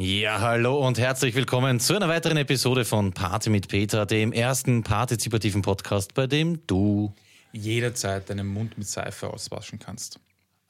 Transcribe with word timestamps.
Ja, 0.00 0.40
hallo 0.40 0.86
und 0.86 0.96
herzlich 0.96 1.34
willkommen 1.34 1.80
zu 1.80 1.96
einer 1.96 2.06
weiteren 2.06 2.36
Episode 2.36 2.84
von 2.84 3.12
Party 3.12 3.50
mit 3.50 3.66
Peter, 3.66 4.06
dem 4.06 4.32
ersten 4.32 4.84
partizipativen 4.84 5.60
Podcast, 5.60 6.14
bei 6.14 6.28
dem 6.28 6.64
du 6.68 7.12
jederzeit 7.50 8.30
deinen 8.30 8.46
Mund 8.46 8.78
mit 8.78 8.86
Seife 8.86 9.28
auswaschen 9.28 9.80
kannst. 9.80 10.20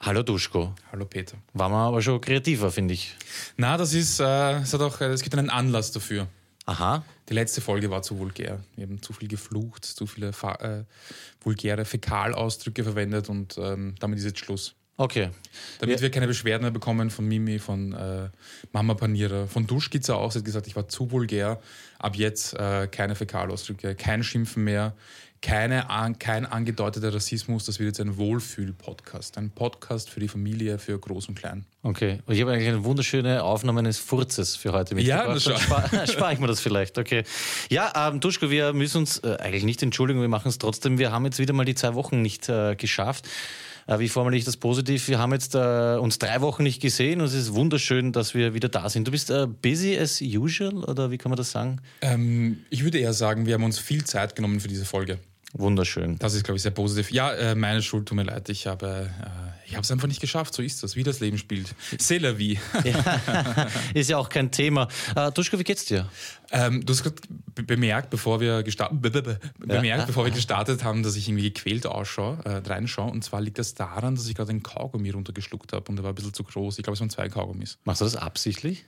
Hallo 0.01 0.23
Duschko. 0.23 0.73
Hallo 0.91 1.05
Peter. 1.05 1.37
War 1.53 1.69
man 1.69 1.85
aber 1.85 2.01
schon 2.01 2.19
kreativer, 2.19 2.71
finde 2.71 2.95
ich. 2.95 3.15
Na, 3.55 3.77
das 3.77 3.93
ist, 3.93 4.19
äh, 4.19 4.61
es 4.61 4.73
hat 4.73 4.81
auch, 4.81 4.99
es 4.99 5.21
gibt 5.21 5.37
einen 5.37 5.51
Anlass 5.51 5.91
dafür. 5.91 6.27
Aha. 6.65 7.03
Die 7.29 7.35
letzte 7.35 7.61
Folge 7.61 7.91
war 7.91 8.01
zu 8.01 8.17
vulgär. 8.17 8.63
Wir 8.77 8.87
haben 8.87 8.99
zu 8.99 9.13
viel 9.13 9.27
geflucht, 9.27 9.85
zu 9.85 10.07
viele 10.07 10.29
äh, 10.29 10.83
vulgäre 11.39 11.85
Fäkalausdrücke 11.85 12.83
verwendet 12.83 13.29
und 13.29 13.59
ähm, 13.59 13.93
damit 13.99 14.17
ist 14.17 14.25
jetzt 14.25 14.39
Schluss. 14.39 14.73
Okay. 14.99 15.29
Damit 15.79 15.95
Ja. 15.95 16.01
wir 16.01 16.11
keine 16.11 16.27
Beschwerden 16.27 16.63
mehr 16.63 16.71
bekommen 16.71 17.09
von 17.09 17.25
Mimi, 17.25 17.57
von 17.57 17.93
äh, 17.93 18.27
Mama 18.73 18.95
Panierer, 18.95 19.47
von 19.47 19.65
Duschkizza 19.65 20.15
auch. 20.15 20.33
Sie 20.33 20.39
hat 20.39 20.45
gesagt, 20.45 20.67
ich 20.67 20.75
war 20.75 20.89
zu 20.89 21.09
vulgär. 21.09 21.61
Ab 21.99 22.17
jetzt 22.17 22.53
äh, 22.55 22.87
keine 22.91 23.15
Fäkalausdrücke, 23.15 23.95
kein 23.95 24.23
Schimpfen 24.23 24.65
mehr, 24.65 24.93
keine, 25.41 25.89
an, 25.89 26.19
kein 26.19 26.45
angedeuteter 26.45 27.13
Rassismus. 27.13 27.63
Das 27.63 27.79
wird 27.79 27.87
jetzt 27.87 28.01
ein 28.01 28.17
Wohlfühl-Podcast. 28.17 29.37
Ein 29.37 29.51
Podcast 29.51 30.09
für 30.09 30.19
die 30.19 30.27
Familie, 30.27 30.77
für 30.79 30.99
Groß 30.99 31.29
und 31.29 31.35
Klein. 31.35 31.63
Okay. 31.81 32.19
Und 32.25 32.35
ich 32.35 32.41
habe 32.41 32.51
eigentlich 32.51 32.67
eine 32.67 32.83
wunderschöne 32.83 33.41
Aufnahme 33.41 33.79
eines 33.79 33.99
Furzes 33.99 34.57
für 34.57 34.73
heute 34.73 34.95
mitgebracht. 34.95 35.27
Ja, 35.27 35.33
das 35.33 35.43
schon. 35.43 35.57
spare 35.57 36.07
spar 36.07 36.33
ich 36.33 36.39
mir 36.39 36.47
das 36.47 36.59
vielleicht. 36.59 36.97
Okay. 36.97 37.23
Ja, 37.69 38.09
ähm, 38.09 38.19
Duschko, 38.19 38.49
wir 38.49 38.73
müssen 38.73 38.97
uns 38.97 39.19
äh, 39.19 39.37
eigentlich 39.39 39.63
nicht 39.63 39.81
entschuldigen, 39.81 40.19
wir 40.19 40.27
machen 40.27 40.49
es 40.49 40.57
trotzdem. 40.57 40.97
Wir 40.99 41.13
haben 41.13 41.23
jetzt 41.23 41.39
wieder 41.39 41.53
mal 41.53 41.63
die 41.63 41.75
zwei 41.75 41.93
Wochen 41.93 42.21
nicht 42.21 42.49
äh, 42.49 42.75
geschafft. 42.75 43.25
Äh, 43.89 43.99
wie 43.99 44.07
formuliere 44.07 44.37
ich 44.37 44.45
das 44.45 44.57
positiv? 44.57 45.07
Wir 45.07 45.17
haben 45.17 45.33
jetzt 45.33 45.55
äh, 45.55 45.97
uns 45.99 46.19
drei 46.19 46.41
Wochen 46.41 46.61
nicht 46.61 46.79
gesehen 46.79 47.21
und 47.21 47.27
es 47.27 47.33
ist 47.33 47.55
wunderschön, 47.55 48.11
dass 48.11 48.35
wir 48.35 48.53
wieder 48.53 48.69
da 48.69 48.87
sind. 48.87 49.07
Du 49.07 49.11
bist 49.11 49.31
äh, 49.31 49.47
busy 49.47 49.97
as 49.97 50.21
usual 50.21 50.83
oder 50.83 51.09
wie 51.09 51.17
kann 51.17 51.31
man 51.31 51.37
das 51.37 51.49
sagen? 51.49 51.81
Ähm, 52.01 52.59
ich 52.69 52.83
würde 52.83 52.99
eher 52.99 53.13
sagen, 53.13 53.47
wir 53.47 53.55
haben 53.55 53.63
uns 53.63 53.79
viel 53.79 54.03
Zeit 54.03 54.35
genommen 54.35 54.59
für 54.59 54.67
diese 54.67 54.85
Folge. 54.85 55.17
Wunderschön. 55.53 56.17
Das 56.19 56.35
ist, 56.35 56.43
glaube 56.43 56.57
ich, 56.57 56.61
sehr 56.61 56.71
positiv. 56.71 57.11
Ja, 57.11 57.33
äh, 57.33 57.55
meine 57.55 57.81
Schuld, 57.81 58.07
tut 58.07 58.15
mir 58.15 58.23
leid. 58.23 58.49
Ich 58.49 58.67
habe 58.67 59.09
äh, 59.09 59.67
ich 59.67 59.73
habe 59.75 59.83
es 59.83 59.91
einfach 59.91 60.07
nicht 60.07 60.21
geschafft. 60.21 60.53
So 60.53 60.61
ist 60.61 60.81
das, 60.83 60.95
wie 60.95 61.03
das 61.03 61.19
Leben 61.19 61.37
spielt. 61.37 61.73
C'est 61.97 62.19
la 62.19 62.37
vie. 62.37 62.57
Ist 63.93 64.09
ja 64.09 64.17
auch 64.17 64.29
kein 64.29 64.51
Thema. 64.51 64.87
Äh, 65.15 65.31
Duschko, 65.31 65.59
wie 65.59 65.63
geht's 65.63 65.85
dir? 65.85 66.09
Ähm, 66.51 66.85
du 66.85 66.93
hast 66.93 67.03
gerade 67.03 67.15
be- 67.55 67.63
bemerkt, 67.63 68.09
bevor 68.09 68.39
wir 68.39 68.63
gestartet, 68.63 69.01
be 69.01 69.09
be 69.11 69.21
be 69.21 69.39
bemerkt, 69.59 70.01
Ja. 70.01 70.05
bevor 70.05 70.25
wir 70.25 70.31
gestartet 70.31 70.83
haben, 70.83 71.03
dass 71.03 71.15
ich 71.15 71.27
irgendwie 71.27 71.51
gequält 71.51 71.85
ausschaue, 71.85 72.39
äh, 72.45 72.67
reinschaue. 72.67 73.09
Und 73.11 73.23
zwar 73.23 73.41
liegt 73.41 73.59
das 73.59 73.75
daran, 73.75 74.15
dass 74.15 74.27
ich 74.27 74.35
gerade 74.35 74.49
einen 74.51 74.63
Kaugummi 74.63 75.09
runtergeschluckt 75.11 75.73
habe 75.73 75.85
und 75.89 75.97
der 75.97 76.03
war 76.03 76.11
ein 76.11 76.15
bisschen 76.15 76.33
zu 76.33 76.43
groß. 76.43 76.77
Ich 76.79 76.83
glaube, 76.83 76.95
es 76.95 76.99
waren 77.01 77.09
zwei 77.09 77.29
Kaugummis. 77.29 77.77
Machst 77.83 78.01
du 78.01 78.05
das 78.05 78.15
absichtlich? 78.15 78.85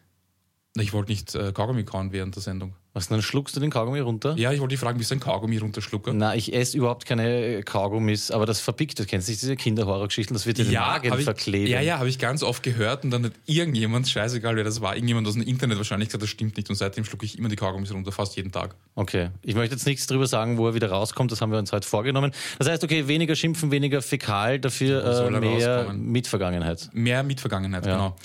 Ich 0.78 0.94
wollte 0.94 1.12
nicht 1.12 1.36
äh, 1.36 1.52
Kaugummi 1.52 1.84
kauen 1.84 2.14
während 2.14 2.36
der 2.36 2.42
Sendung. 2.42 2.74
Was, 2.94 3.08
dann 3.08 3.22
schluckst 3.22 3.56
du 3.56 3.62
den 3.62 3.70
Kaugummi 3.70 4.00
runter? 4.00 4.36
Ja, 4.38 4.52
ich 4.52 4.60
wollte 4.60 4.74
dich 4.74 4.80
fragen, 4.80 5.00
wie 5.00 5.04
so 5.06 5.16
ein 5.16 5.20
Kaugummi 5.22 5.58
runterschlucke. 5.58 6.14
Na, 6.14 6.36
ich 6.36 6.54
esse 6.54 6.78
überhaupt 6.78 7.06
keine 7.06 7.64
Kaugummis, 7.64 8.32
aber 8.32 8.46
das 8.46 8.60
verbickt. 8.60 9.00
Du 9.00 9.06
kennst 9.06 9.30
nicht 9.30 9.42
diese 9.42 9.56
Kinderhorrorgeschichten, 9.56 10.34
das 10.34 10.46
wird 10.46 10.58
dir 10.58 10.66
den 10.66 10.74
Magen 10.74 11.10
hab 11.10 11.18
ich, 11.20 11.24
verkleben. 11.24 11.72
ja, 11.72 11.80
ja, 11.80 12.00
habe 12.00 12.10
ich 12.10 12.20
ganz 12.20 12.44
oft 12.44 12.64
gehört 12.64 13.06
und 13.06 13.12
dann 13.12 13.26
hat 13.26 13.32
irgendjemand, 13.46 14.10
scheißegal 14.10 14.58
wer 14.58 14.66
das 14.66 14.82
war, 14.82 14.96
irgendjemand 14.96 15.26
aus 15.28 15.36
dem 15.36 15.44
Internet 15.44 15.78
wahrscheinlich 15.78 16.10
gesagt, 16.10 16.24
das 16.24 16.30
stimmt 16.30 16.58
nicht 16.58 16.70
und 16.70 16.76
seitdem 16.76 17.06
schlucke 17.06 17.26
ich 17.26 17.38
immer 17.38 17.48
die 17.48 17.56
Kaugummis 17.56 17.94
runter, 17.94 18.12
fast 18.12 18.36
jeden 18.36 18.52
Tag. 18.52 18.76
Okay, 18.96 19.30
ich 19.42 19.56
möchte 19.56 19.76
jetzt 19.76 19.86
nichts 19.86 20.06
drüber 20.08 20.28
sagen, 20.28 20.58
wo 20.58 20.68
er 20.68 20.74
wieder 20.74 20.90
rauskommt, 20.92 21.32
das 21.32 21.40
haben 21.40 21.52
wir 21.54 21.60
uns 21.60 21.72
heute 21.72 21.88
vorgenommen. 21.88 22.32
Das 22.60 22.68
heißt, 22.68 22.84
okay, 22.84 23.08
weniger 23.08 23.36
schimpfen, 23.36 23.72
weniger 23.72 24.02
fäkal, 24.02 24.60
dafür 24.60 25.04
äh, 25.06 25.40
mehr 25.40 25.78
rauskommen? 25.80 26.12
Mitvergangenheit. 26.12 26.90
Mehr 26.92 27.24
Mitvergangenheit, 27.24 27.86
Ja. 27.86 27.94
genau. 27.94 28.16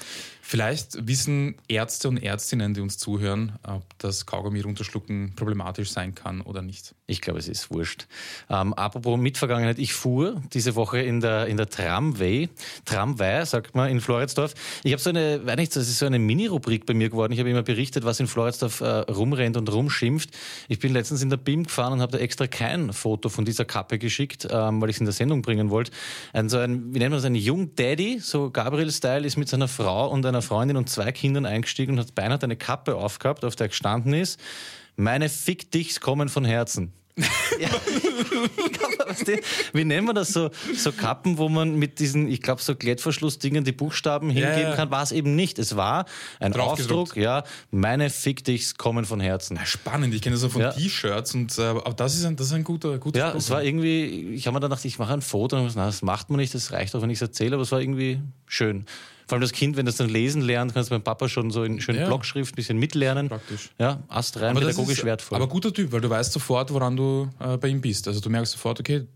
Vielleicht 0.49 1.09
wissen 1.09 1.57
Ärzte 1.67 2.09
und 2.09 2.19
Ärztinnen, 2.19 2.73
die 2.73 2.81
uns 2.81 2.99
zuhören, 2.99 3.59
ob 3.65 3.83
das 3.99 4.27
Kaugummi 4.27 4.61
runterschlucken 4.61 5.33
problematisch 5.35 5.91
sein 5.91 6.15
kann 6.15 6.41
oder 6.41 6.63
nicht. 6.63 6.95
Ich 7.09 7.21
glaube, 7.21 7.39
es 7.39 7.47
ist 7.47 7.71
wurscht. 7.71 8.09
Ähm, 8.51 8.75
apropos 8.75 9.17
Mitvergangenheit, 9.17 9.79
ich 9.79 9.95
fuhr 9.95 10.43
diese 10.53 10.75
Woche 10.75 11.01
in 11.01 11.21
der, 11.21 11.47
in 11.47 11.57
der 11.57 11.69
Tramway, 11.69 12.49
Tramway, 12.85 13.45
sagt 13.47 13.77
man, 13.77 13.91
in 13.91 14.01
Floridsdorf. 14.01 14.55
Ich 14.83 14.91
habe 14.91 15.01
so 15.01 15.11
eine, 15.11 15.47
weiß 15.47 15.57
nicht, 15.57 15.77
das 15.77 15.87
ist 15.87 16.01
so 16.01 16.07
eine 16.07 16.19
Mini-Rubrik 16.19 16.85
bei 16.85 16.95
mir 16.95 17.09
geworden. 17.09 17.33
Ich 17.33 17.39
habe 17.39 17.49
immer 17.49 17.63
berichtet, 17.63 18.05
was 18.05 18.19
in 18.19 18.27
Floridsdorf 18.27 18.81
äh, 18.81 18.87
rumrennt 18.87 19.57
und 19.57 19.73
rumschimpft. 19.73 20.31
Ich 20.67 20.81
bin 20.81 20.93
letztens 20.93 21.23
in 21.23 21.31
der 21.31 21.37
BIM 21.37 21.63
gefahren 21.63 21.93
und 21.93 22.01
habe 22.01 22.11
da 22.11 22.19
extra 22.19 22.49
kein 22.49 22.93
Foto 22.93 23.29
von 23.29 23.45
dieser 23.45 23.65
Kappe 23.65 24.01
geschickt, 24.01 24.49
ähm, 24.51 24.81
weil 24.81 24.91
ich 24.91 24.97
es 24.97 25.01
in 25.01 25.07
der 25.07 25.15
Sendung 25.15 25.43
bringen 25.43 25.71
wollte. 25.71 25.93
Ein, 26.33 26.49
so 26.49 26.59
ein, 26.59 26.93
wie 26.93 26.99
nennt 26.99 27.11
man 27.11 27.19
das, 27.19 27.25
ein 27.25 27.37
Jung 27.37 27.77
Daddy, 27.77 28.19
so 28.19 28.51
Gabriel-Style, 28.51 29.25
ist 29.25 29.37
mit 29.37 29.49
seiner 29.49 29.69
Frau 29.69 30.11
und 30.11 30.27
einer 30.27 30.43
Freundin 30.43 30.77
und 30.77 30.91
zwei 30.91 31.13
Kindern 31.13 31.47
eingestiegen 31.47 31.93
und 31.93 32.01
hat 32.01 32.17
beinahe 32.17 32.43
eine 32.43 32.57
Kappe 32.57 32.97
aufgehabt, 32.97 33.45
auf 33.45 33.55
der 33.55 33.69
gestanden 33.69 34.13
ist, 34.13 34.41
meine 34.97 35.29
Fick 35.29 35.71
dichs 35.71 36.01
kommen 36.01 36.29
von 36.29 36.45
Herzen. 36.45 36.93
Ja. 37.59 37.71
Wie 39.73 39.85
nennen 39.85 40.07
wir 40.07 40.13
das 40.13 40.29
so, 40.29 40.51
so 40.77 40.93
Kappen, 40.93 41.39
wo 41.39 41.49
man 41.49 41.77
mit 41.77 42.01
diesen, 42.01 42.29
ich 42.29 42.43
glaube, 42.43 42.61
so 42.61 42.75
Klettverschlussdingen 42.75 43.65
die 43.65 43.73
Buchstaben 43.73 44.29
hingeben 44.29 44.61
ja. 44.61 44.75
kann? 44.75 44.91
War 44.91 45.03
es 45.03 45.13
eben 45.13 45.35
nicht. 45.37 45.59
Es 45.59 45.75
war 45.75 46.05
ein. 46.39 46.55
Aufdruck, 46.55 47.17
ja, 47.17 47.45
meine 47.71 48.11
Fick 48.11 48.45
dichs 48.45 48.75
kommen 48.75 49.07
von 49.07 49.21
Herzen. 49.21 49.59
Spannend, 49.65 50.13
ich 50.13 50.21
kenne 50.21 50.35
das 50.35 50.43
so 50.43 50.51
von 50.51 50.61
Ja. 50.61 50.73
T-Shirts 50.73 51.35
und 51.35 51.59
äh, 51.59 51.63
aber 51.63 51.95
das 51.95 52.15
ist 52.15 52.27
ein, 52.27 52.37
das 52.37 52.49
ist 52.49 52.53
ein 52.53 52.65
guter, 52.65 52.99
guter 52.99 53.19
Ja, 53.19 53.29
Spruch. 53.29 53.41
es 53.41 53.51
war 53.51 53.65
irgendwie, 53.65 54.35
ich 54.35 54.47
habe 54.47 54.55
mir 54.55 54.61
dann 54.61 54.71
gedacht, 54.71 54.85
ich 54.85 54.99
mache 54.99 55.15
ein 55.15 55.23
Foto 55.23 55.57
und 55.57 55.75
na, 55.77 55.87
das 55.87 56.03
macht 56.03 56.29
man 56.29 56.39
nicht, 56.39 56.55
das 56.55 56.73
reicht 56.73 56.95
auch, 56.95 57.01
wenn 57.01 57.11
ich 57.11 57.19
es 57.19 57.23
erzähle, 57.23 57.55
aber 57.55 57.63
es 57.63 57.73
war 57.73 57.81
irgendwie 57.81 58.21
schön. 58.47 58.85
Vor 59.27 59.35
allem 59.37 59.43
das 59.43 59.53
Kind, 59.53 59.77
wenn 59.77 59.87
das 59.87 59.97
dann 59.97 60.09
lesen 60.09 60.41
lernt, 60.43 60.73
kannst 60.73 60.91
du 60.91 60.95
beim 60.95 61.03
Papa 61.03 61.29
schon 61.29 61.51
so 61.51 61.65
in 61.65 61.81
schönen 61.81 61.99
Ja. 61.99 62.07
Blockschrift 62.07 62.53
ein 62.53 62.57
bisschen 62.57 62.79
mitlernen. 62.79 63.29
Praktisch. 63.29 63.71
Ja, 63.79 64.03
astrein, 64.09 64.51
aber, 64.57 64.61
pädagogisch 64.61 64.99
ist, 64.99 65.05
wertvoll. 65.05 65.37
aber 65.37 65.49
guter 65.49 65.73
Typ, 65.73 65.91
weil 65.91 66.01
du 66.01 66.09
weißt 66.09 66.33
sofort, 66.33 66.73
woran 66.73 66.97
du 66.97 67.29
äh, 67.41 67.57
bei 67.57 67.69
ihm 67.69 67.81
bist. 67.81 68.07
Also 68.07 68.21
du 68.21 68.31
merkst 68.31 68.53
sofort, 68.53 68.79
okay, 68.79 69.07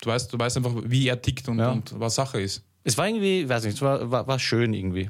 du 0.00 0.10
weißt, 0.10 0.32
du 0.32 0.38
weißt 0.38 0.56
einfach, 0.56 0.72
wie 0.84 1.06
er 1.06 1.22
tickt 1.22 1.46
und, 1.48 1.58
Ja. 1.60 1.70
und 1.70 1.98
was 2.00 2.16
Sache 2.16 2.40
ist. 2.40 2.64
Es 2.82 2.98
war 2.98 3.06
irgendwie, 3.06 3.42
ich 3.42 3.48
weiß 3.48 3.64
nicht, 3.64 3.74
es 3.76 3.82
war, 3.82 4.10
war, 4.10 4.26
war 4.26 4.38
schön 4.40 4.74
irgendwie. 4.74 5.08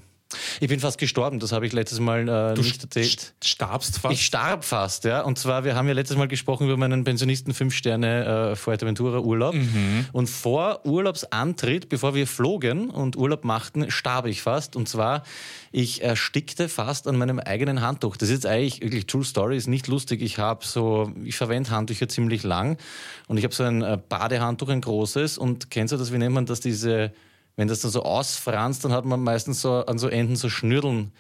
Ich 0.60 0.68
bin 0.68 0.78
fast 0.78 0.98
gestorben, 0.98 1.38
das 1.40 1.52
habe 1.52 1.66
ich 1.66 1.72
letztes 1.72 2.00
Mal 2.00 2.28
äh, 2.28 2.54
Du 2.54 2.60
nicht 2.60 2.82
erzählt. 2.82 3.32
st- 3.42 3.46
starbst 3.48 3.98
fast. 3.98 4.12
Ich 4.12 4.26
starb 4.26 4.62
fast, 4.62 5.04
ja. 5.04 5.22
Und 5.22 5.38
zwar, 5.38 5.64
wir 5.64 5.74
haben 5.74 5.88
ja 5.88 5.94
letztes 5.94 6.18
Mal 6.18 6.28
gesprochen 6.28 6.66
über 6.66 6.76
meinen 6.76 7.02
Pensionisten 7.02 7.54
5 7.54 7.74
Sterne 7.74 8.50
äh, 8.52 8.56
Fuerteventura 8.56 9.20
Urlaub. 9.20 9.54
Und 10.12 10.26
vor 10.28 10.84
Urlaubsantritt, 10.84 11.88
bevor 11.88 12.14
wir 12.14 12.26
flogen 12.26 12.90
und 12.90 13.16
Urlaub 13.16 13.44
machten, 13.44 13.90
starb 13.90 14.26
ich 14.26 14.42
fast. 14.42 14.76
Und 14.76 14.86
zwar, 14.86 15.22
ich 15.72 16.02
erstickte 16.02 16.68
fast 16.68 17.08
an 17.08 17.16
meinem 17.16 17.38
eigenen 17.38 17.80
Handtuch. 17.80 18.18
Das 18.18 18.28
ist 18.28 18.34
jetzt 18.34 18.46
eigentlich 18.46 18.82
wirklich 18.82 19.06
True 19.06 19.24
Story, 19.24 19.56
ist 19.56 19.66
nicht 19.66 19.86
lustig. 19.86 20.20
Ich 20.20 20.38
habe 20.38 20.62
so, 20.64 21.10
ich 21.24 21.36
verwende 21.36 21.70
Handtücher 21.70 22.08
ziemlich 22.08 22.42
lang 22.42 22.76
und 23.28 23.38
ich 23.38 23.44
habe 23.44 23.54
so 23.54 23.64
ein 23.64 23.82
äh, 23.82 23.98
Badehandtuch, 24.08 24.68
ein 24.68 24.82
großes. 24.82 25.38
Und 25.38 25.70
kennst 25.70 25.92
du 25.92 25.96
das, 25.96 26.12
wie 26.12 26.18
nennt 26.18 26.34
man 26.34 26.44
das, 26.44 26.60
diese, 26.60 27.12
wenn 27.58 27.66
das 27.66 27.80
dann 27.80 27.90
so 27.90 28.04
ausfranst, 28.04 28.84
dann 28.84 28.92
hat 28.92 29.04
man 29.04 29.20
meistens 29.20 29.60
so 29.60 29.84
an 29.84 29.98
so 29.98 30.06
Enden 30.06 30.36
so 30.36 30.48
Schnürdeln 30.48 31.10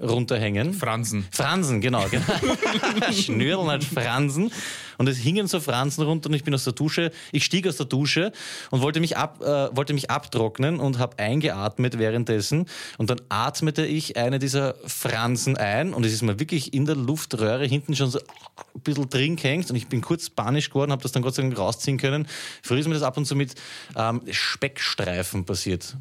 runterhängen. 0.00 0.74
Fransen. 0.74 1.26
Fransen, 1.30 1.80
genau. 1.80 2.06
genau. 2.10 2.24
Schnürlen 3.12 3.68
halt 3.68 3.84
Fransen. 3.84 4.50
Und 4.98 5.08
es 5.08 5.18
hingen 5.18 5.46
so 5.46 5.60
Fransen 5.60 6.04
runter 6.04 6.28
und 6.28 6.34
ich 6.34 6.44
bin 6.44 6.54
aus 6.54 6.64
der 6.64 6.72
Dusche. 6.72 7.10
Ich 7.32 7.44
stieg 7.44 7.66
aus 7.66 7.76
der 7.76 7.86
Dusche 7.86 8.32
und 8.70 8.80
wollte 8.80 9.00
mich, 9.00 9.16
ab, 9.16 9.40
äh, 9.42 9.76
wollte 9.76 9.92
mich 9.92 10.10
abtrocknen 10.10 10.80
und 10.80 10.98
habe 10.98 11.18
eingeatmet 11.18 11.98
währenddessen. 11.98 12.66
Und 12.96 13.10
dann 13.10 13.20
atmete 13.28 13.84
ich 13.84 14.16
eine 14.16 14.38
dieser 14.38 14.74
Fransen 14.86 15.56
ein 15.56 15.92
und 15.92 16.04
es 16.04 16.12
ist 16.12 16.22
mir 16.22 16.40
wirklich 16.40 16.72
in 16.72 16.86
der 16.86 16.96
Luftröhre 16.96 17.66
hinten 17.66 17.94
schon 17.94 18.10
so 18.10 18.18
ein 18.18 18.80
bisschen 18.80 19.08
drin 19.10 19.36
gehängt 19.36 19.70
und 19.70 19.76
ich 19.76 19.88
bin 19.88 20.00
kurz 20.00 20.30
panisch 20.30 20.70
geworden, 20.70 20.92
habe 20.92 21.02
das 21.02 21.12
dann 21.12 21.22
Gott 21.22 21.34
sei 21.34 21.42
Dank 21.42 21.58
rausziehen 21.58 21.98
können. 21.98 22.26
Früher 22.62 22.78
ist 22.78 22.88
mir 22.88 22.94
das 22.94 23.02
ab 23.02 23.16
und 23.16 23.26
zu 23.26 23.36
mit 23.36 23.54
ähm, 23.96 24.22
Speckstreifen 24.30 25.44
passiert. 25.44 25.96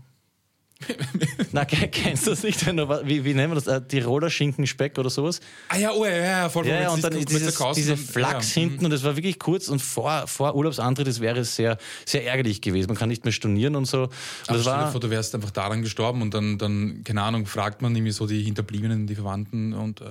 Na, 1.51 1.63
ke- 1.65 1.87
kennst 1.87 2.27
du 2.27 2.31
das 2.31 2.43
nicht? 2.43 2.65
Wie, 2.65 3.23
wie 3.23 3.33
nennen 3.33 3.51
wir 3.51 3.55
das? 3.55 3.67
Äh, 3.67 3.81
Tiroler 3.87 4.29
Schinkenspeck 4.29 4.97
oder 4.97 5.09
sowas? 5.09 5.39
Ah 5.69 5.77
ja, 5.77 5.91
oh 5.91 6.05
ja, 6.05 6.11
ja, 6.15 6.49
voll 6.49 6.67
Ja, 6.67 6.89
und 6.91 7.03
dann 7.03 7.13
ist 7.13 7.29
dieses, 7.29 7.57
diese 7.75 7.95
Flachs 7.95 8.55
ja, 8.55 8.61
hinten 8.61 8.85
und 8.85 8.91
es 8.91 9.03
war 9.03 9.15
wirklich 9.15 9.39
kurz 9.39 9.69
und 9.69 9.81
vor, 9.81 10.27
vor 10.27 10.53
Urlaubsantritt, 10.55 11.07
das 11.07 11.21
wäre 11.21 11.45
sehr, 11.45 11.77
sehr 12.05 12.25
ärgerlich 12.25 12.61
gewesen. 12.61 12.87
Man 12.87 12.97
kann 12.97 13.09
nicht 13.09 13.23
mehr 13.23 13.31
stornieren 13.31 13.75
und 13.75 13.85
so. 13.85 14.03
Und 14.03 14.09
Aber 14.47 14.57
das 14.57 14.61
stell 14.63 14.73
dir 14.73 14.79
war, 14.79 14.91
vor, 14.91 14.99
du 15.01 15.09
wärst 15.09 15.33
einfach 15.33 15.51
daran 15.51 15.81
gestorben 15.81 16.21
und 16.21 16.33
dann, 16.33 16.57
dann, 16.57 17.03
keine 17.03 17.21
Ahnung, 17.21 17.45
fragt 17.45 17.81
man 17.81 17.95
irgendwie 17.95 18.11
so 18.11 18.27
die 18.27 18.43
Hinterbliebenen, 18.43 19.07
die 19.07 19.15
Verwandten 19.15 19.73
und 19.73 20.01
äh, 20.01 20.05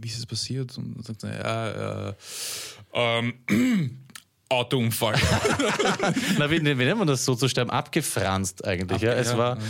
wie 0.00 0.08
ist 0.08 0.18
es 0.18 0.26
passiert? 0.26 0.78
Und 0.78 0.94
dann 0.96 1.02
sagt 1.02 1.24
er, 1.24 1.38
ja, 1.40 2.08
äh, 2.10 2.14
ähm, 2.94 3.34
Autounfall. 4.54 5.14
na, 6.38 6.50
wie, 6.50 6.64
wie 6.64 6.84
nennt 6.84 6.98
man 6.98 7.06
das 7.06 7.24
so 7.24 7.34
zu 7.34 7.48
sterben? 7.48 7.70
Abgefranst 7.70 8.64
eigentlich. 8.64 9.02
ja. 9.02 9.12
Abge- 9.12 9.20
Es 9.20 9.30
ja, 9.32 9.38
war, 9.38 9.56
ja. 9.56 9.62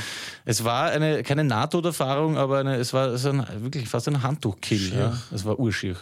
es 0.45 0.65
war 0.65 0.91
eine, 0.91 1.23
keine 1.23 1.45
Nahtoderfahrung, 1.45 2.37
aber 2.37 2.59
eine, 2.59 2.77
es 2.77 2.93
war 2.93 3.17
so 3.19 3.31
ein, 3.31 3.47
wirklich 3.59 3.89
fast 3.89 4.09
ein 4.09 4.23
Handtuchkill. 4.23 4.93
Ja. 4.95 5.19
Es 5.33 5.45
war 5.45 5.59
urschier. 5.59 5.97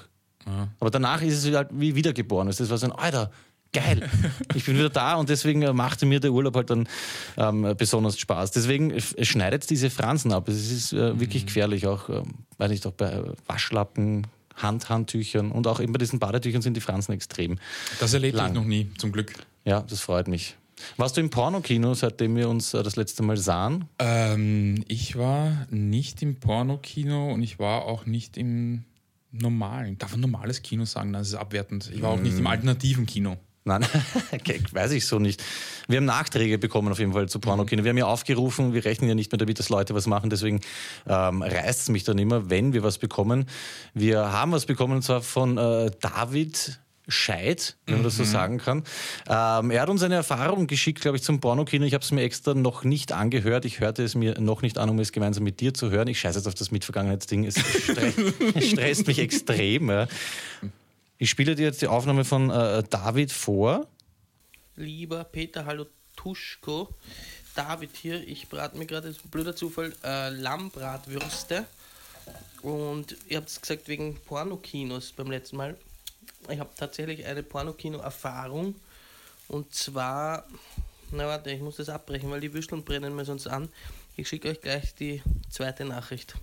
Aber 0.80 0.90
danach 0.90 1.22
ist 1.22 1.44
es 1.44 1.54
halt 1.54 1.68
wie 1.72 1.94
wiedergeboren. 1.94 2.48
Es 2.48 2.68
war 2.68 2.78
so 2.78 2.86
ein, 2.86 2.92
Alter, 2.92 3.30
geil, 3.72 4.08
ich 4.54 4.64
bin 4.64 4.76
wieder 4.76 4.90
da 4.90 5.14
und 5.14 5.28
deswegen 5.28 5.60
machte 5.74 6.06
mir 6.06 6.20
der 6.20 6.32
Urlaub 6.32 6.56
halt 6.56 6.70
dann 6.70 6.88
ähm, 7.36 7.74
besonders 7.76 8.18
Spaß. 8.18 8.50
Deswegen 8.50 8.90
es 8.90 9.14
schneidet 9.22 9.68
diese 9.70 9.90
Fransen 9.90 10.32
ab. 10.32 10.48
Es 10.48 10.70
ist 10.70 10.92
äh, 10.92 11.18
wirklich 11.18 11.44
mhm. 11.44 11.46
gefährlich, 11.46 11.86
auch, 11.86 12.08
äh, 12.08 12.22
weiß 12.58 12.70
nicht, 12.70 12.86
auch 12.86 12.92
bei 12.92 13.22
Waschlappen, 13.46 14.26
Handhandtüchern 14.62 15.50
und 15.50 15.66
auch 15.66 15.80
eben 15.80 15.92
bei 15.92 15.98
diesen 15.98 16.18
Badetüchern 16.18 16.62
sind 16.62 16.76
die 16.76 16.80
Fransen 16.80 17.12
extrem. 17.12 17.58
Das 18.00 18.14
erlebe 18.14 18.38
ich 18.38 18.52
noch 18.52 18.64
nie, 18.64 18.90
zum 18.98 19.12
Glück. 19.12 19.32
Ja, 19.64 19.82
das 19.82 20.00
freut 20.00 20.28
mich. 20.28 20.56
Warst 20.96 21.16
du 21.16 21.20
im 21.20 21.30
Pornokino, 21.30 21.94
seitdem 21.94 22.36
wir 22.36 22.48
uns 22.48 22.74
äh, 22.74 22.82
das 22.82 22.96
letzte 22.96 23.22
Mal 23.22 23.36
sahen? 23.36 23.84
Ähm, 23.98 24.84
ich 24.88 25.16
war 25.16 25.66
nicht 25.70 26.22
im 26.22 26.36
Pornokino 26.36 27.32
und 27.32 27.42
ich 27.42 27.58
war 27.58 27.84
auch 27.84 28.06
nicht 28.06 28.36
im 28.36 28.84
normalen. 29.30 29.98
Darf 29.98 30.12
man 30.12 30.20
normales 30.20 30.62
Kino 30.62 30.84
sagen? 30.84 31.12
Das 31.12 31.28
ist 31.28 31.34
abwertend. 31.34 31.90
Ich 31.94 32.02
war 32.02 32.10
auch 32.10 32.20
nicht 32.20 32.36
im 32.36 32.44
mm. 32.44 32.48
alternativen 32.48 33.06
Kino. 33.06 33.36
Nein, 33.64 33.86
weiß 34.72 34.90
ich 34.92 35.06
so 35.06 35.18
nicht. 35.18 35.42
Wir 35.86 35.98
haben 35.98 36.04
Nachträge 36.04 36.58
bekommen 36.58 36.90
auf 36.90 36.98
jeden 36.98 37.12
Fall 37.12 37.28
zu 37.28 37.38
Pornokino. 37.38 37.84
Wir 37.84 37.90
haben 37.90 37.98
ja 37.98 38.06
aufgerufen, 38.06 38.74
wir 38.74 38.84
rechnen 38.84 39.08
ja 39.08 39.14
nicht 39.14 39.30
mehr 39.30 39.38
damit, 39.38 39.58
dass 39.58 39.68
Leute 39.68 39.94
was 39.94 40.06
machen, 40.06 40.30
deswegen 40.30 40.60
ähm, 41.06 41.42
reißt 41.42 41.82
es 41.82 41.88
mich 41.88 42.04
dann 42.04 42.18
immer, 42.18 42.50
wenn 42.50 42.72
wir 42.72 42.82
was 42.82 42.98
bekommen. 42.98 43.46
Wir 43.94 44.32
haben 44.32 44.52
was 44.52 44.66
bekommen 44.66 44.94
und 44.96 45.02
zwar 45.02 45.22
von 45.22 45.58
äh, 45.58 45.90
David 46.00 46.80
Scheid, 47.08 47.76
wenn 47.86 47.96
man 47.96 48.04
das 48.04 48.16
so 48.16 48.22
mhm. 48.22 48.28
sagen 48.28 48.58
kann. 48.58 48.78
Ähm, 49.28 49.70
er 49.70 49.82
hat 49.82 49.88
uns 49.88 50.02
eine 50.02 50.14
Erfahrung 50.14 50.66
geschickt, 50.66 51.00
glaube 51.00 51.16
ich, 51.16 51.22
zum 51.22 51.40
Pornokino. 51.40 51.84
Ich 51.84 51.94
habe 51.94 52.04
es 52.04 52.12
mir 52.12 52.22
extra 52.22 52.54
noch 52.54 52.84
nicht 52.84 53.12
angehört. 53.12 53.64
Ich 53.64 53.80
hörte 53.80 54.04
es 54.04 54.14
mir 54.14 54.40
noch 54.40 54.62
nicht 54.62 54.78
an, 54.78 54.88
um 54.88 54.98
es 55.00 55.12
gemeinsam 55.12 55.42
mit 55.44 55.60
dir 55.60 55.74
zu 55.74 55.90
hören. 55.90 56.06
Ich 56.08 56.20
scheiße 56.20 56.38
jetzt 56.38 56.46
auf 56.46 56.54
das 56.54 56.70
Mitvergangenheitsding. 56.70 57.44
Es, 57.44 57.58
stre 57.58 58.12
es 58.54 58.66
stresst 58.70 59.06
mich 59.08 59.18
extrem. 59.18 59.90
Ja. 59.90 60.06
Ich 61.18 61.30
spiele 61.30 61.54
dir 61.54 61.66
jetzt 61.66 61.82
die 61.82 61.88
Aufnahme 61.88 62.24
von 62.24 62.50
äh, 62.50 62.82
David 62.88 63.32
vor. 63.32 63.86
Lieber 64.76 65.24
Peter, 65.24 65.66
hallo 65.66 65.86
Tuschko. 66.16 66.88
David 67.54 67.96
hier. 67.96 68.26
Ich 68.26 68.48
brate 68.48 68.76
mir 68.76 68.86
gerade, 68.86 69.14
blöder 69.30 69.54
Zufall, 69.54 69.92
äh, 70.02 70.30
Lammbratwürste. 70.30 71.66
Und 72.62 73.16
ihr 73.28 73.36
habt 73.38 73.48
es 73.48 73.60
gesagt 73.60 73.88
wegen 73.88 74.16
Pornokinos 74.26 75.12
beim 75.12 75.30
letzten 75.30 75.56
Mal 75.56 75.76
ich 76.48 76.58
habe 76.58 76.70
tatsächlich 76.76 77.24
eine 77.26 77.42
Pornokino-Erfahrung. 77.42 78.74
Und 79.48 79.74
zwar, 79.74 80.46
na 81.10 81.26
warte, 81.26 81.50
ich 81.50 81.60
muss 81.60 81.76
das 81.76 81.88
abbrechen, 81.88 82.30
weil 82.30 82.40
die 82.40 82.52
Würsteln 82.52 82.84
brennen 82.84 83.14
mir 83.14 83.24
sonst 83.24 83.46
an. 83.46 83.68
Ich 84.16 84.28
schicke 84.28 84.48
euch 84.50 84.60
gleich 84.60 84.94
die 84.94 85.22
zweite 85.50 85.84
Nachricht. 85.84 86.34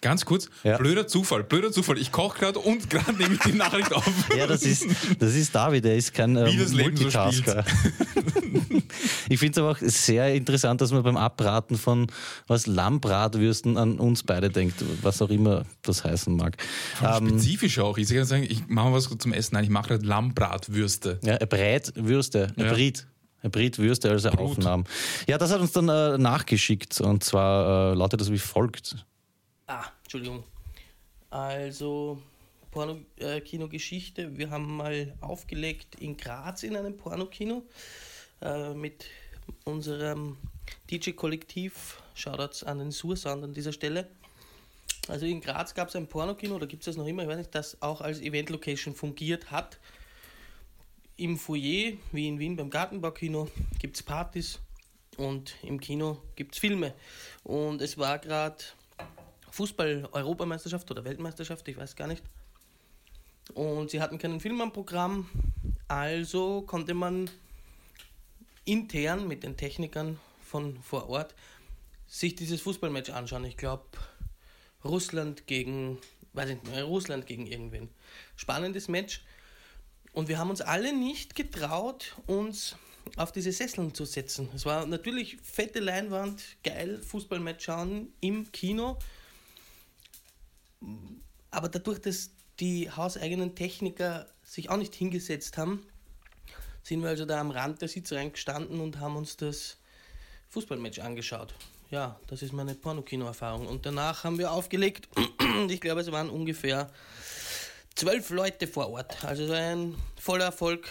Ganz 0.00 0.24
kurz, 0.24 0.48
ja. 0.62 0.76
blöder 0.76 1.08
Zufall, 1.08 1.42
blöder 1.42 1.72
Zufall. 1.72 1.98
Ich 1.98 2.12
koche 2.12 2.38
gerade 2.38 2.60
und 2.60 2.88
gerade 2.88 3.14
nehme 3.14 3.34
ich 3.34 3.40
die 3.40 3.52
Nachricht 3.52 3.92
auf. 3.92 4.04
Ja, 4.36 4.46
das 4.46 4.62
ist, 4.62 4.86
das 5.18 5.34
ist 5.34 5.52
David, 5.52 5.84
der 5.84 5.96
ist 5.96 6.14
kein 6.14 6.36
ähm, 6.36 6.56
Multitasker. 6.72 7.64
So 7.64 8.78
ich 9.28 9.38
finde 9.40 9.52
es 9.52 9.58
aber 9.58 9.70
auch 9.72 9.78
sehr 9.80 10.32
interessant, 10.34 10.80
dass 10.80 10.92
man 10.92 11.02
beim 11.02 11.16
Abraten 11.16 11.76
von 11.76 12.06
was 12.46 12.66
Lammbratwürsten 12.66 13.76
an 13.76 13.98
uns 13.98 14.22
beide 14.22 14.50
denkt, 14.50 14.84
was 15.02 15.20
auch 15.20 15.30
immer 15.30 15.64
das 15.82 16.04
heißen 16.04 16.36
mag. 16.36 16.56
Ähm, 17.02 17.30
spezifisch 17.30 17.80
auch. 17.80 17.98
Ich 17.98 18.08
kann 18.08 18.24
sagen, 18.24 18.44
ich 18.48 18.68
mache 18.68 18.92
was 18.92 19.08
zum 19.18 19.32
Essen. 19.32 19.54
Nein, 19.54 19.64
ich 19.64 19.70
mache 19.70 19.90
halt 19.90 20.04
Lammbratwürste. 20.04 21.18
Ja, 21.24 21.38
Breitwürste, 21.38 22.52
ja. 22.56 22.72
Brit. 22.72 23.06
Britwürste 23.42 24.10
als 24.10 24.26
Aufnahmen. 24.26 24.84
Ja, 25.28 25.38
das 25.38 25.52
hat 25.52 25.60
uns 25.60 25.72
dann 25.72 25.88
äh, 25.88 26.18
nachgeschickt 26.18 27.00
und 27.00 27.22
zwar 27.24 27.92
äh, 27.92 27.94
lautet 27.94 28.20
das 28.20 28.30
wie 28.30 28.38
folgt. 28.38 29.06
Entschuldigung. 30.08 30.42
Also, 31.28 32.22
Porno-Kino-Geschichte. 32.70 34.22
Äh, 34.22 34.38
Wir 34.38 34.48
haben 34.48 34.78
mal 34.78 35.14
aufgelegt 35.20 35.96
in 36.00 36.16
Graz 36.16 36.62
in 36.62 36.76
einem 36.76 36.96
Pornokino 36.96 37.62
äh, 38.40 38.72
mit 38.72 39.04
unserem 39.64 40.38
DJ-Kollektiv. 40.90 42.00
Shoutouts 42.14 42.64
an 42.64 42.78
den 42.78 42.90
Sursound 42.90 43.44
an 43.44 43.52
dieser 43.52 43.74
Stelle. 43.74 44.08
Also 45.08 45.26
in 45.26 45.42
Graz 45.42 45.74
gab 45.74 45.88
es 45.88 45.96
ein 45.96 46.06
Pornokino, 46.06 46.58
da 46.58 46.64
gibt 46.64 46.84
es 46.84 46.86
das 46.86 46.96
noch 46.96 47.06
immer, 47.06 47.24
ich 47.24 47.28
weiß 47.28 47.36
nicht, 47.36 47.54
das 47.54 47.82
auch 47.82 48.00
als 48.00 48.22
Event-Location 48.22 48.94
fungiert 48.94 49.50
hat. 49.50 49.78
Im 51.18 51.36
Foyer, 51.36 51.98
wie 52.12 52.28
in 52.28 52.38
Wien 52.38 52.56
beim 52.56 52.70
Gartenbaukino, 52.70 53.50
gibt 53.78 53.96
es 53.96 54.02
Partys 54.02 54.58
und 55.18 55.54
im 55.62 55.78
Kino 55.78 56.22
gibt 56.34 56.54
es 56.54 56.60
Filme. 56.60 56.94
Und 57.44 57.82
es 57.82 57.98
war 57.98 58.18
gerade 58.18 58.64
Fußball-Europameisterschaft 59.58 60.88
oder 60.92 61.04
Weltmeisterschaft, 61.04 61.66
ich 61.66 61.76
weiß 61.76 61.96
gar 61.96 62.06
nicht. 62.06 62.22
Und 63.54 63.90
sie 63.90 64.00
hatten 64.00 64.18
keinen 64.18 64.38
Film 64.38 64.60
am 64.60 64.72
Programm, 64.72 65.28
also 65.88 66.62
konnte 66.62 66.94
man 66.94 67.28
intern 68.64 69.26
mit 69.26 69.42
den 69.42 69.56
Technikern 69.56 70.20
von 70.44 70.80
vor 70.80 71.08
Ort 71.08 71.34
sich 72.06 72.36
dieses 72.36 72.60
Fußballmatch 72.60 73.10
anschauen. 73.10 73.44
Ich 73.46 73.56
glaube, 73.56 73.84
Russland 74.84 75.48
gegen, 75.48 75.98
weiß 76.34 76.50
ich 76.50 76.62
nicht, 76.62 76.82
Russland 76.84 77.26
gegen 77.26 77.48
irgendwen. 77.48 77.88
Spannendes 78.36 78.86
Match. 78.86 79.24
Und 80.12 80.28
wir 80.28 80.38
haben 80.38 80.50
uns 80.50 80.60
alle 80.60 80.96
nicht 80.96 81.34
getraut, 81.34 82.16
uns 82.28 82.76
auf 83.16 83.32
diese 83.32 83.50
Sesseln 83.50 83.92
zu 83.92 84.04
setzen. 84.04 84.48
Es 84.54 84.64
war 84.66 84.86
natürlich 84.86 85.38
fette 85.42 85.80
Leinwand, 85.80 86.44
geil, 86.62 87.02
Fußballmatch 87.02 87.64
schauen 87.64 88.12
im 88.20 88.52
Kino. 88.52 88.98
Aber 91.50 91.68
dadurch, 91.68 92.00
dass 92.00 92.30
die 92.60 92.90
hauseigenen 92.90 93.54
Techniker 93.54 94.26
sich 94.42 94.70
auch 94.70 94.76
nicht 94.76 94.94
hingesetzt 94.94 95.56
haben, 95.58 95.86
sind 96.82 97.02
wir 97.02 97.10
also 97.10 97.24
da 97.24 97.40
am 97.40 97.50
Rand 97.50 97.82
der 97.82 97.88
Sitzreihen 97.88 98.32
gestanden 98.32 98.80
und 98.80 98.98
haben 98.98 99.16
uns 99.16 99.36
das 99.36 99.76
Fußballmatch 100.50 101.00
angeschaut. 101.00 101.54
Ja, 101.90 102.18
das 102.26 102.42
ist 102.42 102.52
meine 102.52 102.74
Pornokino-Erfahrung. 102.74 103.66
Und 103.66 103.86
danach 103.86 104.24
haben 104.24 104.38
wir 104.38 104.52
aufgelegt. 104.52 105.08
ich 105.68 105.80
glaube, 105.80 106.02
es 106.02 106.12
waren 106.12 106.28
ungefähr 106.28 106.90
zwölf 107.94 108.30
Leute 108.30 108.66
vor 108.66 108.90
Ort. 108.90 109.24
Also 109.24 109.46
so 109.46 109.52
ein 109.52 109.94
voller 110.20 110.46
Erfolg. 110.46 110.88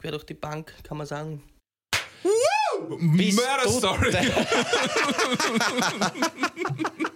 Quer 0.00 0.12
durch 0.12 0.24
die 0.24 0.34
Bank, 0.34 0.72
kann 0.84 0.96
man 0.96 1.06
sagen. 1.06 1.42
Murder 2.88 3.68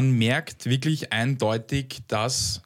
man 0.00 0.12
merkt 0.12 0.64
wirklich 0.64 1.12
eindeutig, 1.12 1.98
dass 2.08 2.62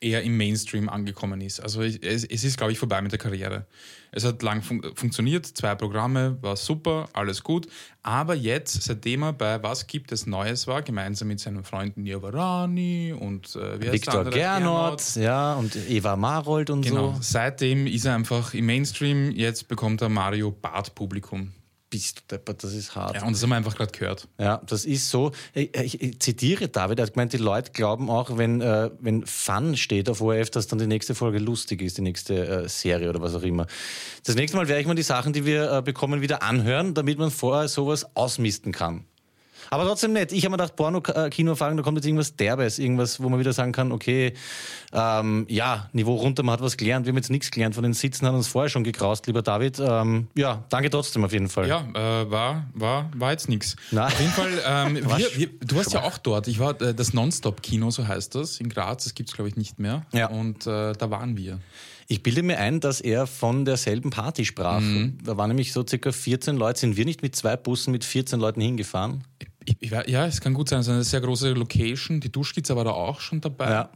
er 0.00 0.22
im 0.22 0.36
Mainstream 0.36 0.88
angekommen 0.88 1.40
ist. 1.40 1.58
Also 1.58 1.82
es, 1.82 1.96
es 1.96 2.44
ist, 2.44 2.56
glaube 2.56 2.70
ich, 2.70 2.78
vorbei 2.78 3.02
mit 3.02 3.10
der 3.10 3.18
Karriere. 3.18 3.66
Es 4.12 4.24
hat 4.24 4.40
lang 4.42 4.62
fun 4.62 4.82
funktioniert, 4.94 5.46
zwei 5.46 5.74
Programme, 5.74 6.38
war 6.42 6.54
super, 6.54 7.08
alles 7.12 7.42
gut. 7.42 7.66
Aber 8.02 8.36
jetzt, 8.36 8.82
seitdem 8.84 9.22
er 9.22 9.32
bei 9.32 9.60
Was 9.64 9.88
gibt 9.88 10.12
es 10.12 10.26
Neues 10.26 10.68
war, 10.68 10.82
gemeinsam 10.82 11.26
mit 11.26 11.40
seinen 11.40 11.64
Freunden 11.64 12.02
Niavarani 12.04 13.14
und 13.18 13.56
äh, 13.56 13.92
Viktor 13.92 14.24
Gernot, 14.26 15.16
ja, 15.16 15.54
und 15.54 15.74
Eva 15.88 16.14
Marold 16.14 16.70
und 16.70 16.82
genau. 16.82 17.14
so. 17.14 17.18
Seitdem 17.20 17.88
ist 17.88 18.04
er 18.04 18.14
einfach 18.14 18.54
im 18.54 18.66
Mainstream, 18.66 19.32
jetzt 19.32 19.66
bekommt 19.66 20.02
er 20.02 20.08
Mario 20.08 20.52
Bart 20.52 20.94
Publikum 20.94 21.52
bist 21.96 22.18
du 22.18 22.36
deppert, 22.36 22.62
das 22.62 22.74
ist 22.74 22.94
hart. 22.94 23.14
Ja, 23.14 23.24
und 23.24 23.32
das 23.32 23.42
haben 23.42 23.48
wir 23.48 23.56
einfach 23.56 23.74
gerade 23.74 23.90
gehört. 23.90 24.28
Ja, 24.38 24.60
das 24.66 24.84
ist 24.84 25.08
so. 25.08 25.32
Ich, 25.54 25.74
ich, 25.74 26.02
ich, 26.02 26.20
zitiere 26.20 26.68
David, 26.68 26.98
er 26.98 27.06
hat 27.06 27.14
gemeint, 27.14 27.32
die 27.32 27.38
Leute 27.38 27.72
glauben 27.72 28.10
auch, 28.10 28.36
wenn, 28.36 28.60
äh, 28.60 28.90
wenn 29.00 29.24
Fun 29.24 29.78
steht 29.78 30.10
auf 30.10 30.20
ORF, 30.20 30.50
dass 30.50 30.66
dann 30.66 30.78
die 30.78 30.86
nächste 30.86 31.14
Folge 31.14 31.38
lustig 31.38 31.80
ist, 31.80 31.96
die 31.96 32.02
nächste 32.02 32.64
äh, 32.64 32.68
Serie 32.68 33.08
oder 33.08 33.22
was 33.22 33.34
auch 33.34 33.42
immer. 33.42 33.66
Das 34.24 34.34
nächste 34.34 34.58
Mal 34.58 34.68
werde 34.68 34.82
ich 34.82 34.86
mal 34.86 34.94
die 34.94 35.02
Sachen, 35.02 35.32
die 35.32 35.46
wir 35.46 35.72
äh, 35.72 35.82
bekommen, 35.82 36.20
wieder 36.20 36.42
anhören, 36.42 36.92
damit 36.92 37.18
man 37.18 37.30
vorher 37.30 37.68
sowas 37.68 38.14
ausmisten 38.14 38.72
kann. 38.72 39.06
Aber 39.70 39.84
trotzdem 39.84 40.12
nett. 40.12 40.32
Ich 40.32 40.44
habe 40.44 40.50
mir 40.52 40.56
gedacht, 40.58 40.76
Porno-Kino-Erfahrung, 40.76 41.76
da 41.76 41.82
kommt 41.82 41.98
jetzt 41.98 42.06
irgendwas 42.06 42.36
Derbes, 42.36 42.78
irgendwas, 42.78 43.22
wo 43.22 43.28
man 43.28 43.38
wieder 43.38 43.52
sagen 43.52 43.72
kann, 43.72 43.92
okay, 43.92 44.32
ähm, 44.92 45.46
ja, 45.48 45.88
Niveau 45.92 46.14
runter, 46.14 46.42
man 46.42 46.54
hat 46.54 46.60
was 46.60 46.76
gelernt. 46.76 47.06
Wir 47.06 47.10
haben 47.10 47.16
jetzt 47.16 47.30
nichts 47.30 47.50
gelernt 47.50 47.74
von 47.74 47.84
den 47.84 47.92
Sitzen, 47.92 48.26
haben 48.26 48.36
uns 48.36 48.48
vorher 48.48 48.68
schon 48.68 48.84
gekraust, 48.84 49.26
lieber 49.26 49.42
David. 49.42 49.78
Ähm, 49.78 50.28
ja, 50.34 50.64
danke 50.68 50.90
trotzdem 50.90 51.24
auf 51.24 51.32
jeden 51.32 51.48
Fall. 51.48 51.68
Ja, 51.68 51.86
äh, 51.94 52.30
war, 52.30 52.66
war, 52.74 53.10
war 53.14 53.30
jetzt 53.32 53.48
nichts. 53.48 53.76
Auf 53.94 54.20
jeden 54.20 54.32
Fall, 54.32 54.62
ähm, 54.66 54.94
wir, 55.16 55.28
wir, 55.36 55.48
du 55.60 55.76
warst 55.76 55.92
ja 55.92 56.02
auch 56.02 56.18
dort. 56.18 56.48
Ich 56.48 56.58
war 56.58 56.80
äh, 56.80 56.94
das 56.94 57.12
Nonstop-Kino, 57.12 57.90
so 57.90 58.06
heißt 58.06 58.34
das, 58.34 58.60
in 58.60 58.68
Graz. 58.68 59.04
Das 59.04 59.14
gibt 59.14 59.28
es, 59.28 59.34
glaube 59.34 59.48
ich, 59.48 59.56
nicht 59.56 59.78
mehr. 59.78 60.06
Ja. 60.12 60.28
Und 60.28 60.66
äh, 60.66 60.92
da 60.92 61.10
waren 61.10 61.36
wir. 61.36 61.60
Ich 62.08 62.22
bilde 62.22 62.42
mir 62.42 62.58
ein, 62.58 62.80
dass 62.80 63.00
er 63.00 63.26
von 63.26 63.64
derselben 63.64 64.10
Party 64.10 64.44
sprach. 64.44 64.80
Mhm. 64.80 65.18
Da 65.24 65.36
waren 65.36 65.48
nämlich 65.48 65.72
so 65.72 65.84
circa 65.86 66.12
14 66.12 66.56
Leute. 66.56 66.78
Sind 66.78 66.96
wir 66.96 67.04
nicht 67.04 67.22
mit 67.22 67.34
zwei 67.34 67.56
Bussen 67.56 67.90
mit 67.90 68.04
14 68.04 68.38
Leuten 68.38 68.60
hingefahren? 68.60 69.24
Ich, 69.66 69.76
ich, 69.80 69.90
ja, 69.90 70.26
es 70.26 70.40
kann 70.40 70.54
gut 70.54 70.68
sein. 70.68 70.80
Es 70.80 70.86
ist 70.86 70.92
eine 70.92 71.04
sehr 71.04 71.20
große 71.20 71.52
Location. 71.52 72.20
Die 72.20 72.30
Duschkizze 72.32 72.76
war 72.76 72.84
da 72.84 72.92
auch 72.92 73.20
schon 73.20 73.40
dabei. 73.40 73.70
Ja. 73.70 73.90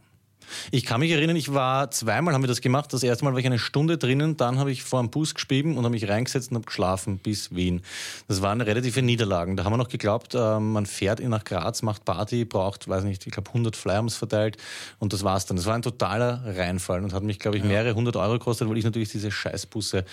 Ich 0.71 0.85
kann 0.85 0.99
mich 0.99 1.11
erinnern, 1.11 1.35
ich 1.35 1.53
war 1.53 1.91
zweimal 1.91 2.33
haben 2.33 2.43
wir 2.43 2.47
das 2.47 2.61
gemacht. 2.61 2.93
Das 2.93 3.03
erste 3.03 3.25
Mal 3.25 3.33
war 3.33 3.39
ich 3.39 3.45
eine 3.45 3.59
Stunde 3.59 3.97
drinnen, 3.97 4.37
dann 4.37 4.59
habe 4.59 4.71
ich 4.71 4.83
vor 4.83 5.01
dem 5.01 5.09
Bus 5.09 5.33
geschrieben 5.33 5.77
und 5.77 5.83
habe 5.83 5.93
mich 5.93 6.07
reingesetzt 6.07 6.51
und 6.51 6.55
habe 6.55 6.65
geschlafen 6.65 7.17
bis 7.17 7.53
Wien. 7.55 7.81
Das 8.27 8.41
waren 8.41 8.61
relative 8.61 9.01
Niederlagen. 9.01 9.57
Da 9.57 9.63
haben 9.63 9.73
wir 9.73 9.77
noch 9.77 9.89
geglaubt, 9.89 10.35
äh, 10.35 10.59
man 10.59 10.85
fährt 10.85 11.19
nach 11.21 11.43
Graz, 11.43 11.81
macht 11.81 12.05
Party, 12.05 12.45
braucht, 12.45 12.87
weiß 12.87 13.03
nicht, 13.03 13.25
ich 13.25 13.31
glaube 13.31 13.49
100 13.49 13.75
Flyers 13.75 14.15
verteilt 14.15 14.57
und 14.99 15.13
das 15.13 15.23
war's 15.23 15.45
dann. 15.45 15.57
Das 15.57 15.65
war 15.65 15.75
ein 15.75 15.81
totaler 15.81 16.41
Reinfall 16.45 17.03
und 17.03 17.13
hat 17.13 17.23
mich, 17.23 17.39
glaube 17.39 17.57
ich, 17.57 17.63
mehrere 17.63 17.93
hundert 17.95 18.15
Euro 18.15 18.33
gekostet, 18.33 18.69
weil 18.69 18.77
ich 18.77 18.85
natürlich 18.85 19.09
diese 19.09 19.31
Scheißbusse 19.31 20.05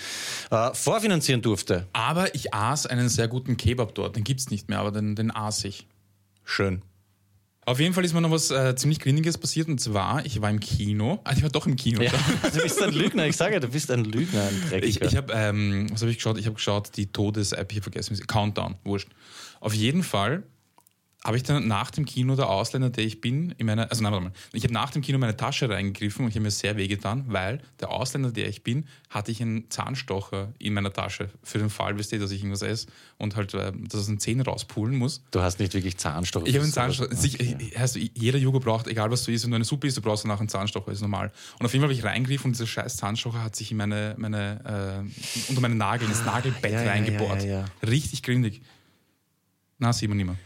äh, 0.50 0.74
vorfinanzieren 0.74 1.42
durfte. 1.42 1.86
Aber 1.92 2.34
ich 2.34 2.54
aß 2.54 2.86
einen 2.86 3.08
sehr 3.08 3.28
guten 3.28 3.56
Kebab 3.56 3.94
dort. 3.94 4.16
Den 4.16 4.24
gibt 4.24 4.40
es 4.40 4.50
nicht 4.50 4.68
mehr, 4.68 4.78
aber 4.80 4.92
den, 4.92 5.14
den 5.14 5.30
aß 5.30 5.64
ich. 5.64 5.86
Schön. 6.44 6.82
Auf 7.68 7.80
jeden 7.80 7.92
Fall 7.92 8.02
ist 8.02 8.14
mir 8.14 8.22
noch 8.22 8.30
was 8.30 8.50
äh, 8.50 8.74
ziemlich 8.76 8.98
Griniges 8.98 9.36
passiert 9.36 9.68
und 9.68 9.78
zwar, 9.78 10.24
ich 10.24 10.40
war 10.40 10.48
im 10.48 10.58
Kino. 10.58 11.20
Ah, 11.24 11.34
ich 11.36 11.42
war 11.42 11.50
doch 11.50 11.66
im 11.66 11.76
Kino. 11.76 12.00
Ja, 12.00 12.10
du 12.54 12.62
bist 12.62 12.82
ein 12.82 12.94
Lügner, 12.94 13.26
ich 13.26 13.36
sage, 13.36 13.60
du 13.60 13.68
bist 13.68 13.90
ein 13.90 14.06
Lügner, 14.06 14.42
ein 14.42 14.54
Ich, 14.82 14.98
Dreckiger. 14.98 15.06
ich 15.06 15.16
habe, 15.16 15.32
ähm, 15.34 15.86
was 15.92 16.00
habe 16.00 16.10
ich 16.10 16.16
geschaut? 16.16 16.38
Ich 16.38 16.46
habe 16.46 16.54
geschaut, 16.54 16.96
die 16.96 17.12
Todes-App, 17.12 17.70
ich 17.70 17.76
habe 17.76 17.82
vergessen, 17.82 18.18
Countdown, 18.26 18.76
wurscht. 18.84 19.10
Auf 19.60 19.74
jeden 19.74 20.02
Fall 20.02 20.44
habe 21.28 21.36
ich 21.36 21.42
dann 21.42 21.68
nach 21.68 21.90
dem 21.90 22.06
Kino 22.06 22.36
der 22.36 22.48
Ausländer, 22.48 22.88
der 22.88 23.04
ich 23.04 23.20
bin, 23.20 23.54
in 23.58 23.66
meine, 23.66 23.90
also 23.90 24.02
nein, 24.02 24.14
warte 24.14 24.24
mal, 24.24 24.32
ich 24.54 24.64
habe 24.64 24.72
nach 24.72 24.88
dem 24.88 25.02
Kino 25.02 25.16
in 25.16 25.20
meine 25.20 25.36
Tasche 25.36 25.68
reingegriffen 25.68 26.24
und 26.24 26.30
ich 26.30 26.36
habe 26.36 26.44
mir 26.44 26.50
sehr 26.50 26.78
wehgetan, 26.78 27.26
weil 27.28 27.60
der 27.80 27.90
Ausländer, 27.90 28.32
der 28.32 28.48
ich 28.48 28.64
bin, 28.64 28.86
hatte 29.10 29.30
ich 29.30 29.42
einen 29.42 29.70
Zahnstocher 29.70 30.54
in 30.58 30.72
meiner 30.72 30.90
Tasche 30.90 31.28
für 31.42 31.58
den 31.58 31.68
Fall, 31.68 31.98
wisst 31.98 32.12
ihr, 32.12 32.18
dass 32.18 32.30
ich 32.30 32.40
irgendwas 32.40 32.62
esse 32.62 32.86
und 33.18 33.36
halt, 33.36 33.52
äh, 33.52 33.72
dass 33.76 34.00
es 34.00 34.08
eine 34.08 34.16
Zähne 34.16 34.42
rauspulen 34.42 34.96
muss. 34.96 35.22
du 35.30 35.42
hast 35.42 35.60
nicht 35.60 35.74
wirklich 35.74 35.98
Zahnstocher. 35.98 36.46
Ich 36.46 36.54
habe 36.54 36.64
einen. 36.64 36.72
Zahnstocher. 36.72 37.14
Sich, 37.14 37.36
heißt, 37.76 37.96
jeder 37.96 38.38
Jugo 38.38 38.58
braucht, 38.58 38.86
egal 38.86 39.10
was 39.10 39.24
du 39.24 39.30
isst, 39.30 39.44
wenn 39.44 39.50
du 39.50 39.56
eine 39.56 39.66
Suppe 39.66 39.86
isst, 39.86 39.98
du 39.98 40.00
brauchst 40.00 40.24
danach 40.24 40.40
einen 40.40 40.48
Zahnstocher, 40.48 40.90
ist 40.92 41.02
normal. 41.02 41.30
Und 41.58 41.66
auf 41.66 41.74
jeden 41.74 41.82
Fall 41.82 41.90
habe 41.90 41.92
ich 41.92 42.04
reingegriffen 42.04 42.46
und 42.46 42.52
dieser 42.54 42.66
scheiß 42.66 42.96
Zahnstocher 42.96 43.42
hat 43.42 43.54
sich 43.54 43.70
in 43.70 43.76
meine, 43.76 44.14
meine 44.16 45.04
äh, 45.04 45.50
unter 45.50 45.60
meine 45.60 45.74
Nagel, 45.74 46.08
ins 46.08 46.24
Nagelbett 46.24 46.72
ja, 46.72 46.84
ja, 46.84 46.90
reingebohrt. 46.90 47.44
ja, 47.44 47.66
Richtig 47.86 48.22
grindig. 48.22 48.62
Na, 49.76 49.92
sieht 49.92 50.08
man 50.08 50.16
nicht 50.16 50.26
mehr. 50.26 50.36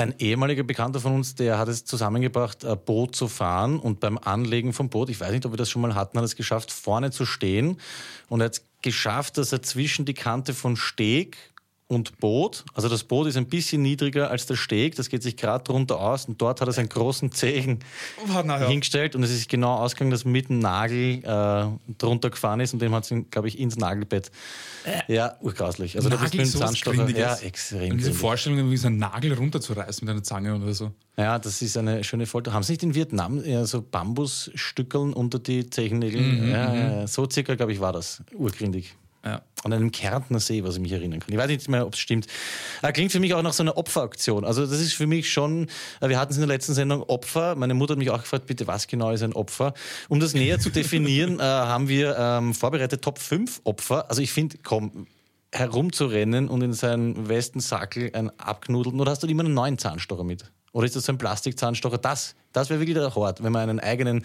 Ein 0.00 0.14
ehemaliger 0.18 0.62
Bekannter 0.62 0.98
von 0.98 1.14
uns, 1.14 1.34
der 1.34 1.58
hat 1.58 1.68
es 1.68 1.84
zusammengebracht, 1.84 2.64
ein 2.64 2.82
Boot 2.86 3.14
zu 3.14 3.28
fahren 3.28 3.78
und 3.78 4.00
beim 4.00 4.16
Anlegen 4.16 4.72
vom 4.72 4.88
Boot, 4.88 5.10
ich 5.10 5.20
weiß 5.20 5.30
nicht, 5.30 5.44
ob 5.44 5.52
wir 5.52 5.58
das 5.58 5.68
schon 5.68 5.82
mal 5.82 5.94
hatten, 5.94 6.16
hat 6.16 6.24
es 6.24 6.36
geschafft, 6.36 6.72
vorne 6.72 7.10
zu 7.10 7.26
stehen 7.26 7.76
und 8.30 8.40
er 8.40 8.46
hat 8.46 8.54
es 8.54 8.64
geschafft, 8.80 9.36
dass 9.36 9.52
er 9.52 9.60
zwischen 9.60 10.06
die 10.06 10.14
Kante 10.14 10.54
von 10.54 10.76
Steg 10.76 11.36
und 11.90 12.18
Boot, 12.18 12.64
also 12.72 12.88
das 12.88 13.02
Boot 13.02 13.26
ist 13.26 13.36
ein 13.36 13.46
bisschen 13.46 13.82
niedriger 13.82 14.30
als 14.30 14.46
der 14.46 14.54
Steg, 14.54 14.94
das 14.94 15.08
geht 15.08 15.24
sich 15.24 15.36
gerade 15.36 15.64
drunter 15.64 15.98
aus 15.98 16.26
und 16.26 16.40
dort 16.40 16.60
hat 16.60 16.68
er 16.68 16.72
seinen 16.72 16.88
großen 16.88 17.32
Zehen 17.32 17.80
Oh, 18.28 18.46
ja. 18.46 18.68
hingestellt 18.68 19.16
und 19.16 19.24
es 19.24 19.30
ist 19.32 19.48
genau 19.48 19.74
ausgegangen, 19.74 20.12
dass 20.12 20.24
mit 20.24 20.48
dem 20.48 20.60
Nagel 20.60 21.22
äh, 21.24 21.92
drunter 21.98 22.30
gefahren 22.30 22.60
ist 22.60 22.72
und 22.72 22.80
dem 22.80 22.94
hat 22.94 23.10
es, 23.10 23.24
glaube 23.30 23.48
ich, 23.48 23.58
ins 23.58 23.76
Nagelbett. 23.76 24.30
Ja, 25.08 25.36
urgrauslich. 25.40 25.96
Also 25.96 26.08
da 26.08 26.16
bist 26.16 26.32
du 26.32 26.38
mit 26.38 26.46
dem 26.46 26.50
sowas 26.50 26.66
Zahnstocher. 26.68 27.10
Ja, 27.10 27.34
extrem. 27.36 27.90
Und 27.92 27.98
diese. 27.98 28.14
Vorstellung, 28.14 28.70
wie 28.70 28.76
so 28.76 28.86
einen 28.86 28.98
Nagel 28.98 29.32
runterzureißen 29.34 30.06
mit 30.06 30.12
einer 30.12 30.22
Zange 30.22 30.54
oder 30.54 30.72
so. 30.72 30.92
Ja, 31.16 31.38
das 31.38 31.60
ist 31.60 31.76
eine 31.76 32.04
schöne 32.04 32.26
Folter. 32.26 32.52
Haben 32.52 32.62
Sie 32.62 32.72
nicht 32.72 32.82
in 32.82 32.94
Vietnam 32.94 33.44
eher 33.44 33.66
so 33.66 33.82
Bambusstückeln 33.82 35.12
unter 35.12 35.38
die 35.38 35.68
Zechennägel? 35.68 36.20
Mhm, 36.20 36.50
ja, 36.50 36.74
ja, 36.74 37.00
ja, 37.00 37.06
so 37.06 37.28
circa, 37.28 37.56
glaube 37.56 37.72
ich, 37.72 37.80
war 37.80 37.92
das. 37.92 38.22
Urgrindig. 38.32 38.94
Ja. 39.24 39.42
An 39.64 39.72
einem 39.74 39.92
Kärntner 39.92 40.40
See, 40.40 40.64
was 40.64 40.76
ich 40.76 40.80
mich 40.80 40.92
erinnern 40.92 41.20
kann. 41.20 41.32
Ich 41.32 41.38
weiß 41.38 41.48
nicht 41.48 41.68
mehr, 41.68 41.86
ob 41.86 41.92
es 41.92 42.00
stimmt. 42.00 42.26
Äh, 42.82 42.92
klingt 42.92 43.12
für 43.12 43.20
mich 43.20 43.34
auch 43.34 43.42
nach 43.42 43.52
so 43.52 43.62
einer 43.62 43.76
Opferaktion. 43.76 44.46
Also 44.46 44.66
das 44.66 44.80
ist 44.80 44.94
für 44.94 45.06
mich 45.06 45.30
schon, 45.30 45.68
äh, 46.00 46.08
wir 46.08 46.18
hatten 46.18 46.32
es 46.32 46.38
in 46.38 46.40
der 46.40 46.48
letzten 46.48 46.72
Sendung 46.72 47.02
Opfer. 47.02 47.54
Meine 47.54 47.74
Mutter 47.74 47.92
hat 47.92 47.98
mich 47.98 48.10
auch 48.10 48.20
gefragt, 48.20 48.46
bitte, 48.46 48.66
was 48.66 48.86
genau 48.86 49.10
ist 49.10 49.22
ein 49.22 49.34
Opfer? 49.34 49.74
Um 50.08 50.20
das 50.20 50.32
näher 50.32 50.58
zu 50.58 50.70
definieren, 50.70 51.38
äh, 51.40 51.42
haben 51.42 51.88
wir 51.88 52.16
ähm, 52.18 52.54
vorbereitet 52.54 53.02
Top 53.02 53.18
5 53.18 53.60
Opfer. 53.64 54.08
Also 54.08 54.22
ich 54.22 54.32
finde, 54.32 54.56
komm, 54.62 55.06
herumzurennen 55.52 56.48
und 56.48 56.62
in 56.62 56.72
seinen 56.72 57.28
Westensackel 57.28 58.10
ein 58.14 58.30
abknudeln, 58.38 59.00
oder 59.00 59.10
hast 59.10 59.22
du 59.22 59.26
immer 59.26 59.44
einen 59.44 59.54
neuen 59.54 59.78
Zahnstocher 59.78 60.24
mit? 60.24 60.50
Oder 60.72 60.86
ist 60.86 60.96
das 60.96 61.04
so 61.04 61.12
ein 61.12 61.18
Plastikzahnstocher? 61.18 61.98
Das, 61.98 62.36
das 62.52 62.70
wäre 62.70 62.80
wirklich 62.80 62.96
der 62.96 63.14
Hort, 63.14 63.42
wenn 63.42 63.52
man 63.52 63.68
einen 63.68 63.80
eigenen 63.80 64.24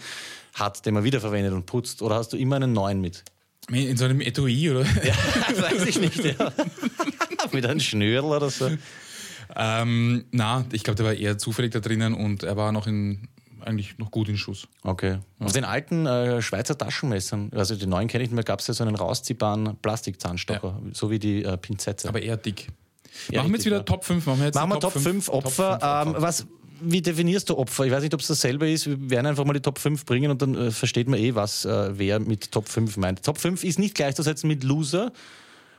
hat, 0.54 0.86
den 0.86 0.94
man 0.94 1.04
wiederverwendet 1.04 1.52
und 1.52 1.66
putzt. 1.66 2.02
Oder 2.02 2.14
hast 2.14 2.32
du 2.32 2.36
immer 2.36 2.56
einen 2.56 2.72
neuen 2.72 3.00
mit? 3.00 3.24
In 3.70 3.96
so 3.96 4.04
einem 4.04 4.20
Etui 4.20 4.70
oder? 4.70 4.84
Ja, 5.04 5.14
weiß 5.62 5.86
ich 5.86 5.98
nicht, 6.00 6.24
ja. 6.24 6.52
Mit 7.52 7.66
einem 7.66 7.80
Schnürl 7.80 8.24
oder 8.24 8.50
so. 8.50 8.70
ähm, 9.56 10.24
na, 10.30 10.64
ich 10.72 10.84
glaube, 10.84 10.96
der 10.96 11.06
war 11.06 11.14
eher 11.14 11.38
zufällig 11.38 11.72
da 11.72 11.80
drinnen 11.80 12.14
und 12.14 12.42
er 12.42 12.56
war 12.56 12.70
noch 12.72 12.86
in, 12.86 13.28
eigentlich 13.60 13.98
noch 13.98 14.10
gut 14.10 14.28
in 14.28 14.36
Schuss. 14.36 14.68
Okay. 14.82 15.18
Auf 15.40 15.52
den 15.52 15.64
alten 15.64 16.06
äh, 16.06 16.42
Schweizer 16.42 16.78
Taschenmessern, 16.78 17.50
also 17.54 17.74
die 17.74 17.86
neuen 17.86 18.08
kenne 18.08 18.24
ich 18.24 18.30
nicht 18.30 18.36
mehr, 18.36 18.44
gab 18.44 18.60
es 18.60 18.68
ja 18.68 18.74
so 18.74 18.84
einen 18.84 18.94
rausziehbaren 18.94 19.76
Plastikzahnstocher, 19.82 20.80
so 20.92 21.10
wie 21.10 21.18
die 21.18 21.42
äh, 21.42 21.56
Pinzette. 21.56 22.08
Aber 22.08 22.22
eher 22.22 22.36
dick. 22.36 22.68
Ja, 23.30 23.40
machen 23.40 23.52
wir 23.52 23.56
jetzt 23.56 23.66
wieder 23.66 23.76
ja. 23.78 23.82
Top 23.82 24.04
5. 24.04 24.26
Machen 24.26 24.38
wir, 24.40 24.46
jetzt 24.46 24.54
Machen 24.54 24.70
wir 24.70 24.74
die 24.76 24.80
Top 24.80 24.92
5 24.92 25.28
Opfer. 25.28 25.78
Top 25.78 26.14
Ähm, 26.14 26.22
was, 26.22 26.46
wie 26.80 27.02
definierst 27.02 27.48
du 27.50 27.58
Opfer? 27.58 27.84
Ich 27.84 27.92
weiß 27.92 28.02
nicht, 28.02 28.14
ob 28.14 28.20
es 28.20 28.26
dasselbe 28.26 28.70
ist. 28.70 28.86
Wir 28.86 29.10
werden 29.10 29.26
einfach 29.26 29.44
mal 29.44 29.52
die 29.52 29.60
Top 29.60 29.78
5 29.78 30.04
bringen 30.04 30.30
und 30.30 30.42
dann 30.42 30.54
äh, 30.54 30.70
versteht 30.70 31.08
man 31.08 31.18
eh, 31.18 31.34
was 31.34 31.64
äh, 31.64 31.98
wer 31.98 32.20
mit 32.20 32.52
Top 32.52 32.68
5 32.68 32.96
meint. 32.96 33.22
Top 33.22 33.38
5 33.38 33.64
ist 33.64 33.78
nicht 33.78 33.94
gleichzusetzen 33.94 34.48
mit 34.48 34.64
Loser 34.64 35.12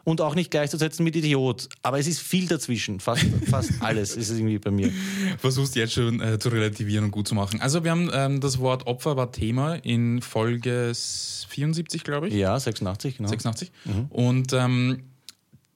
und 0.08 0.22
auch 0.22 0.36
nicht 0.36 0.52
gleichzusetzen 0.52 1.04
mit 1.04 1.18
Idiot. 1.18 1.68
Aber 1.84 2.00
es 2.00 2.08
ist 2.08 2.22
viel 2.22 2.48
dazwischen. 2.48 3.02
Fast, 3.02 3.26
fast 3.50 3.72
alles 3.82 4.16
ist 4.16 4.30
es 4.30 4.38
irgendwie 4.38 4.58
bei 4.58 4.72
mir. 4.72 4.90
versuchst 5.38 5.76
jetzt 5.76 5.94
schon 5.94 6.22
äh, 6.22 6.40
zu 6.40 6.48
relativieren 6.48 7.04
und 7.04 7.12
gut 7.12 7.28
zu 7.28 7.36
machen. 7.36 7.60
Also 7.60 7.84
wir 7.84 7.92
haben 7.92 8.10
ähm, 8.14 8.40
das 8.40 8.60
Wort 8.60 8.88
Opfer 8.88 9.18
war 9.18 9.34
Thema 9.34 9.76
in 9.76 10.22
Folge 10.22 10.94
74, 10.96 12.06
glaube 12.06 12.30
ich. 12.30 12.34
Ja, 12.34 12.58
86, 12.58 13.18
genau. 13.18 13.28
86. 13.28 13.72
Und 14.10 14.54
ähm, 14.54 15.04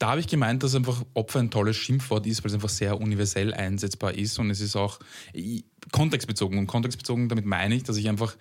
da 0.01 0.10
habe 0.12 0.20
ich 0.20 0.27
gemeint, 0.27 0.63
dass 0.63 0.74
einfach 0.74 1.03
Opfer 1.13 1.39
ein 1.39 1.51
tolles 1.51 1.77
Schimpfwort 1.77 2.25
ist, 2.25 2.43
weil 2.43 2.50
es 2.50 2.55
einfach 2.55 2.70
sehr 2.70 3.00
universell 3.00 3.53
einsetzbar 3.53 4.13
ist 4.15 4.39
und 4.39 4.50
es 4.50 4.60
ist 4.60 4.75
auch 4.75 5.00
kontextbezogen. 5.91 6.58
Und 6.58 6.67
kontextbezogen, 6.67 7.29
damit 7.29 7.46
meine 7.46 7.75
ich, 7.75 7.84
dass 7.84 7.98
ich 7.98 8.10
einfach 8.10 8.36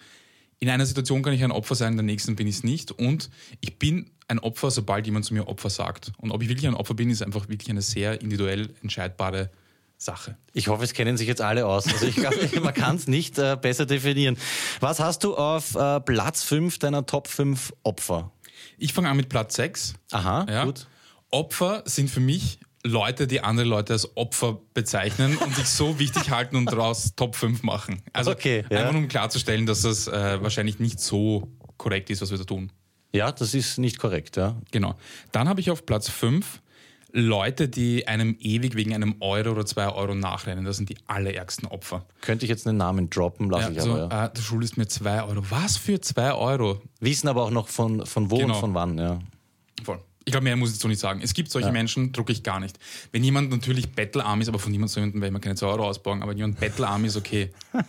in 0.58 0.68
einer 0.68 0.84
Situation 0.86 1.22
kann 1.22 1.32
ich 1.32 1.42
ein 1.42 1.52
Opfer 1.52 1.74
sein, 1.74 1.92
in 1.92 1.96
der 1.96 2.04
nächsten 2.04 2.36
bin 2.36 2.46
ich 2.46 2.56
es 2.56 2.64
nicht. 2.64 2.92
Und 2.92 3.30
ich 3.60 3.78
bin 3.78 4.10
ein 4.28 4.38
Opfer, 4.38 4.70
sobald 4.70 5.06
jemand 5.06 5.24
zu 5.24 5.34
mir 5.34 5.48
Opfer 5.48 5.70
sagt. 5.70 6.12
Und 6.18 6.30
ob 6.32 6.42
ich 6.42 6.48
wirklich 6.48 6.66
ein 6.68 6.74
Opfer 6.74 6.94
bin, 6.94 7.10
ist 7.10 7.22
einfach 7.22 7.48
wirklich 7.48 7.70
eine 7.70 7.82
sehr 7.82 8.20
individuell 8.20 8.68
entscheidbare 8.82 9.50
Sache. 9.96 10.36
Ich 10.52 10.68
hoffe, 10.68 10.84
es 10.84 10.92
kennen 10.92 11.16
sich 11.16 11.28
jetzt 11.28 11.40
alle 11.40 11.66
aus. 11.66 11.86
Also 11.86 12.06
ich 12.06 12.16
glaube, 12.16 12.36
man 12.62 12.74
kann 12.74 12.96
es 12.96 13.06
nicht 13.06 13.38
äh, 13.38 13.56
besser 13.60 13.86
definieren. 13.86 14.36
Was 14.80 15.00
hast 15.00 15.24
du 15.24 15.34
auf 15.34 15.74
äh, 15.76 16.00
Platz 16.00 16.42
5 16.44 16.78
deiner 16.78 17.06
Top 17.06 17.28
5 17.28 17.72
Opfer? 17.82 18.30
Ich 18.78 18.92
fange 18.92 19.08
an 19.08 19.16
mit 19.16 19.28
Platz 19.30 19.56
6. 19.56 19.94
Aha, 20.10 20.46
Ja. 20.48 20.64
gut. 20.64 20.86
Opfer 21.30 21.82
sind 21.86 22.10
für 22.10 22.20
mich 22.20 22.58
Leute, 22.82 23.26
die 23.26 23.40
andere 23.42 23.66
Leute 23.68 23.92
als 23.92 24.16
Opfer 24.16 24.58
bezeichnen 24.74 25.36
und 25.36 25.54
sich 25.54 25.66
so 25.68 25.98
wichtig 25.98 26.30
halten 26.30 26.56
und 26.56 26.66
daraus 26.66 27.14
Top 27.14 27.36
5 27.36 27.62
machen. 27.62 28.02
Also 28.12 28.30
Okay, 28.30 28.64
ja. 28.70 28.80
einfach 28.80 28.94
um 28.94 29.06
klarzustellen, 29.08 29.66
dass 29.66 29.82
das 29.82 30.08
äh, 30.08 30.42
wahrscheinlich 30.42 30.78
nicht 30.78 30.98
so 30.98 31.48
korrekt 31.76 32.08
ist, 32.10 32.22
was 32.22 32.30
wir 32.30 32.38
da 32.38 32.44
tun. 32.44 32.72
Ja, 33.12 33.32
das 33.32 33.54
ist 33.54 33.78
nicht 33.78 33.98
korrekt, 33.98 34.36
ja. 34.36 34.56
Genau. 34.70 34.94
Dann 35.32 35.48
habe 35.48 35.60
ich 35.60 35.70
auf 35.70 35.84
Platz 35.84 36.08
5 36.08 36.62
Leute, 37.12 37.68
die 37.68 38.06
einem 38.06 38.36
ewig 38.38 38.76
wegen 38.76 38.94
einem 38.94 39.16
Euro 39.20 39.50
oder 39.50 39.66
zwei 39.66 39.88
Euro 39.92 40.14
nachrennen. 40.14 40.64
Das 40.64 40.76
sind 40.76 40.88
die 40.90 40.96
allerärgsten 41.08 41.66
Opfer. 41.68 42.06
Könnte 42.20 42.44
ich 42.46 42.50
jetzt 42.50 42.66
einen 42.68 42.78
Namen 42.78 43.10
droppen, 43.10 43.50
lasse 43.50 43.72
Ja, 43.72 43.78
ich 43.78 43.82
so, 43.82 43.92
aber, 43.94 44.14
ja. 44.14 44.26
äh, 44.26 44.30
du 44.32 44.40
schuldest 44.40 44.76
mir 44.78 44.86
zwei 44.86 45.22
Euro. 45.24 45.42
Was 45.50 45.76
für 45.76 46.00
zwei 46.00 46.32
Euro? 46.32 46.80
Wissen 47.00 47.26
aber 47.28 47.42
auch 47.42 47.50
noch 47.50 47.66
von, 47.68 48.06
von 48.06 48.30
wo 48.30 48.38
Genau. 48.38 48.54
und 48.54 48.60
von 48.60 48.74
wann, 48.74 48.96
ja. 48.96 49.18
Voll. 49.84 49.98
Ich 50.30 50.32
glaube, 50.32 50.44
mehr 50.44 50.54
muss 50.54 50.70
ich 50.70 50.78
so 50.78 50.86
nicht 50.86 51.00
sagen. 51.00 51.22
Es 51.24 51.34
gibt 51.34 51.50
solche 51.50 51.72
Menschen, 51.72 52.12
drucke 52.12 52.30
ich 52.30 52.44
gar 52.44 52.60
nicht. 52.60 52.78
Wenn 53.10 53.24
jemand 53.24 53.50
natürlich 53.50 53.90
bettelarm 53.90 54.40
ist, 54.40 54.46
aber 54.46 54.60
von 54.60 54.70
niemandem 54.70 54.92
so 54.92 55.00
jemandem 55.00 55.20
werde 55.22 55.30
ich 55.30 55.32
mir 55.32 55.40
keine 55.40 55.56
2 55.56 55.66
Euro 55.66 55.88
ausbauen, 55.88 56.22
aber 56.22 56.30
wenn 56.30 56.38
jemand 56.38 56.60
bettelarm 56.60 57.04
ist, 57.04 57.16
okay. 57.16 57.50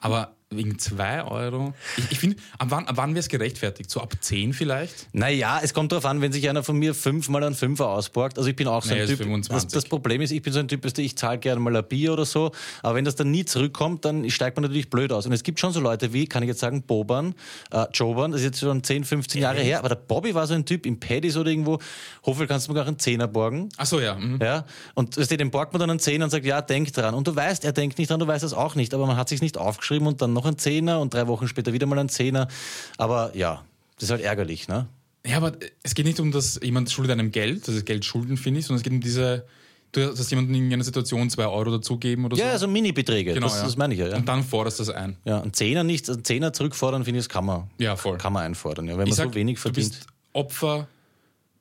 Aber 0.00 0.34
wegen 0.50 0.78
2 0.78 1.24
Euro, 1.24 1.74
ich, 1.98 2.12
ich 2.12 2.18
finde, 2.18 2.36
ab 2.56 2.68
wann, 2.70 2.86
ab 2.86 2.96
wann 2.96 3.10
wäre 3.10 3.20
es 3.20 3.28
gerechtfertigt? 3.28 3.90
So 3.90 4.00
ab 4.00 4.14
10 4.18 4.54
vielleicht? 4.54 5.08
Naja, 5.12 5.60
es 5.62 5.74
kommt 5.74 5.92
darauf 5.92 6.06
an, 6.06 6.22
wenn 6.22 6.32
sich 6.32 6.48
einer 6.48 6.62
von 6.62 6.78
mir 6.78 6.94
fünfmal 6.94 7.44
einen 7.44 7.54
Fünfer 7.54 7.88
ausborgt. 7.88 8.38
Also 8.38 8.48
ich 8.48 8.56
bin 8.56 8.66
auch 8.66 8.82
so 8.82 8.94
ein 8.94 9.00
ist 9.00 9.10
Typ. 9.10 9.18
25. 9.18 9.54
Das, 9.54 9.82
das 9.82 9.84
Problem 9.84 10.22
ist, 10.22 10.30
ich 10.30 10.40
bin 10.40 10.54
so 10.54 10.60
ein 10.60 10.68
Typ, 10.68 10.86
ich 10.98 11.18
zahle 11.18 11.38
gerne 11.38 11.60
mal 11.60 11.76
ein 11.76 11.84
Bier 11.86 12.14
oder 12.14 12.24
so, 12.24 12.52
aber 12.82 12.94
wenn 12.94 13.04
das 13.04 13.14
dann 13.14 13.30
nie 13.30 13.44
zurückkommt, 13.44 14.06
dann 14.06 14.28
steigt 14.30 14.56
man 14.56 14.62
natürlich 14.62 14.88
blöd 14.88 15.12
aus. 15.12 15.26
Und 15.26 15.32
es 15.32 15.42
gibt 15.42 15.60
schon 15.60 15.72
so 15.72 15.80
Leute 15.80 16.14
wie, 16.14 16.26
kann 16.26 16.42
ich 16.42 16.48
jetzt 16.48 16.60
sagen, 16.60 16.82
Boban, 16.82 17.34
äh, 17.70 17.84
Joban, 17.92 18.32
das 18.32 18.40
ist 18.40 18.46
jetzt 18.46 18.60
schon 18.60 18.82
10, 18.82 19.04
15 19.04 19.42
Jahre 19.42 19.60
her, 19.60 19.80
aber 19.80 19.90
der 19.90 19.96
Bobby 19.96 20.34
war 20.34 20.46
so 20.46 20.54
ein 20.54 20.64
Typ 20.64 20.86
im 20.86 20.98
Paddies 20.98 21.36
oder 21.36 21.50
irgendwo, 21.50 21.78
hoffe, 22.24 22.46
kannst 22.46 22.68
du 22.68 22.72
mir 22.72 22.80
auch 22.82 22.86
einen 22.86 22.98
Zehner 22.98 23.28
borgen. 23.28 23.68
Ach 23.76 23.84
so, 23.84 24.00
ja. 24.00 24.14
mhm. 24.14 24.38
Ja, 24.42 24.64
und 24.94 25.18
weißt 25.18 25.30
du, 25.30 25.36
den 25.36 25.50
borgt 25.50 25.74
man 25.74 25.80
dann 25.80 25.90
einen 25.90 26.00
Zehner 26.00 26.24
und 26.24 26.30
sagt, 26.30 26.46
ja, 26.46 26.62
denk 26.62 26.90
dran. 26.94 27.14
Und 27.14 27.26
du 27.26 27.36
weißt, 27.36 27.66
er 27.66 27.72
denkt 27.72 27.98
nicht 27.98 28.10
dran, 28.10 28.18
du 28.18 28.26
weißt 28.26 28.44
es 28.44 28.54
auch 28.54 28.76
nicht, 28.76 28.94
aber 28.94 29.06
man 29.06 29.18
hat 29.18 29.28
sich 29.28 29.42
nicht 29.42 29.58
aufgeschrieben 29.58 30.06
und 30.06 30.22
dann 30.22 30.37
noch 30.38 30.46
ein 30.46 30.56
Zehner 30.58 31.00
und 31.00 31.12
drei 31.14 31.26
Wochen 31.26 31.48
später 31.48 31.72
wieder 31.72 31.86
mal 31.86 31.98
ein 31.98 32.08
Zehner. 32.08 32.48
Aber 32.96 33.36
ja, 33.36 33.64
das 33.96 34.04
ist 34.04 34.10
halt 34.10 34.22
ärgerlich, 34.22 34.68
ne? 34.68 34.86
Ja, 35.26 35.36
aber 35.38 35.52
es 35.82 35.94
geht 35.94 36.06
nicht 36.06 36.20
um, 36.20 36.30
dass 36.32 36.60
jemand 36.62 36.90
schuldet 36.90 37.12
einem 37.12 37.32
Geld, 37.32 37.66
das 37.68 37.74
ist 37.74 37.84
Geld 37.86 38.04
schulden, 38.04 38.36
finde 38.36 38.60
ich, 38.60 38.66
sondern 38.66 38.78
es 38.78 38.84
geht 38.84 38.92
um 38.92 39.00
diese, 39.00 39.44
Du 39.90 40.02
hast 40.06 40.30
jemanden 40.30 40.54
in 40.54 40.70
einer 40.72 40.84
Situation 40.84 41.30
zwei 41.30 41.46
Euro 41.46 41.70
dazugeben 41.70 42.26
oder 42.26 42.36
so. 42.36 42.42
Ja, 42.42 42.50
also 42.50 42.68
Mini-Beträge, 42.68 43.32
Genau, 43.32 43.46
das, 43.46 43.56
ja. 43.56 43.64
das 43.64 43.76
meine 43.78 43.94
ich 43.94 44.00
ja. 44.00 44.08
ja. 44.08 44.16
Und 44.16 44.28
dann 44.28 44.44
forderst 44.44 44.78
du 44.78 44.84
das 44.84 44.94
ein. 44.94 45.16
Ja, 45.24 45.40
ein 45.40 45.52
Zehner 45.54 45.82
nicht, 45.82 46.08
ein 46.10 46.22
Zehner 46.24 46.52
zurückfordern, 46.52 47.04
finde 47.04 47.20
ich, 47.20 47.24
das 47.26 47.32
kann 47.32 47.46
man, 47.46 47.70
Ja, 47.78 47.96
voll. 47.96 48.18
kann 48.18 48.34
man 48.34 48.44
einfordern. 48.44 48.84
Ja. 48.86 48.92
Wenn 48.92 48.98
man 48.98 49.06
Ich 49.08 49.14
sag, 49.14 49.28
so 49.28 49.34
wenig 49.34 49.56
du 49.56 49.62
verdient. 49.62 49.88
bist 49.92 50.06
Opfer 50.34 50.88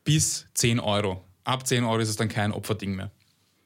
bis 0.03 0.45
10 0.55 0.79
Euro. 0.81 1.23
Ab 1.45 1.65
10 1.65 1.85
Euro 1.85 1.99
ist 1.99 2.09
es 2.09 2.17
dann 2.17 2.27
kein 2.27 2.51
Opferding 2.51 2.95
mehr. 2.95 3.11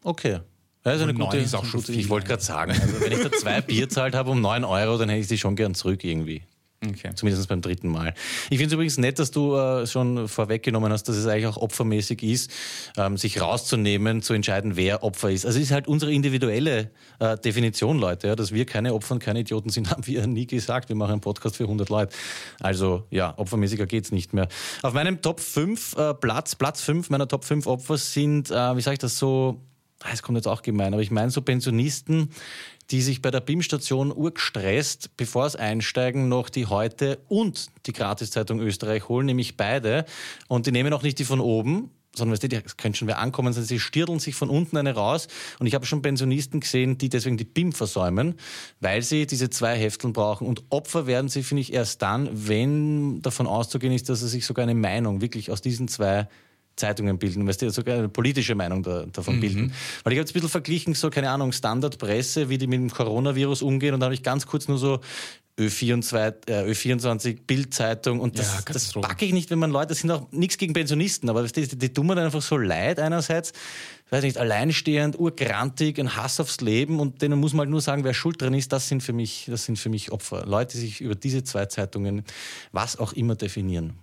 Okay. 0.03 0.39
Ja, 0.83 0.93
ist 0.93 1.01
eine 1.01 1.13
gute, 1.13 1.37
ist 1.37 1.53
auch 1.53 1.65
schon 1.65 1.81
viel 1.81 1.99
Ich 1.99 2.09
wollte 2.09 2.27
gerade 2.27 2.41
sagen, 2.41 2.71
also 2.71 3.01
wenn 3.01 3.11
ich 3.11 3.21
da 3.21 3.31
zwei 3.31 3.61
Bier 3.61 3.87
zahlt 3.89 4.15
habe 4.15 4.31
um 4.31 4.41
9 4.41 4.63
Euro, 4.63 4.97
dann 4.97 5.09
hätte 5.09 5.21
ich 5.21 5.27
sie 5.27 5.37
schon 5.37 5.55
gern 5.55 5.75
zurück 5.75 6.03
irgendwie. 6.03 6.41
Okay. 6.83 7.11
Zumindest 7.13 7.47
beim 7.47 7.61
dritten 7.61 7.89
Mal. 7.89 8.15
Ich 8.49 8.57
finde 8.57 8.65
es 8.65 8.73
übrigens 8.73 8.97
nett, 8.97 9.19
dass 9.19 9.29
du 9.29 9.55
äh, 9.55 9.85
schon 9.85 10.27
vorweggenommen 10.27 10.91
hast, 10.91 11.03
dass 11.03 11.15
es 11.15 11.27
eigentlich 11.27 11.45
auch 11.45 11.57
opfermäßig 11.57 12.23
ist, 12.23 12.51
ähm, 12.97 13.17
sich 13.17 13.39
rauszunehmen, 13.39 14.23
zu 14.23 14.33
entscheiden, 14.33 14.77
wer 14.77 15.03
Opfer 15.03 15.29
ist. 15.29 15.45
Also 15.45 15.59
es 15.59 15.65
ist 15.65 15.71
halt 15.71 15.87
unsere 15.87 16.11
individuelle 16.11 16.89
äh, 17.19 17.37
Definition, 17.37 17.99
Leute. 17.99 18.29
Ja, 18.29 18.35
dass 18.35 18.51
wir 18.51 18.65
keine 18.65 18.95
Opfer 18.95 19.13
und 19.13 19.19
keine 19.19 19.41
Idioten 19.41 19.69
sind, 19.69 19.89
haben 19.91 20.07
wir 20.07 20.25
nie 20.25 20.47
gesagt. 20.47 20.89
Wir 20.89 20.95
machen 20.95 21.11
einen 21.11 21.21
Podcast 21.21 21.57
für 21.57 21.65
100 21.65 21.89
Leute. 21.89 22.15
Also 22.59 23.05
ja, 23.11 23.37
opfermäßiger 23.37 23.85
geht's 23.85 24.11
nicht 24.11 24.33
mehr. 24.33 24.47
Auf 24.81 24.93
meinem 24.93 25.21
Top 25.21 25.39
5 25.39 25.95
äh, 25.97 26.13
Platz, 26.15 26.55
Platz 26.55 26.81
5 26.81 27.11
meiner 27.11 27.27
Top 27.27 27.45
5 27.45 27.67
Opfer 27.67 27.97
sind, 27.97 28.49
äh, 28.49 28.75
wie 28.75 28.81
sage 28.81 28.93
ich 28.93 28.99
das 28.99 29.19
so, 29.19 29.61
es 30.11 30.23
kommt 30.23 30.37
jetzt 30.37 30.47
auch 30.47 30.61
gemein, 30.61 30.93
aber 30.93 31.01
ich 31.01 31.11
meine 31.11 31.31
so 31.31 31.41
Pensionisten, 31.41 32.29
die 32.89 33.01
sich 33.01 33.21
bei 33.21 33.31
der 33.31 33.39
BIM-Station 33.39 34.11
urgestresst, 34.11 35.15
bevor 35.15 35.45
es 35.45 35.55
einsteigen, 35.55 36.27
noch 36.27 36.49
die 36.49 36.65
heute 36.65 37.19
und 37.29 37.67
die 37.85 37.93
Gratiszeitung 37.93 38.59
Österreich 38.59 39.07
holen, 39.07 39.25
nämlich 39.27 39.57
beide. 39.57 40.05
Und 40.47 40.65
die 40.65 40.71
nehmen 40.71 40.93
auch 40.93 41.03
nicht 41.03 41.19
die 41.19 41.23
von 41.23 41.39
oben, 41.39 41.91
sondern 42.13 42.33
weißt 42.33 42.43
du, 42.43 42.49
die 42.49 42.61
können 42.77 42.93
schon 42.93 43.07
wer 43.07 43.19
ankommen, 43.19 43.53
sondern 43.53 43.67
sie 43.67 43.79
stirdeln 43.79 44.19
sich 44.19 44.35
von 44.35 44.49
unten 44.49 44.75
eine 44.75 44.93
raus. 44.93 45.27
Und 45.59 45.67
ich 45.67 45.73
habe 45.73 45.85
schon 45.85 46.01
Pensionisten 46.01 46.59
gesehen, 46.59 46.97
die 46.97 47.07
deswegen 47.07 47.37
die 47.37 47.45
BIM 47.45 47.71
versäumen, 47.71 48.35
weil 48.81 49.01
sie 49.01 49.25
diese 49.25 49.49
zwei 49.49 49.77
Hefteln 49.77 50.11
brauchen. 50.11 50.45
Und 50.45 50.63
Opfer 50.69 51.07
werden 51.07 51.29
sie, 51.29 51.43
finde 51.43 51.61
ich, 51.61 51.71
erst 51.71 52.01
dann, 52.01 52.29
wenn 52.33 53.21
davon 53.21 53.47
auszugehen 53.47 53.93
ist, 53.93 54.09
dass 54.09 54.19
sie 54.19 54.27
sich 54.27 54.45
sogar 54.45 54.63
eine 54.63 54.75
Meinung 54.75 55.21
wirklich 55.21 55.51
aus 55.51 55.61
diesen 55.61 55.87
zwei 55.87 56.27
Zeitungen 56.75 57.19
bilden, 57.19 57.47
weißt 57.47 57.61
du, 57.61 57.69
sogar 57.69 57.97
eine 57.97 58.09
politische 58.09 58.55
Meinung 58.55 58.83
da, 58.83 59.05
davon 59.11 59.39
bilden. 59.39 59.73
Weil 60.03 60.13
ich 60.13 60.17
habe 60.17 60.21
jetzt 60.21 60.31
ein 60.31 60.33
bisschen 60.33 60.49
verglichen, 60.49 60.93
so, 60.93 61.09
keine 61.09 61.29
Ahnung, 61.29 61.51
Standardpresse, 61.51 62.49
wie 62.49 62.57
die 62.57 62.67
mit 62.67 62.79
dem 62.79 62.89
Coronavirus 62.89 63.61
umgehen 63.61 63.93
und 63.93 63.99
da 63.99 64.05
habe 64.05 64.13
ich 64.13 64.23
ganz 64.23 64.45
kurz 64.47 64.67
nur 64.67 64.77
so 64.77 64.99
Ö24, 65.59 66.49
äh, 66.49 66.71
Ö24 66.71 67.39
Bildzeitung 67.45 68.19
und 68.19 68.37
Ja, 68.37 68.43
das, 68.43 68.55
das 68.55 68.65
Katastrophe. 68.65 69.07
packe 69.07 69.25
ich 69.25 69.33
nicht, 69.33 69.51
wenn 69.51 69.59
man 69.59 69.69
Leute, 69.69 69.89
das 69.89 69.99
sind 69.99 70.09
auch 70.11 70.31
nichts 70.31 70.57
gegen 70.57 70.73
Pensionisten, 70.73 71.29
aber 71.29 71.43
du, 71.43 71.51
die, 71.51 71.77
die 71.77 71.93
tun 71.93 72.07
mir 72.07 72.15
dann 72.15 72.25
einfach 72.25 72.41
so 72.41 72.57
leid 72.57 72.99
einerseits, 72.99 73.51
weiß 74.09 74.23
nicht, 74.23 74.37
alleinstehend, 74.37 75.19
urgrantig, 75.19 75.99
ein 75.99 76.15
Hass 76.15 76.39
aufs 76.39 76.61
Leben 76.61 76.99
und 76.99 77.21
denen 77.21 77.39
muss 77.39 77.53
man 77.53 77.59
halt 77.61 77.69
nur 77.69 77.81
sagen, 77.81 78.03
wer 78.03 78.13
schuld 78.13 78.41
dran 78.41 78.53
ist, 78.53 78.71
das 78.71 78.87
sind 78.87 79.03
für 79.03 79.13
mich, 79.13 79.45
das 79.49 79.65
sind 79.65 79.77
für 79.77 79.89
mich 79.89 80.11
Opfer. 80.11 80.45
Leute, 80.45 80.77
die 80.77 80.85
sich 80.85 81.01
über 81.01 81.15
diese 81.15 81.43
zwei 81.43 81.65
Zeitungen 81.65 82.23
was 82.71 82.97
auch 82.97 83.13
immer 83.13 83.35
definieren. 83.35 83.93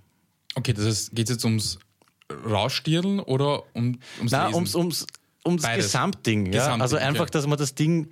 Okay, 0.55 0.73
das 0.73 0.85
heißt, 0.85 1.15
geht 1.15 1.29
es 1.29 1.37
jetzt 1.37 1.45
ums 1.45 1.79
Rausstirlen 2.33 3.21
oder 3.21 3.63
um, 3.75 3.99
ums 4.19 4.33
Na, 4.33 4.47
Lesen? 4.47 4.55
ums, 4.57 4.75
ums, 4.75 5.07
ums 5.47 5.63
Beides. 5.63 5.87
Gesamtding. 5.87 6.47
Ja? 6.47 6.53
Gesamtding, 6.53 6.83
also 6.83 6.97
okay. 6.97 7.05
einfach, 7.07 7.31
dass 7.31 7.47
man 7.47 7.59
das 7.59 7.75
Ding. 7.75 8.11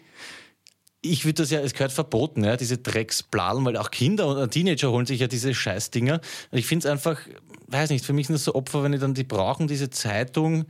Ich 1.02 1.24
würde 1.24 1.42
das 1.42 1.50
ja, 1.50 1.60
es 1.60 1.72
gehört 1.74 1.92
verboten, 1.92 2.42
ja, 2.42 2.56
diese 2.56 2.78
Drecksbladen, 2.78 3.64
weil 3.64 3.76
auch 3.76 3.90
Kinder 3.90 4.26
und 4.26 4.50
Teenager 4.50 4.90
holen 4.90 5.06
sich 5.06 5.20
ja 5.20 5.28
diese 5.28 5.54
Scheißdinger. 5.54 6.20
Und 6.50 6.58
ich 6.58 6.66
finde 6.66 6.88
es 6.88 6.92
einfach, 6.92 7.20
weiß 7.68 7.90
nicht, 7.90 8.04
für 8.04 8.12
mich 8.12 8.26
sind 8.26 8.34
das 8.34 8.44
so 8.44 8.54
Opfer, 8.56 8.82
wenn 8.82 8.92
die 8.92 8.98
dann, 8.98 9.14
die 9.14 9.22
brauchen 9.22 9.68
diese 9.68 9.90
Zeitung 9.90 10.64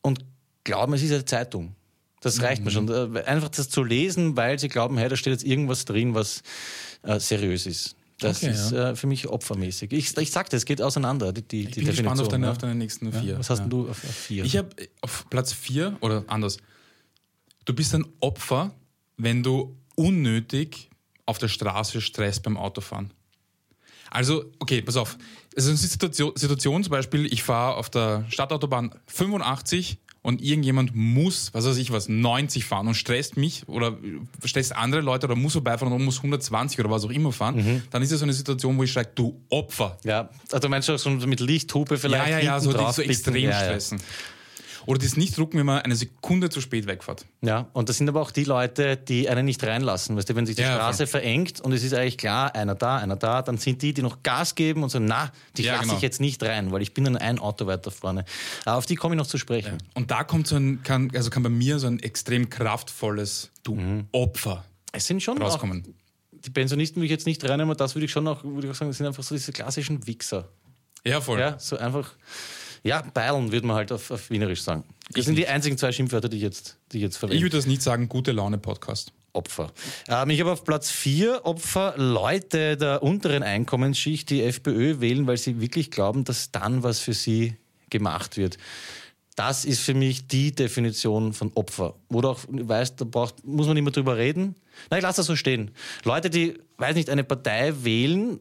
und 0.00 0.24
glauben, 0.64 0.94
es 0.94 1.02
ist 1.02 1.12
eine 1.12 1.24
Zeitung. 1.26 1.76
Das 2.22 2.40
reicht 2.42 2.64
mir 2.64 2.70
Mhm. 2.70 2.88
schon. 2.88 3.16
Äh, 3.16 3.22
Einfach 3.24 3.50
das 3.50 3.68
zu 3.68 3.84
lesen, 3.84 4.36
weil 4.36 4.58
sie 4.58 4.68
glauben, 4.68 4.96
hey, 4.98 5.08
da 5.08 5.16
steht 5.16 5.32
jetzt 5.32 5.44
irgendwas 5.44 5.84
drin, 5.84 6.14
was 6.14 6.42
äh, 7.02 7.20
seriös 7.20 7.66
ist. 7.66 7.94
Das 8.18 8.42
Okay, 8.42 8.52
ist 8.52 8.72
äh, 8.72 8.94
für 8.94 9.06
mich 9.06 9.26
opfermäßig. 9.28 9.92
Ich, 9.92 10.16
ich 10.16 10.30
sagte, 10.30 10.56
es 10.56 10.64
geht 10.64 10.80
auseinander, 10.80 11.32
die, 11.32 11.42
die, 11.42 11.68
ich 11.68 11.74
bin 11.74 11.86
gespannt 11.86 12.20
auf 12.20 12.28
deine, 12.28 12.46
ja. 12.46 12.52
auf 12.52 12.58
deine 12.58 12.74
nächsten 12.74 13.12
vier. 13.12 13.38
Was 13.38 13.50
hast 13.50 13.60
Ja. 13.60 13.66
du 13.66 13.88
auf, 13.88 13.98
vier? 13.98 14.44
Ich 14.44 14.56
habe 14.56 14.68
auf 15.00 15.26
Platz 15.30 15.52
4 15.52 15.96
oder 16.00 16.24
anders. 16.28 16.58
Du 17.64 17.74
bist 17.74 17.94
ein 17.94 18.04
Opfer, 18.20 18.72
wenn 19.16 19.42
du 19.42 19.76
unnötig 19.96 20.90
auf 21.26 21.38
der 21.38 21.48
Straße 21.48 22.00
Stress 22.00 22.40
beim 22.40 22.56
Autofahren. 22.56 23.12
Also, 24.10 24.44
okay, 24.58 24.82
pass 24.82 24.96
auf. 24.96 25.16
Es 25.54 25.64
ist 25.64 25.70
eine 25.70 25.78
Situation, 25.78 26.32
Situation 26.36 26.84
zum 26.84 26.90
Beispiel, 26.90 27.26
ich 27.32 27.42
fahre 27.42 27.76
auf 27.76 27.88
der 27.90 28.26
Stadtautobahn 28.28 28.94
85 29.06 29.98
und 30.22 30.40
irgendjemand 30.40 30.94
muss, 30.94 31.52
was 31.52 31.66
weiß 31.66 31.76
ich 31.78 31.90
was, 31.90 32.08
90 32.08 32.64
fahren 32.64 32.86
und 32.86 32.94
stresst 32.94 33.36
mich 33.36 33.64
oder 33.68 33.96
stresst 34.44 34.74
andere 34.76 35.00
Leute 35.00 35.26
oder 35.26 35.34
muss 35.36 35.52
vorbeifahren 35.54 35.92
oder 35.92 36.02
muss 36.02 36.18
120 36.18 36.78
oder 36.78 36.90
was 36.90 37.04
auch 37.04 37.10
immer 37.10 37.32
fahren, 37.32 37.56
Mhm. 37.56 37.82
dann 37.90 38.02
ist 38.02 38.12
es 38.12 38.20
so 38.20 38.24
eine 38.24 38.32
Situation, 38.32 38.78
wo 38.78 38.84
ich 38.84 38.92
sage, 38.92 39.10
du 39.14 39.40
Opfer, 39.50 39.98
Ja, 40.04 40.28
also 40.52 40.58
du 40.60 40.68
meinst 40.68 40.86
schon 40.86 40.98
so 41.20 41.26
mit 41.26 41.40
Lichthupe 41.40 41.98
vielleicht? 41.98 42.28
ja, 42.30 42.38
ja, 42.38 42.44
ja, 42.44 42.60
so, 42.60 42.72
drauf 42.72 42.94
so 42.94 43.02
extrem 43.02 43.34
ja, 43.50 43.72
ja. 43.72 43.78
Oder 44.86 44.98
das 44.98 45.16
nicht 45.16 45.36
drucken, 45.36 45.58
wenn 45.58 45.66
man 45.66 45.80
eine 45.82 45.94
Sekunde 45.96 46.50
zu 46.50 46.60
spät 46.60 46.86
wegfährt. 46.86 47.24
Ja, 47.40 47.68
und 47.72 47.88
das 47.88 47.98
sind 47.98 48.08
aber 48.08 48.20
auch 48.20 48.30
die 48.30 48.44
Leute, 48.44 48.96
die 48.96 49.28
einen 49.28 49.44
nicht 49.44 49.62
reinlassen. 49.64 50.16
Weißt 50.16 50.28
du, 50.30 50.34
wenn 50.34 50.46
sich 50.46 50.56
die 50.56 50.62
Ja, 50.62 50.74
Straße 50.74 51.06
verengt 51.06 51.60
und 51.60 51.72
es 51.72 51.82
ist 51.82 51.94
eigentlich 51.94 52.18
klar, 52.18 52.54
einer 52.54 52.74
da, 52.74 52.96
einer 52.98 53.16
da, 53.16 53.42
dann 53.42 53.58
sind 53.58 53.82
die, 53.82 53.94
die 53.94 54.02
noch 54.02 54.22
Gas 54.22 54.54
geben 54.54 54.82
und 54.82 54.88
sagen, 54.90 55.04
na, 55.06 55.30
die 55.56 55.62
Ja, 55.62 55.72
lasse 55.74 55.84
genau. 55.84 55.96
ich 55.96 56.02
jetzt 56.02 56.20
nicht 56.20 56.42
rein, 56.42 56.72
weil 56.72 56.82
ich 56.82 56.94
bin 56.94 57.04
dann 57.04 57.16
ein 57.16 57.38
Auto 57.38 57.66
weiter 57.66 57.90
vorne. 57.90 58.24
Aber 58.64 58.76
auf 58.78 58.86
die 58.86 58.96
komme 58.96 59.14
ich 59.14 59.18
noch 59.18 59.26
zu 59.26 59.38
sprechen. 59.38 59.78
Und 59.94 60.10
da 60.10 60.24
kommt 60.24 60.46
so 60.46 60.56
ein, 60.56 60.82
kann, 60.82 61.10
also 61.14 61.30
kann 61.30 61.42
bei 61.42 61.48
mir 61.48 61.78
so 61.78 61.86
ein 61.86 61.98
extrem 62.00 62.48
kraftvolles 62.50 63.50
Du 63.62 63.74
Mhm. 63.76 64.06
Opfer 64.12 64.64
Es 64.92 65.06
sind 65.06 65.22
schon 65.22 65.40
auch, 65.40 65.46
rauskommen. 65.46 65.94
die 66.32 66.50
Pensionisten 66.50 66.96
will 67.00 67.04
ich 67.06 67.10
jetzt 67.12 67.26
nicht 67.26 67.42
reinnehmen, 67.44 67.70
aber 67.70 67.74
das 67.76 67.94
würde 67.94 68.06
ich 68.06 68.10
schon 68.10 68.26
auch, 68.26 68.42
würde 68.42 68.66
ich 68.66 68.70
auch 68.72 68.74
sagen, 68.76 68.90
das 68.90 68.98
sind 68.98 69.06
einfach 69.06 69.22
so 69.22 69.34
diese 69.34 69.52
klassischen 69.52 70.06
Wichser. 70.06 70.48
Ja, 71.04 71.20
voll. 71.20 71.38
Ja, 71.40 71.58
so 71.58 71.76
einfach, 71.78 72.12
ja, 72.82 73.02
beilen 73.14 73.52
würde 73.52 73.66
man 73.66 73.76
halt 73.76 73.92
auf, 73.92 74.10
auf 74.10 74.30
Wienerisch 74.30 74.62
sagen. 74.62 74.84
Das 75.08 75.18
Ich 75.20 75.24
sind 75.26 75.34
die 75.36 75.42
nicht. 75.42 75.50
einzigen 75.50 75.78
zwei 75.78 75.92
Schimpfwörter, 75.92 76.28
die 76.28 76.36
ich 76.38 76.42
jetzt, 76.42 76.78
die 76.92 76.98
ich 76.98 77.02
jetzt 77.02 77.16
verwende. 77.16 77.36
Ich 77.36 77.42
würde 77.42 77.56
das 77.56 77.66
nicht 77.66 77.82
sagen, 77.82 78.08
gute 78.08 78.32
Laune 78.32 78.58
Podcast. 78.58 79.12
Opfer. 79.34 79.72
Ähm, 80.08 80.28
ich 80.28 80.40
habe 80.40 80.52
auf 80.52 80.62
Platz 80.64 80.90
4 80.90 81.46
Opfer 81.46 81.94
Leute 81.96 82.76
der 82.76 83.02
unteren 83.02 83.42
Einkommensschicht, 83.42 84.28
die 84.28 84.42
FPÖ 84.42 85.00
wählen, 85.00 85.26
weil 85.26 85.38
sie 85.38 85.58
wirklich 85.60 85.90
glauben, 85.90 86.24
dass 86.24 86.50
dann 86.52 86.82
was 86.82 86.98
für 86.98 87.14
sie 87.14 87.56
gemacht 87.88 88.36
wird. 88.36 88.58
Das 89.34 89.64
ist 89.64 89.80
für 89.80 89.94
mich 89.94 90.26
die 90.26 90.52
Definition 90.52 91.32
von 91.32 91.50
Opfer. 91.54 91.94
Wo 92.10 92.20
du 92.20 92.28
auch 92.28 92.40
weißt, 92.50 93.00
da 93.00 93.06
braucht, 93.06 93.42
muss 93.46 93.66
man 93.66 93.74
nicht 93.74 93.84
mehr 93.84 93.92
drüber 93.92 94.18
reden. 94.18 94.54
Nein, 94.90 94.98
ich 94.98 95.02
lasse 95.02 95.18
das 95.20 95.26
so 95.26 95.36
stehen. 95.36 95.70
Leute, 96.04 96.28
die, 96.28 96.58
weiß 96.76 96.94
nicht, 96.94 97.08
eine 97.08 97.24
Partei 97.24 97.72
wählen, 97.82 98.38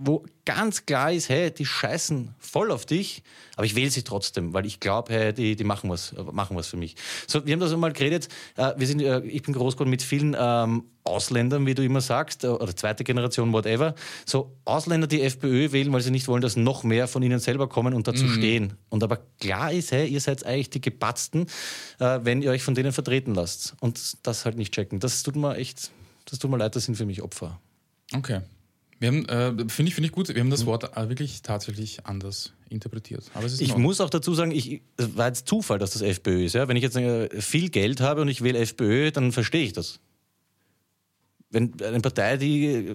wo 0.00 0.24
ganz 0.44 0.86
klar 0.86 1.12
ist, 1.12 1.28
hey, 1.28 1.50
die 1.50 1.66
scheißen 1.66 2.34
voll 2.38 2.70
auf 2.70 2.86
dich, 2.86 3.22
aber 3.56 3.66
ich 3.66 3.74
wähle 3.74 3.90
sie 3.90 4.02
trotzdem, 4.02 4.52
weil 4.54 4.64
ich 4.64 4.80
glaube, 4.80 5.12
hey, 5.12 5.32
die, 5.32 5.56
die 5.56 5.64
machen 5.64 5.90
was, 5.90 6.14
machen 6.32 6.56
was 6.56 6.68
für 6.68 6.76
mich. 6.76 6.94
So, 7.26 7.44
wir 7.44 7.52
haben 7.52 7.60
das 7.60 7.72
einmal 7.72 7.92
geredet. 7.92 8.28
Äh, 8.56 8.74
wir 8.76 8.86
sind, 8.86 9.02
äh, 9.02 9.20
ich 9.20 9.42
bin 9.42 9.54
groß 9.54 9.74
geworden 9.74 9.90
mit 9.90 10.02
vielen 10.02 10.36
ähm, 10.38 10.84
Ausländern, 11.02 11.66
wie 11.66 11.74
du 11.74 11.84
immer 11.84 12.00
sagst, 12.00 12.44
äh, 12.44 12.48
oder 12.48 12.74
zweite 12.76 13.02
Generation, 13.02 13.52
whatever. 13.52 13.94
So 14.24 14.56
Ausländer, 14.64 15.08
die 15.08 15.22
FPÖ 15.22 15.72
wählen, 15.72 15.92
weil 15.92 16.00
sie 16.00 16.12
nicht 16.12 16.28
wollen, 16.28 16.42
dass 16.42 16.56
noch 16.56 16.84
mehr 16.84 17.08
von 17.08 17.22
ihnen 17.22 17.40
selber 17.40 17.68
kommen 17.68 17.92
und 17.92 18.06
dazu 18.06 18.28
stehen. 18.28 18.74
Und 18.88 19.02
aber 19.02 19.18
klar 19.40 19.72
ist, 19.72 19.90
hey, 19.90 20.06
ihr 20.06 20.20
seid 20.20 20.46
eigentlich 20.46 20.70
die 20.70 20.80
Gepatzten, 20.80 21.46
äh, 21.98 22.20
wenn 22.22 22.42
ihr 22.42 22.50
euch 22.50 22.62
von 22.62 22.74
denen 22.74 22.92
vertreten 22.92 23.34
lasst. 23.34 23.74
Und 23.80 24.26
das 24.26 24.44
halt 24.44 24.56
nicht 24.56 24.72
checken. 24.72 25.00
Das 25.00 25.22
tut 25.24 25.34
mir 25.34 25.56
echt, 25.56 25.90
das 26.26 26.38
tut 26.38 26.50
mir 26.50 26.58
leid, 26.58 26.76
das 26.76 26.84
sind 26.84 26.94
für 26.94 27.06
mich 27.06 27.22
Opfer. 27.22 27.60
Okay. 28.14 28.40
Wir 29.00 29.08
haben, 29.08 29.26
äh, 29.26 29.50
finde 29.68 29.88
ich, 29.88 29.94
finde 29.94 30.06
ich 30.06 30.12
gut, 30.12 30.28
wir 30.28 30.40
haben 30.40 30.50
das 30.50 30.66
Wort 30.66 30.96
äh, 30.96 31.08
wirklich 31.08 31.42
tatsächlich 31.42 32.04
anders 32.06 32.52
interpretiert. 32.68 33.22
Es 33.44 33.60
Ich 33.60 33.76
muss 33.76 34.00
auch 34.00 34.10
dazu 34.10 34.34
sagen, 34.34 34.50
ich, 34.50 34.82
es 34.96 35.16
war 35.16 35.28
jetzt 35.28 35.46
Zufall, 35.46 35.78
dass 35.78 35.92
das 35.92 36.02
FPÖ 36.02 36.44
ist. 36.46 36.54
Ja? 36.54 36.66
Wenn 36.68 36.76
ich 36.76 36.82
jetzt 36.82 36.96
äh, 36.96 37.40
viel 37.40 37.70
Geld 37.70 38.00
habe 38.00 38.22
und 38.22 38.28
ich 38.28 38.42
wähle 38.42 38.58
FPÖ, 38.58 39.10
dann 39.12 39.30
verstehe 39.32 39.64
ich 39.64 39.72
das. 39.72 40.00
Wenn 41.50 41.72
eine 41.82 42.00
Partei, 42.00 42.36
die 42.36 42.94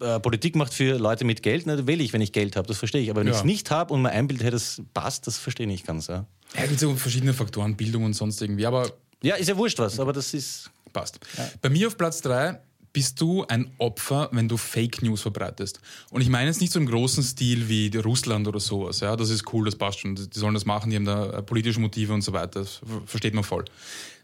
äh, 0.00 0.20
Politik 0.20 0.54
macht 0.54 0.72
für 0.74 0.98
Leute 0.98 1.24
mit 1.24 1.42
Geld, 1.42 1.66
ne, 1.66 1.76
dann 1.76 1.86
wähle 1.86 2.02
ich, 2.04 2.12
wenn 2.12 2.20
ich 2.20 2.32
Geld 2.32 2.54
habe, 2.54 2.68
das 2.68 2.78
verstehe 2.78 3.00
ich. 3.02 3.10
Aber 3.10 3.20
wenn 3.20 3.26
Ja. 3.28 3.32
ich 3.32 3.38
es 3.38 3.44
nicht 3.44 3.70
habe 3.70 3.92
und 3.94 4.02
mein 4.02 4.12
Einbild 4.12 4.42
hätte, 4.42 4.52
das 4.52 4.82
passt, 4.94 5.26
das 5.26 5.38
verstehe 5.38 5.64
ich 5.66 5.72
nicht 5.72 5.86
ganz. 5.86 6.06
Ja, 6.08 6.26
Ja, 6.54 6.62
es 6.62 6.68
gibt 6.68 6.80
so 6.80 6.94
verschiedene 6.94 7.32
Faktoren, 7.34 7.76
Bildung 7.76 8.04
und 8.04 8.12
sonst 8.14 8.40
irgendwie, 8.40 8.66
aber 8.66 8.92
ja 9.22 9.34
ist 9.34 9.48
ja 9.48 9.56
wurscht 9.56 9.78
was, 9.80 9.98
aber 9.98 10.12
das 10.12 10.32
ist. 10.34 10.70
passt. 10.92 11.18
Bei 11.60 11.68
mir 11.70 11.88
auf 11.88 11.96
Platz 11.96 12.20
3 12.22 12.60
bist 12.92 13.20
du 13.20 13.44
ein 13.46 13.70
Opfer, 13.78 14.28
wenn 14.32 14.48
du 14.48 14.56
Fake 14.56 15.02
News 15.02 15.22
verbreitest. 15.22 15.80
Und 16.10 16.20
ich 16.20 16.28
meine 16.28 16.46
jetzt 16.46 16.60
nicht 16.60 16.72
so 16.72 16.78
im 16.78 16.86
großen 16.86 17.22
Stil 17.22 17.68
wie 17.68 17.94
Russland 17.96 18.48
oder 18.48 18.60
sowas. 18.60 19.00
Ja, 19.00 19.16
das 19.16 19.30
ist 19.30 19.52
cool, 19.52 19.64
das 19.64 19.76
passt 19.76 20.00
schon. 20.00 20.14
Die 20.14 20.38
sollen 20.38 20.54
das 20.54 20.64
machen, 20.64 20.90
die 20.90 20.96
haben 20.96 21.04
da 21.04 21.30
äh, 21.30 21.42
politische 21.42 21.80
Motive 21.80 22.12
und 22.12 22.22
so 22.22 22.32
weiter. 22.32 22.60
Das 22.60 22.76
ver- 22.76 23.02
versteht 23.06 23.34
man 23.34 23.44
voll. 23.44 23.64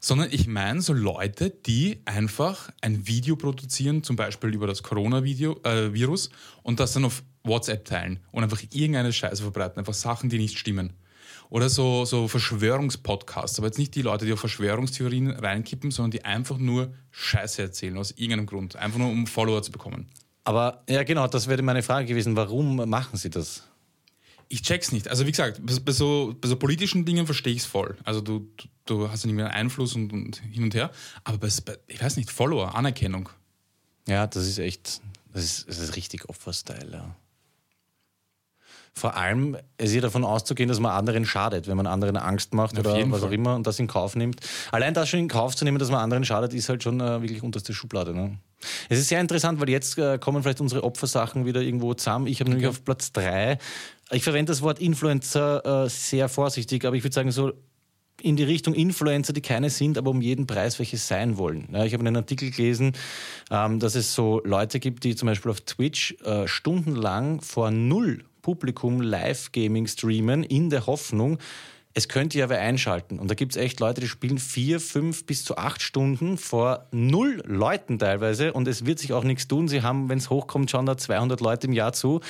Sondern 0.01 0.29
ich 0.31 0.47
meine 0.47 0.83
so 0.83 0.93
Leute, 0.93 1.51
die 1.51 2.01
einfach 2.05 2.71
ein 2.81 3.07
Video 3.07 3.37
produzieren, 3.37 4.03
zum 4.03 4.17
Beispiel 4.17 4.55
über 4.55 4.67
das 4.67 4.83
Coronavirus 4.83 6.27
äh, 6.27 6.31
und 6.63 6.81
das 6.81 6.93
dann 6.93 7.05
auf 7.05 7.23
WhatsApp 7.43 7.85
teilen 7.85 8.21
und 8.33 8.43
einfach 8.43 8.63
irgendeine 8.71 9.13
Scheiße 9.13 9.43
verbreiten, 9.43 9.79
einfach 9.79 9.95
Sachen, 9.95 10.31
die 10.31 10.39
nicht 10.39 10.59
stimmen. 10.59 10.95
Oder 11.55 11.69
so, 11.69 12.05
so 12.05 12.27
Verschwörungspodcasts, 12.27 13.61
aber 13.61 13.69
jetzt 13.69 13.79
nicht 13.79 13.95
die 13.95 14.03
Leute, 14.03 14.27
die 14.27 14.33
auf 14.33 14.41
Verschwörungstheorien 14.41 15.31
reinkippen, 15.31 15.93
sondern 15.93 16.11
die 16.11 16.25
einfach 16.25 16.59
nur 16.59 16.93
Scheiße 17.13 17.63
erzählen, 17.63 17.97
aus 17.97 18.11
irgendeinem 18.11 18.47
Grund. 18.47 18.75
Einfach 18.75 18.99
nur, 18.99 19.09
um 19.09 19.29
Follower 19.29 19.63
zu 19.63 19.71
bekommen. 19.71 20.11
Aber 20.43 20.83
ja, 20.89 21.05
genau, 21.05 21.29
das 21.29 21.47
wäre 21.47 21.63
meine 21.63 21.85
Frage 21.85 22.09
gewesen. 22.09 22.35
Warum 22.35 22.75
machen 22.91 23.17
Sie 23.17 23.31
das? 23.31 23.63
Ich 24.49 24.63
check's 24.63 24.91
nicht. 24.91 25.07
Also 25.07 25.29
wie 25.29 25.31
gesagt, 25.31 25.61
bei 25.85 25.93
so, 25.93 26.35
bei 26.41 26.49
so 26.49 26.57
politischen 26.57 27.05
Dingen 27.05 27.25
verstehe 27.25 27.53
ich 27.53 27.61
es 27.61 27.67
voll. 27.67 27.97
Also 28.03 28.21
du, 28.21 28.51
du, 28.85 29.09
hast 29.09 29.23
ja 29.23 29.29
nicht 29.29 29.37
mehr 29.37 29.51
Einfluss 29.51 29.95
und, 29.95 30.13
und 30.13 30.43
hin 30.51 30.65
und 30.65 30.75
her. 30.75 30.91
Aber 31.23 31.39
bei, 31.39 31.49
bei, 31.65 31.79
ich 31.87 32.03
weiß 32.03 32.17
nicht, 32.17 32.33
Follower, 32.33 32.75
Anerkennung. 32.75 33.29
Ja, 34.09 34.27
das 34.27 34.45
ist 34.49 34.59
echt, 34.59 35.01
das 35.33 35.45
ist, 35.45 35.69
das 35.69 35.79
ist 35.79 35.95
richtig 35.95 36.29
Opferstyle. 36.29 36.91
Ja. 36.91 37.17
Vor 38.97 39.17
allem 39.17 39.57
ist 39.77 39.93
ja 39.93 40.01
davon 40.01 40.25
auszugehen, 40.25 40.69
dass 40.69 40.79
man 40.79 40.93
anderen 40.93 41.25
schadet, 41.25 41.67
wenn 41.67 41.77
man 41.77 41.89
anderen 41.89 42.17
Angst 42.17 42.55
macht 42.55 42.79
Auf 42.79 42.87
oder 42.87 43.11
was 43.11 43.21
Fall. 43.21 43.29
auch 43.29 43.33
immer 43.33 43.57
und 43.57 43.67
das 43.67 43.81
in 43.81 43.89
Kauf 43.89 44.15
nimmt. 44.15 44.41
Allein 44.71 44.95
das 44.95 45.09
schon 45.09 45.19
in 45.19 45.29
Kauf 45.29 45.57
zu 45.57 45.65
nehmen, 45.65 45.79
dass 45.79 45.91
man 45.91 46.01
anderen 46.01 46.25
schadet, 46.25 46.55
ist 46.55 46.69
halt 46.69 46.85
schon 46.85 47.01
äh, 47.01 47.21
wirklich 47.21 47.43
unterste 47.43 47.75
Schublade. 47.75 48.15
Ne? 48.15 48.39
Es 48.89 49.01
ist 49.01 49.09
sehr 49.09 49.21
interessant, 49.21 49.61
weil 49.61 49.69
jetzt 49.69 49.99
äh, 49.99 50.19
kommen 50.19 50.43
vielleicht 50.45 50.61
unsere 50.61 50.85
Opfersachen 50.85 51.45
wieder 51.45 51.61
irgendwo 51.61 51.93
zusammen. 51.95 52.29
Ich 52.29 52.39
habe 52.39 52.51
nämlich 52.51 52.69
auf 52.69 52.85
Platz 52.85 53.11
drei. 53.11 53.59
Ich 54.13 54.23
verwende 54.23 54.53
das 54.53 54.63
Wort 54.63 54.79
Influencer 54.79 55.85
äh, 55.85 55.89
sehr 55.91 56.29
vorsichtig, 56.29 56.85
aber 56.85 56.95
ich 56.95 57.03
würde 57.03 57.15
sagen 57.15 57.33
so 57.33 57.53
in 58.23 58.37
die 58.37 58.45
Richtung 58.45 58.75
Influencer, 58.75 59.33
die 59.33 59.43
keine 59.43 59.71
sind, 59.71 59.99
aber 59.99 60.11
um 60.11 60.23
jeden 60.23 60.47
Preis 60.47 60.79
welche 60.79 60.99
sein 60.99 61.37
wollen. 61.37 61.69
Ja, 61.73 61.85
ich 61.85 61.95
habe 61.95 62.07
einen 62.07 62.17
Artikel 62.17 62.53
gelesen, 62.53 62.93
ähm, 63.51 63.81
dass 63.81 63.97
es 63.97 64.15
so 64.15 64.41
Leute 64.45 64.79
gibt, 64.79 65.03
die 65.03 65.17
zum 65.17 65.27
Beispiel 65.27 65.51
auf 65.51 65.63
Twitch 65.63 66.15
äh, 66.25 66.47
stundenlang 66.47 67.41
vor 67.41 67.73
null 67.73 68.25
Publikum 68.45 69.01
Live-Gaming 69.01 69.87
streamen, 69.87 70.45
in 70.45 70.69
der 70.69 70.87
Hoffnung, 70.87 71.39
es 71.95 72.09
könnte 72.09 72.39
ja 72.39 72.51
wer 72.51 72.61
einschalten. 72.61 73.19
Und 73.19 73.31
da 73.31 73.35
gibt 73.35 73.53
es 73.53 73.57
echt 73.57 73.81
Leute, 73.81 74.03
die 74.03 74.09
spielen 74.09 74.39
vier, 74.39 74.81
fünf 74.81 75.25
bis 75.25 75.45
zu 75.45 75.57
acht 75.57 75.81
Stunden 75.81 76.37
vor 76.37 76.87
null 76.93 77.43
Leuten 77.47 77.99
teilweise 77.99 78.53
und 78.53 78.69
es 78.69 78.85
wird 78.85 78.99
sich 78.99 79.15
auch 79.15 79.25
nichts 79.25 79.49
tun. 79.49 79.67
Sie 79.67 79.81
haben, 79.83 80.11
wenn 80.11 80.19
es 80.19 80.29
hochkommt, 80.29 80.71
schon 80.71 80.85
da 80.85 80.99
200 80.99 81.41
Leute 81.41 81.69
im 81.69 81.73
Jahr 81.73 81.95
zu. 81.95 82.21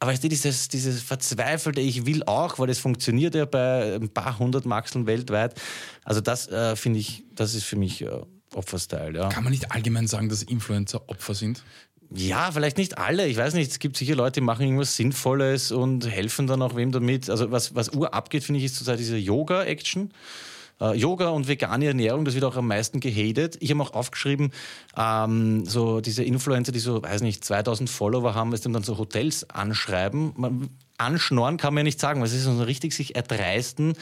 Aber 0.00 0.10
weißt 0.10 0.24
du, 0.24 0.28
dieses, 0.28 0.68
dieses 0.68 1.02
verzweifelte, 1.02 1.80
ich 1.80 2.04
will 2.04 2.24
auch, 2.24 2.58
weil 2.58 2.68
es 2.68 2.80
funktioniert 2.80 3.36
ja 3.36 3.44
bei 3.44 3.94
ein 3.94 4.08
paar 4.08 4.40
hundert 4.40 4.66
Maxeln 4.66 5.06
weltweit. 5.06 5.54
Also 6.02 6.20
das 6.20 6.48
äh, 6.48 6.74
finde 6.74 6.98
ich, 6.98 7.24
das 7.32 7.54
ist 7.54 7.64
für 7.64 7.76
mich 7.76 8.02
äh, 8.02 8.10
Opferstyle, 8.54 9.16
ja. 9.16 9.28
Kann 9.28 9.44
man 9.44 9.52
nicht 9.52 9.70
allgemein 9.70 10.08
sagen, 10.08 10.28
dass 10.28 10.42
Influencer 10.42 11.08
Opfer 11.08 11.34
sind? 11.34 11.62
Ja, 12.10 12.50
vielleicht 12.52 12.78
nicht 12.78 12.98
alle. 12.98 13.26
Ich 13.26 13.36
weiß 13.36 13.54
nicht, 13.54 13.70
es 13.70 13.78
gibt 13.78 13.96
sicher 13.96 14.14
Leute, 14.14 14.40
die 14.40 14.40
machen 14.40 14.62
irgendwas 14.62 14.96
Sinnvolles 14.96 15.72
und 15.72 16.08
helfen 16.08 16.46
dann 16.46 16.62
auch 16.62 16.76
wem 16.76 16.92
damit. 16.92 17.30
Also 17.30 17.50
was, 17.50 17.74
was 17.74 17.92
Ur 17.92 18.14
abgeht, 18.14 18.44
finde 18.44 18.58
ich, 18.58 18.66
ist 18.66 18.76
zurzeit 18.76 18.98
diese 18.98 19.16
Yoga-Action. 19.16 20.10
Äh, 20.80 20.96
Yoga 20.96 21.28
und 21.28 21.46
vegane 21.46 21.86
Ernährung, 21.86 22.24
das 22.24 22.34
wird 22.34 22.44
auch 22.44 22.56
am 22.56 22.66
meisten 22.66 23.00
gehatet. 23.00 23.56
Ich 23.60 23.70
habe 23.70 23.82
auch 23.82 23.94
aufgeschrieben, 23.94 24.52
ähm, 24.96 25.64
so 25.64 26.00
diese 26.00 26.24
Influencer, 26.24 26.72
die 26.72 26.80
so, 26.80 27.02
weiß 27.02 27.22
nicht, 27.22 27.44
2000 27.44 27.88
Follower 27.88 28.34
haben, 28.34 28.52
es 28.52 28.62
dann 28.62 28.82
so 28.82 28.98
Hotels 28.98 29.48
anschreiben. 29.50 30.32
Man, 30.36 30.68
anschnorren 30.98 31.56
kann 31.56 31.74
man 31.74 31.82
ja 31.82 31.84
nicht 31.84 32.00
sagen, 32.00 32.20
weil 32.20 32.26
es 32.26 32.34
ist 32.34 32.44
so 32.44 32.62
richtig 32.62 32.92
sich 32.92 33.16
erdreisten. 33.16 33.94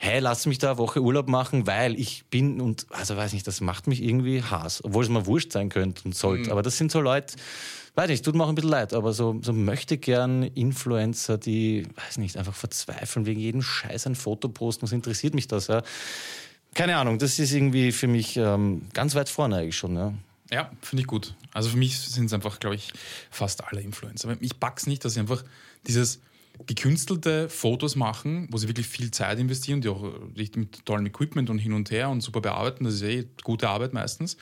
Hey, 0.00 0.20
lass 0.20 0.46
mich 0.46 0.58
da 0.58 0.70
eine 0.70 0.78
Woche 0.78 1.02
Urlaub 1.02 1.28
machen, 1.28 1.66
weil 1.66 1.98
ich 1.98 2.24
bin 2.26 2.60
und, 2.60 2.86
also 2.90 3.16
weiß 3.16 3.32
nicht, 3.32 3.46
das 3.48 3.60
macht 3.60 3.88
mich 3.88 4.00
irgendwie 4.00 4.42
Hass, 4.42 4.82
obwohl 4.84 5.02
es 5.02 5.10
mir 5.10 5.26
wurscht 5.26 5.50
sein 5.52 5.70
könnte 5.70 6.02
und 6.04 6.14
sollte. 6.14 6.52
Aber 6.52 6.62
das 6.62 6.78
sind 6.78 6.92
so 6.92 7.00
Leute, 7.00 7.34
weiß 7.96 8.08
nicht, 8.08 8.24
tut 8.24 8.36
mir 8.36 8.44
auch 8.44 8.48
ein 8.48 8.54
bisschen 8.54 8.70
leid, 8.70 8.94
aber 8.94 9.12
so, 9.12 9.40
so 9.42 9.52
möchte 9.52 9.98
gern 9.98 10.44
Influencer, 10.44 11.36
die, 11.36 11.84
weiß 11.96 12.18
nicht, 12.18 12.36
einfach 12.36 12.54
verzweifeln 12.54 13.26
wegen 13.26 13.40
jedem 13.40 13.60
Scheiß 13.60 14.06
ein 14.06 14.14
Foto 14.14 14.48
posten, 14.48 14.82
was 14.82 14.92
interessiert 14.92 15.34
mich 15.34 15.48
das, 15.48 15.66
ja? 15.66 15.82
Keine 16.74 16.96
Ahnung, 16.96 17.18
das 17.18 17.40
ist 17.40 17.52
irgendwie 17.52 17.90
für 17.90 18.06
mich 18.06 18.36
ähm, 18.36 18.82
ganz 18.92 19.16
weit 19.16 19.28
vorne 19.28 19.56
eigentlich 19.56 19.76
schon, 19.76 19.96
ja. 19.96 20.14
Ja, 20.50 20.70
finde 20.80 21.02
ich 21.02 21.08
gut. 21.08 21.34
Also 21.52 21.70
für 21.70 21.76
mich 21.76 21.98
sind 21.98 22.26
es 22.26 22.32
einfach, 22.32 22.60
glaube 22.60 22.76
ich, 22.76 22.92
fast 23.30 23.64
alle 23.64 23.80
Influencer. 23.80 24.36
Ich 24.40 24.58
pack's 24.60 24.86
nicht, 24.86 25.04
dass 25.04 25.14
sie 25.14 25.20
einfach 25.20 25.44
dieses 25.86 26.20
gekünstelte 26.66 27.48
Fotos 27.48 27.96
machen, 27.96 28.48
wo 28.50 28.58
sie 28.58 28.68
wirklich 28.68 28.88
viel 28.88 29.10
Zeit 29.10 29.38
investieren, 29.38 29.80
die 29.80 29.88
auch 29.88 30.02
richtig 30.36 30.56
mit 30.56 30.86
tollem 30.86 31.06
Equipment 31.06 31.50
und 31.50 31.58
hin 31.58 31.72
und 31.72 31.90
her 31.90 32.08
und 32.10 32.20
super 32.20 32.40
bearbeiten, 32.40 32.84
das 32.84 32.94
ist 32.94 33.02
eh 33.02 33.28
gute 33.44 33.68
Arbeit 33.68 33.92
meistens, 33.92 34.36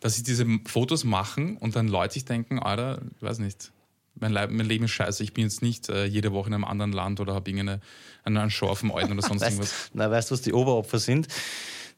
dass 0.00 0.16
sie 0.16 0.22
diese 0.22 0.46
Fotos 0.66 1.04
machen 1.04 1.56
und 1.56 1.76
dann 1.76 1.88
Leute 1.88 2.14
sich 2.14 2.24
denken, 2.24 2.58
Alter, 2.58 3.02
ich 3.16 3.22
weiß 3.22 3.38
nicht, 3.40 3.72
mein, 4.20 4.32
Leib, 4.32 4.50
mein 4.50 4.66
Leben 4.66 4.84
ist 4.84 4.92
scheiße, 4.92 5.22
ich 5.22 5.32
bin 5.32 5.44
jetzt 5.44 5.62
nicht 5.62 5.88
äh, 5.88 6.04
jede 6.04 6.32
Woche 6.32 6.48
in 6.48 6.54
einem 6.54 6.64
anderen 6.64 6.92
Land 6.92 7.20
oder 7.20 7.34
habe 7.34 7.50
irgendeine 7.50 7.80
eine 8.24 8.50
Show 8.50 8.66
auf 8.66 8.80
dem 8.80 8.92
Alten 8.92 9.12
oder 9.12 9.22
sonst 9.28 9.42
irgendwas. 9.42 9.72
Weißt, 9.72 9.90
na, 9.94 10.10
weißt 10.10 10.30
du, 10.30 10.32
was 10.34 10.42
die 10.42 10.52
Oberopfer 10.52 10.98
sind? 10.98 11.28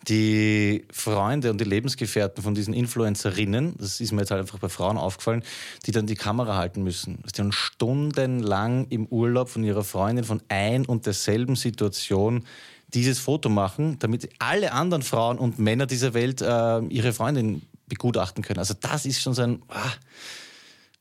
Die 0.09 0.87
Freunde 0.91 1.51
und 1.51 1.61
die 1.61 1.65
Lebensgefährten 1.65 2.43
von 2.43 2.55
diesen 2.55 2.73
Influencerinnen, 2.73 3.75
das 3.79 4.01
ist 4.01 4.13
mir 4.13 4.23
jetzt 4.23 4.31
halt 4.31 4.41
einfach 4.41 4.59
bei 4.59 4.71
Frauen 4.71 4.97
aufgefallen, 4.97 5.43
die 5.85 5.93
dann 5.93 6.07
die 6.07 6.15
Kamera 6.15 6.57
halten 6.57 6.83
müssen. 6.83 7.23
Die 7.27 7.37
dann 7.37 7.53
stundenlang 7.53 8.87
im 8.89 9.07
Urlaub 9.07 9.51
von 9.51 9.63
ihrer 9.63 9.85
Freundin 9.85 10.25
von 10.25 10.41
ein 10.49 10.87
und 10.87 11.05
derselben 11.05 11.55
Situation 11.55 12.47
dieses 12.89 13.19
Foto 13.19 13.49
machen, 13.49 13.99
damit 13.99 14.31
alle 14.39 14.73
anderen 14.73 15.03
Frauen 15.03 15.39
und 15.39 15.59
Männer 15.59 15.87
dieser 15.87 16.15
Welt 16.15 16.41
äh, 16.41 16.81
ihre 16.87 17.13
Freundin 17.13 17.63
begutachten 17.87 18.43
können. 18.43 18.59
Also 18.59 18.75
das 18.81 19.05
ist 19.05 19.21
schon 19.21 19.35
so 19.35 19.43
ein... 19.43 19.63
Ah, 19.69 19.93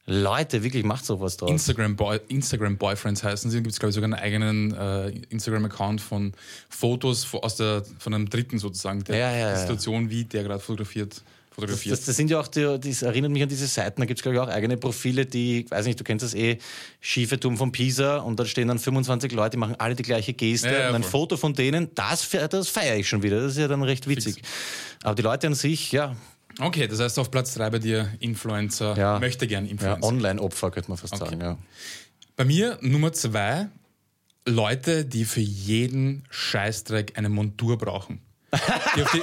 Leute, 0.10 0.64
wirklich 0.64 0.84
macht 0.84 1.06
sowas 1.06 1.38
draus. 1.38 1.50
Instagram, 1.50 1.96
Boy, 1.96 2.20
Instagram 2.28 2.78
Boyfriends 2.78 3.24
heißen 3.24 3.50
sie. 3.52 3.58
Da 3.58 3.62
gibt 3.62 3.74
es, 3.74 3.80
glaube 3.80 3.90
ich, 3.92 3.96
sogar 3.96 4.06
einen 4.06 4.14
eigenen 4.22 4.74
äh, 4.76 5.10
Instagram-Account 5.30 6.02
von 6.02 6.34
Fotos 6.70 7.24
von, 7.24 7.42
aus 7.42 7.56
der, 7.56 7.84
von 8.00 8.14
einem 8.14 8.30
Dritten 8.30 8.58
sozusagen, 8.60 9.04
der 9.04 9.18
Ja, 9.18 9.36
ja, 9.36 9.56
Situation, 9.56 10.10
wie 10.10 10.26
der 10.26 10.44
gerade 10.44 10.60
fotografiert. 10.60 11.22
fotografiert. 11.52 11.94
Das, 11.98 12.06
das 12.06 12.16
sind 12.16 12.30
ja 12.32 12.40
auch, 12.40 12.48
die, 12.48 12.62
das 12.80 13.02
erinnert 13.02 13.32
mich 13.32 13.44
an 13.44 13.50
diese 13.50 13.68
Seiten, 13.68 14.02
da 14.02 14.06
gibt 14.06 14.20
es, 14.20 14.24
glaube 14.24 14.36
ich, 14.38 14.42
auch 14.42 14.48
eigene 14.48 14.78
Profile, 14.78 15.26
die, 15.26 15.62
ich 15.62 15.72
weiß 15.72 15.86
nicht, 15.86 16.00
du 16.00 16.04
kennst 16.04 16.24
das 16.24 16.34
eh, 16.34 16.58
Schiefetum 17.02 17.58
von 17.58 17.72
Pisa 17.72 18.18
und 18.18 18.40
da 18.40 18.46
stehen 18.46 18.68
dann 18.68 18.80
25 18.80 19.32
Leute, 19.34 19.52
die 19.52 19.58
machen 19.58 19.76
alle 19.78 19.96
die 19.96 20.04
gleiche 20.04 20.34
Geste 20.34 20.68
Ja, 20.72 20.80
ja, 20.80 20.90
und 20.90 20.96
ein 20.96 21.04
voll. 21.04 21.12
Foto 21.22 21.38
von 21.38 21.54
denen, 21.54 21.90
das, 21.96 22.30
das 22.50 22.70
feiere 22.70 22.96
ich 22.98 23.08
schon 23.10 23.24
wieder, 23.24 23.42
das 23.42 23.54
ist 23.54 23.58
ja 23.58 23.68
dann 23.68 23.84
recht 23.84 24.08
witzig. 24.08 24.42
Aber 25.04 25.16
die 25.16 25.22
Leute 25.22 25.48
an 25.48 25.54
sich, 25.56 25.92
ja, 25.92 26.16
okay, 26.60 26.88
das 26.88 27.00
heißt 27.00 27.20
auf 27.20 27.32
Platz 27.32 27.54
3 27.56 27.70
bei 27.70 27.80
dir 27.80 28.10
Influencer, 28.20 28.98
Ja. 28.98 29.20
möchte 29.20 29.48
gern 29.48 29.66
ja 29.66 29.72
Influencer. 29.72 30.04
Online-Opfer, 30.08 30.72
könnte 30.72 30.90
man 30.90 30.98
fast 30.98 31.16
sagen, 31.18 31.40
ja. 31.42 31.58
bei 32.36 32.46
mir 32.46 32.78
Nummer 32.82 33.12
2, 33.14 33.68
Leute, 34.46 35.06
die 35.06 35.26
für 35.26 35.42
jeden 35.42 36.24
Scheißdreck 36.30 37.18
eine 37.18 37.30
Montur 37.30 37.78
brauchen. 37.78 38.22
Die 38.96 39.04
auf 39.04 39.12
die, 39.12 39.20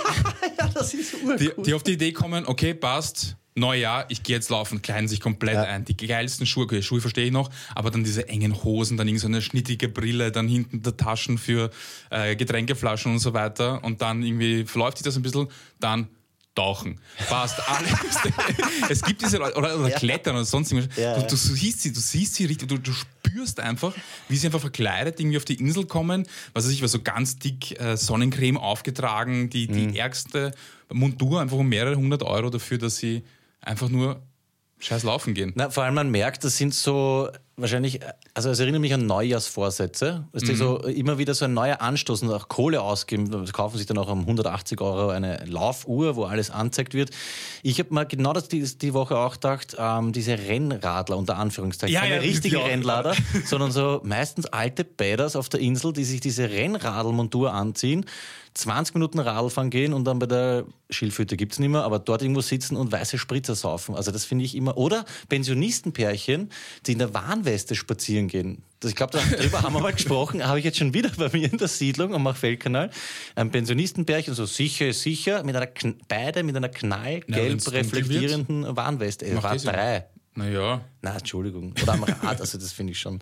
Ja, 0.58 0.68
das 0.72 0.94
ist 0.94 1.14
die, 1.40 1.50
die 1.64 1.74
auf 1.74 1.82
die 1.82 1.92
Idee 1.94 2.12
kommen, 2.12 2.46
okay, 2.46 2.74
passt, 2.74 3.36
Neujahr, 3.56 4.04
ich 4.08 4.22
gehe 4.22 4.36
jetzt 4.36 4.50
laufen, 4.50 4.82
kleiden 4.82 5.08
sich 5.08 5.20
komplett 5.20 5.54
Ja. 5.54 5.62
ein. 5.64 5.84
Die 5.84 5.96
geilsten 5.96 6.46
Schuhe, 6.46 6.64
okay, 6.64 6.80
Schuhe 6.82 7.00
verstehe 7.00 7.24
ich 7.26 7.32
noch, 7.32 7.50
aber 7.74 7.90
dann 7.90 8.04
diese 8.04 8.28
engen 8.28 8.62
Hosen, 8.62 8.96
dann 8.96 9.08
irgend 9.08 9.22
so 9.22 9.26
eine 9.26 9.42
schnittige 9.42 9.88
Brille, 9.88 10.30
dann 10.30 10.46
hinten 10.46 10.82
der 10.82 10.96
Taschen 10.96 11.38
für 11.38 11.70
äh, 12.10 12.36
Getränkeflaschen 12.36 13.12
und 13.12 13.18
so 13.18 13.32
weiter 13.34 13.82
und 13.82 14.00
dann 14.02 14.22
irgendwie 14.22 14.64
verläuft 14.64 14.98
sich 14.98 15.04
das 15.04 15.16
ein 15.16 15.22
bisschen, 15.22 15.48
dann 15.80 16.06
tauchen. 16.56 16.98
Passt 17.28 17.56
alles. 17.68 17.92
es 18.88 19.02
gibt 19.02 19.20
diese 19.22 19.36
Leute, 19.36 19.56
oder, 19.56 19.78
oder 19.78 19.90
Klettern 19.90 20.34
oder 20.34 20.44
sonst 20.44 20.72
irgendwas. 20.72 20.96
Ja, 20.96 21.14
du, 21.14 21.20
ja. 21.20 21.26
du 21.28 21.36
siehst 21.36 21.82
sie, 21.82 21.92
du 21.92 22.00
siehst 22.00 22.34
sie 22.34 22.46
richtig, 22.46 22.68
du, 22.68 22.78
du 22.78 22.92
spürst 22.92 23.60
einfach, 23.60 23.94
wie 24.28 24.36
sie 24.36 24.46
einfach 24.48 24.60
verkleidet 24.60 25.20
irgendwie 25.20 25.36
auf 25.36 25.44
die 25.44 25.54
Insel 25.54 25.86
kommen. 25.86 26.26
Was 26.54 26.64
weiß 26.64 26.72
ich, 26.72 26.80
war 26.80 26.88
so 26.88 27.00
ganz 27.02 27.38
dick 27.38 27.78
äh, 27.80 27.96
Sonnencreme 27.96 28.56
aufgetragen, 28.56 29.50
die, 29.50 29.68
die 29.68 29.86
Mhm. 29.86 29.94
ärgste 29.94 30.52
Montur, 30.92 31.40
einfach 31.40 31.56
um 31.58 31.68
mehrere 31.68 31.96
hundert 31.96 32.22
Euro 32.22 32.50
dafür, 32.50 32.78
dass 32.78 32.96
sie 32.96 33.22
einfach 33.60 33.88
nur 33.88 34.22
scheiß 34.78 35.02
laufen 35.04 35.34
gehen. 35.34 35.52
Na, 35.54 35.70
vor 35.70 35.84
allem 35.84 35.94
man 35.94 36.10
merkt, 36.10 36.44
das 36.44 36.56
sind 36.56 36.74
so 36.74 37.28
wahrscheinlich, 37.56 38.00
also 38.36 38.50
es 38.50 38.60
erinnert 38.60 38.82
mich 38.82 38.92
an 38.92 39.06
Neujahrsvorsätze. 39.06 40.26
Weißt 40.32 40.46
du, 40.46 40.52
Mhm. 40.52 40.56
so 40.56 40.76
immer 40.80 41.16
wieder 41.16 41.32
so 41.32 41.46
ein 41.46 41.54
neuer 41.54 41.80
Anstoß 41.80 42.20
und 42.20 42.30
auch 42.30 42.48
Kohle 42.48 42.82
ausgeben. 42.82 43.30
Da 43.30 43.42
kaufen 43.50 43.78
sich 43.78 43.86
dann 43.86 43.96
auch 43.96 44.08
um 44.10 44.26
180 44.26 44.78
Euro 44.82 45.08
eine 45.08 45.42
Laufuhr, 45.46 46.16
wo 46.16 46.24
alles 46.24 46.50
anzeigt 46.50 46.92
wird. 46.92 47.12
Ich 47.62 47.78
habe 47.78 47.94
mal 47.94 48.04
genau 48.04 48.34
das 48.34 48.48
die, 48.48 48.60
die 48.62 48.92
Woche 48.92 49.16
auch 49.16 49.32
gedacht, 49.34 49.76
ähm, 49.78 50.12
diese 50.12 50.36
Rennradler 50.38 51.16
unter 51.16 51.38
Anführungszeichen. 51.38 51.94
Ja, 51.94 52.00
Keine 52.02 52.16
ja, 52.16 52.20
richtige. 52.20 52.58
Rennlader, 52.62 53.14
sondern 53.46 53.72
so 53.72 54.02
meistens 54.04 54.44
alte 54.44 54.84
Bäders 54.84 55.34
auf 55.34 55.48
der 55.48 55.60
Insel, 55.60 55.94
die 55.94 56.04
sich 56.04 56.20
diese 56.20 56.50
Rennradlmontur 56.50 57.54
anziehen. 57.54 58.04
20 58.54 58.94
Minuten 58.94 59.18
Radl 59.18 59.50
fahren 59.50 59.68
gehen 59.68 59.92
und 59.92 60.04
dann 60.06 60.18
bei 60.18 60.24
der 60.24 60.64
Schilfhütte 60.88 61.36
gibt's 61.36 61.58
nicht 61.58 61.68
mehr, 61.68 61.82
aber 61.82 61.98
dort 61.98 62.22
irgendwo 62.22 62.40
sitzen 62.40 62.74
und 62.76 62.90
weiße 62.90 63.18
Spritzer 63.18 63.54
saufen. 63.54 63.94
Also 63.94 64.12
das 64.12 64.24
finde 64.24 64.46
ich 64.46 64.54
immer. 64.54 64.78
Oder 64.78 65.04
Pensionistenpärchen, 65.28 66.50
die 66.86 66.92
in 66.92 66.98
der 66.98 67.12
Warnweste 67.12 67.74
spazieren 67.74 68.25
gehen. 68.28 68.62
Das, 68.80 68.90
ich 68.90 68.96
glaube, 68.96 69.18
darüber 69.18 69.62
haben 69.62 69.74
wir 69.74 69.80
mal 69.80 69.92
gesprochen, 69.92 70.46
habe 70.46 70.58
ich 70.58 70.64
jetzt 70.64 70.78
schon 70.78 70.92
wieder 70.94 71.10
bei 71.16 71.28
mir 71.32 71.50
in 71.50 71.58
der 71.58 71.68
Siedlung 71.68 72.14
am 72.14 72.22
Machfeldkanal. 72.24 72.90
Ein 73.34 73.50
Pensionistenpärchen, 73.50 74.34
so 74.34 74.46
sicher 74.46 74.88
ist 74.88 75.02
sicher, 75.02 75.42
mit 75.44 75.56
einer, 75.56 75.66
Kn- 75.66 75.96
beide 76.08 76.42
mit 76.42 76.56
einer 76.56 76.68
Na, 76.68 76.78
knallgelb 76.78 77.64
wird, 77.64 77.72
reflektierenden 77.72 78.76
Warnweste. 78.76 79.42
War 79.42 79.54
eh 79.54 79.58
Sinn. 79.58 79.70
drei. 79.72 80.06
Naja. 80.34 80.82
Na, 81.00 81.16
Entschuldigung. 81.16 81.72
Oder 81.82 81.94
am 81.94 82.04
Rad, 82.04 82.40
also 82.40 82.58
das 82.58 82.72
finde 82.72 82.92
ich 82.92 82.98
schon. 82.98 83.20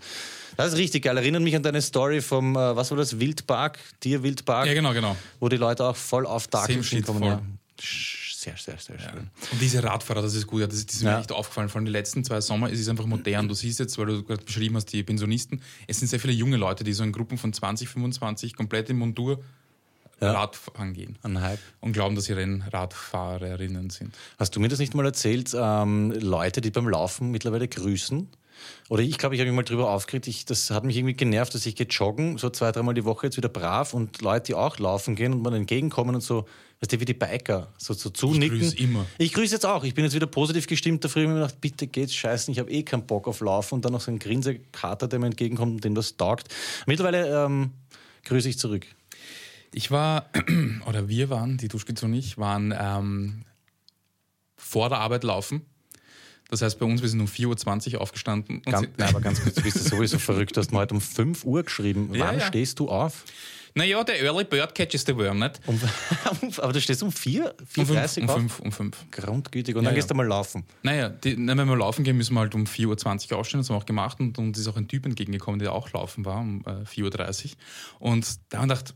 Das 0.56 0.72
ist 0.72 0.78
richtig 0.78 1.04
geil. 1.04 1.16
Erinnert 1.16 1.42
mich 1.42 1.54
an 1.54 1.62
deine 1.62 1.80
Story 1.80 2.20
vom, 2.20 2.56
äh, 2.56 2.74
was 2.74 2.90
war 2.90 2.98
das, 2.98 3.20
Wildpark, 3.20 3.78
Tierwildpark, 4.00 4.66
Ja, 4.66 4.74
genau, 4.74 4.92
genau. 4.92 5.16
wo 5.38 5.48
die 5.48 5.56
Leute 5.56 5.84
auch 5.84 5.94
voll 5.96 6.26
auf 6.26 6.48
Dark 6.48 6.66
kommen. 6.68 6.82
voll. 7.04 7.22
Ja. 7.22 7.42
Sehr, 8.44 8.56
sehr, 8.58 8.78
sehr 8.78 8.98
schön. 8.98 9.30
Und 9.52 9.60
diese 9.60 9.82
Radfahrer, 9.82 10.20
das 10.20 10.34
ist 10.34 10.46
gut, 10.46 10.60
ja, 10.60 10.66
das 10.66 10.76
ist, 10.76 10.88
das 10.90 10.96
ist 10.96 11.02
mir 11.02 11.10
Ja. 11.10 11.20
echt 11.20 11.32
aufgefallen. 11.32 11.68
Vor 11.70 11.78
allem 11.78 11.86
die 11.86 11.92
letzten 11.92 12.24
zwei 12.24 12.40
Sommer 12.42 12.70
es 12.70 12.78
ist 12.78 12.88
einfach 12.90 13.06
modern. 13.06 13.48
Du 13.48 13.54
siehst 13.54 13.78
jetzt, 13.80 13.96
weil 13.96 14.06
du 14.06 14.22
gerade 14.22 14.44
beschrieben 14.44 14.76
hast, 14.76 14.86
die 14.92 15.02
Pensionisten, 15.02 15.62
es 15.86 15.98
sind 15.98 16.08
sehr 16.08 16.20
viele 16.20 16.32
junge 16.34 16.56
Leute, 16.58 16.84
die 16.84 16.92
so 16.92 17.02
in 17.04 17.12
Gruppen 17.12 17.38
von 17.38 17.52
20, 17.54 17.88
25 17.88 18.54
komplett 18.54 18.90
in 18.90 18.98
Montur 18.98 19.42
Ja. 20.20 20.32
Radfahren 20.32 20.92
gehen 20.92 21.16
Ein 21.22 21.40
Hype. 21.40 21.58
und 21.80 21.92
glauben, 21.92 22.14
dass 22.16 22.26
sie 22.26 22.34
Rennradfahrerinnen 22.34 23.90
sind. 23.90 24.14
Hast 24.38 24.54
du 24.54 24.60
mir 24.60 24.68
das 24.68 24.78
nicht 24.78 24.94
mal 24.94 25.04
erzählt? 25.04 25.52
Ähm, 25.58 26.12
Leute, 26.12 26.60
die 26.60 26.70
beim 26.70 26.88
Laufen 26.88 27.30
mittlerweile 27.30 27.66
grüßen. 27.68 28.28
Oder 28.88 29.02
ich 29.02 29.18
glaube, 29.18 29.34
ich 29.34 29.40
habe 29.40 29.50
mich 29.50 29.56
mal 29.56 29.62
drüber 29.62 29.90
aufgeregt. 29.90 30.26
Ich, 30.26 30.44
das 30.44 30.70
hat 30.70 30.84
mich 30.84 30.96
irgendwie 30.96 31.14
genervt, 31.14 31.54
dass 31.54 31.64
ich 31.66 31.74
gehe 31.74 31.86
joggen, 31.86 32.38
so 32.38 32.50
zwei, 32.50 32.70
dreimal 32.70 32.94
die 32.94 33.04
Woche 33.04 33.26
jetzt 33.26 33.36
wieder 33.36 33.48
brav 33.48 33.94
und 33.94 34.20
Leute, 34.20 34.46
die 34.46 34.54
auch 34.54 34.78
laufen 34.78 35.14
gehen 35.14 35.32
und 35.32 35.42
man 35.42 35.54
entgegenkommen 35.54 36.14
und 36.14 36.20
so, 36.20 36.46
weißt 36.80 36.92
du, 36.92 37.00
wie 37.00 37.04
die 37.04 37.14
Biker, 37.14 37.72
so, 37.78 37.94
so 37.94 38.10
zunicken. 38.10 38.58
grüß 38.58 38.74
immer. 38.74 39.06
Ich 39.18 39.32
grüße 39.32 39.54
jetzt 39.54 39.64
auch. 39.64 39.84
Ich 39.84 39.94
bin 39.94 40.04
jetzt 40.04 40.14
wieder 40.14 40.26
positiv 40.26 40.66
gestimmt. 40.66 41.04
Da 41.04 41.08
früher 41.08 41.22
habe 41.24 41.32
ich 41.32 41.34
mir 41.34 41.42
gedacht, 41.42 41.60
bitte 41.60 41.86
geht's 41.86 42.14
scheißen, 42.14 42.52
ich 42.52 42.58
habe 42.58 42.70
eh 42.70 42.82
keinen 42.82 43.06
Bock 43.06 43.26
auf 43.26 43.40
Laufen 43.40 43.76
und 43.76 43.84
dann 43.84 43.92
noch 43.92 44.00
so 44.00 44.10
ein 44.10 44.18
Grinsekater, 44.18 45.08
der 45.08 45.18
mir 45.18 45.26
entgegenkommt 45.26 45.76
und 45.76 45.84
dem 45.84 45.94
das 45.94 46.16
taugt. 46.16 46.48
Mittlerweile 46.86 47.44
ähm, 47.44 47.70
grüße 48.24 48.48
ich 48.48 48.58
zurück. 48.58 48.86
Ich 49.72 49.90
war, 49.90 50.30
oder 50.86 51.08
wir 51.08 51.30
waren, 51.30 51.56
die 51.56 51.68
Duschkids 51.68 52.02
und 52.02 52.14
ich, 52.14 52.38
waren 52.38 52.74
ähm, 52.78 53.44
vor 54.56 54.88
der 54.88 54.98
Arbeit 54.98 55.24
laufen. 55.24 55.62
Das 56.50 56.62
heißt, 56.62 56.78
bei 56.78 56.86
uns, 56.86 57.02
wir 57.02 57.08
sind 57.08 57.20
um 57.20 57.26
4.20 57.26 57.94
Uhr 57.94 58.00
aufgestanden. 58.00 58.62
Ganz, 58.62 58.88
nein, 58.96 59.08
aber 59.08 59.20
ganz 59.20 59.40
kurz, 59.42 59.54
du 59.56 59.62
bist 59.62 59.84
sowieso 59.84 60.18
verrückt. 60.18 60.56
Du 60.56 60.60
hast 60.60 60.72
mir 60.72 60.78
heute 60.78 60.94
um 60.94 61.00
5 61.00 61.44
Uhr 61.44 61.62
geschrieben. 61.62 62.10
Ja, 62.14 62.26
Wann 62.26 62.38
ja. 62.38 62.46
stehst 62.46 62.78
du 62.78 62.88
auf? 62.88 63.24
naja, 63.76 64.04
der 64.04 64.22
Early 64.22 64.44
Bird 64.44 64.72
catches 64.74 65.04
the 65.04 65.16
worm, 65.16 65.40
nicht? 65.40 65.60
Um, 65.66 65.80
aber 66.58 66.72
du 66.72 66.80
stehst 66.80 67.02
um 67.02 67.10
4? 67.10 67.54
Um 67.76 67.86
5, 67.86 67.90
4.30 67.90 68.20
um 68.20 68.28
auf? 68.28 68.36
5, 68.36 68.60
um 68.60 68.72
5. 68.72 68.96
Grundgütig. 69.10 69.74
Und 69.74 69.82
Ja, 69.82 69.88
dann 69.88 69.96
gehst 69.96 70.10
du 70.10 70.14
mal 70.14 70.26
laufen. 70.26 70.64
Naja, 70.82 71.08
die, 71.08 71.36
na, 71.36 71.56
wenn 71.56 71.66
wir 71.66 71.76
laufen 71.76 72.04
gehen, 72.04 72.16
müssen 72.16 72.34
wir 72.34 72.40
halt 72.40 72.54
um 72.54 72.64
4.20 72.64 73.32
Uhr 73.32 73.38
aufstehen. 73.38 73.60
Das 73.60 73.68
haben 73.68 73.76
wir 73.76 73.80
auch 73.80 73.86
gemacht. 73.86 74.20
Und 74.20 74.38
uns 74.38 74.58
ist 74.58 74.68
auch 74.68 74.76
ein 74.76 74.86
Typ 74.86 75.06
entgegengekommen, 75.06 75.58
der 75.58 75.72
auch 75.72 75.92
laufen 75.92 76.24
war, 76.24 76.38
um 76.40 76.60
äh, 76.66 76.84
4.30 76.84 77.46
Uhr. 77.98 78.10
Und 78.10 78.38
da 78.50 78.58
haben 78.58 78.68
wir 78.68 78.76
gedacht, 78.76 78.94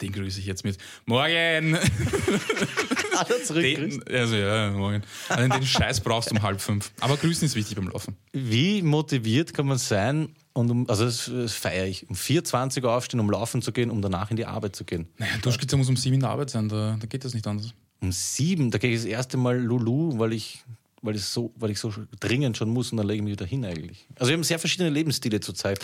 den 0.00 0.12
grüße 0.12 0.38
ich 0.38 0.46
jetzt 0.46 0.64
mit 0.64 0.78
Morgen! 1.06 1.76
Alle 3.24 3.42
zurück. 3.42 3.62
Den, 3.62 4.02
also 4.08 4.36
ja, 4.36 4.70
morgen. 4.70 5.02
Also 5.28 5.48
den 5.48 5.66
Scheiß 5.66 6.00
brauchst 6.00 6.30
du 6.30 6.36
um 6.36 6.42
halb 6.42 6.60
fünf. 6.60 6.92
Aber 7.00 7.16
grüßen 7.16 7.46
ist 7.46 7.54
wichtig 7.54 7.76
beim 7.76 7.88
Laufen. 7.88 8.16
Wie 8.32 8.82
motiviert 8.82 9.54
kann 9.54 9.66
man 9.66 9.78
sein, 9.78 10.34
und 10.52 10.70
um, 10.70 10.88
also 10.88 11.04
das, 11.04 11.30
das 11.32 11.54
feiere 11.54 11.86
ich, 11.86 12.08
um 12.08 12.16
4.20 12.16 12.82
Uhr 12.82 12.92
aufstehen, 12.92 13.20
um 13.20 13.30
laufen 13.30 13.62
zu 13.62 13.72
gehen, 13.72 13.90
um 13.90 14.02
danach 14.02 14.30
in 14.30 14.36
die 14.36 14.46
Arbeit 14.46 14.74
zu 14.74 14.84
gehen. 14.84 15.08
Naja, 15.18 15.32
Duschkizza 15.42 15.76
muss 15.76 15.88
um 15.88 15.96
sieben 15.96 16.14
in 16.14 16.20
der 16.20 16.30
Arbeit 16.30 16.50
sein, 16.50 16.68
da, 16.68 16.96
da 16.98 17.06
geht 17.06 17.24
das 17.24 17.34
nicht 17.34 17.46
anders. 17.46 17.72
Um 18.00 18.12
7, 18.12 18.70
da 18.70 18.78
gehe 18.78 18.90
ich 18.90 18.96
das 18.96 19.04
erste 19.04 19.36
Mal 19.36 19.58
Lulu, 19.58 20.18
weil 20.18 20.32
ich, 20.32 20.64
weil 21.02 21.16
ich, 21.16 21.24
so, 21.24 21.52
weil 21.56 21.70
ich 21.70 21.78
so 21.78 21.92
dringend 22.18 22.56
schon 22.56 22.68
muss 22.70 22.92
und 22.92 22.98
dann 22.98 23.06
lege 23.06 23.18
ich 23.18 23.22
mich 23.22 23.32
wieder 23.32 23.46
hin 23.46 23.64
eigentlich. 23.64 24.06
Also 24.18 24.30
wir 24.30 24.36
haben 24.36 24.44
sehr 24.44 24.58
verschiedene 24.58 24.90
Lebensstile 24.90 25.40
zurzeit. 25.40 25.80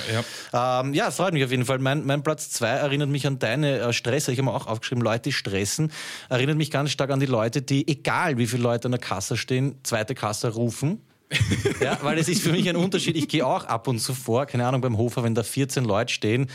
Ja, 0.53 0.81
ähm, 0.81 0.95
ja 0.95 1.11
freut 1.11 1.33
mich 1.33 1.45
auf 1.45 1.51
jeden 1.51 1.65
Fall. 1.65 1.79
Mein, 1.79 2.05
mein 2.05 2.23
Platz 2.23 2.51
2 2.51 2.69
erinnert 2.69 3.09
mich 3.09 3.27
an 3.27 3.39
deine 3.39 3.79
äh, 3.79 3.93
Stresser. 3.93 4.33
Ich 4.33 4.39
habe 4.39 4.47
mir 4.47 4.55
auch 4.55 4.67
aufgeschrieben, 4.67 5.03
Leute, 5.03 5.33
stressen. 5.33 5.91
Erinnert 6.29 6.57
mich 6.57 6.71
ganz 6.71 6.91
stark 6.91 7.11
an 7.11 7.21
die 7.21 7.27
Leute, 7.27 7.63
die, 7.63 7.89
egal 7.89 8.37
wie 8.39 8.47
viele 8.47 8.63
Leute 8.63 8.87
an 8.87 8.93
der 8.93 9.01
Kasse 9.01 9.37
stehen, 9.37 9.77
zweite 9.83 10.15
Kasse 10.15 10.49
rufen. 10.49 11.01
ja, 11.81 11.99
weil 12.03 12.19
es 12.19 12.29
ist 12.29 12.43
für 12.43 12.53
mich 12.53 12.69
ein 12.69 12.77
Unterschied. 12.77 13.17
Ich 13.17 13.29
gehe 13.29 13.45
auch 13.45 13.65
ab 13.65 13.89
und 13.89 13.99
zu 13.99 14.15
vor, 14.15 14.47
keine 14.47 14.67
Ahnung, 14.67 14.81
beim 14.81 14.97
Hofer, 14.97 15.25
wenn 15.25 15.35
da 15.35 15.43
14 15.43 15.85
Leute 15.85 16.13
stehen, 16.13 16.49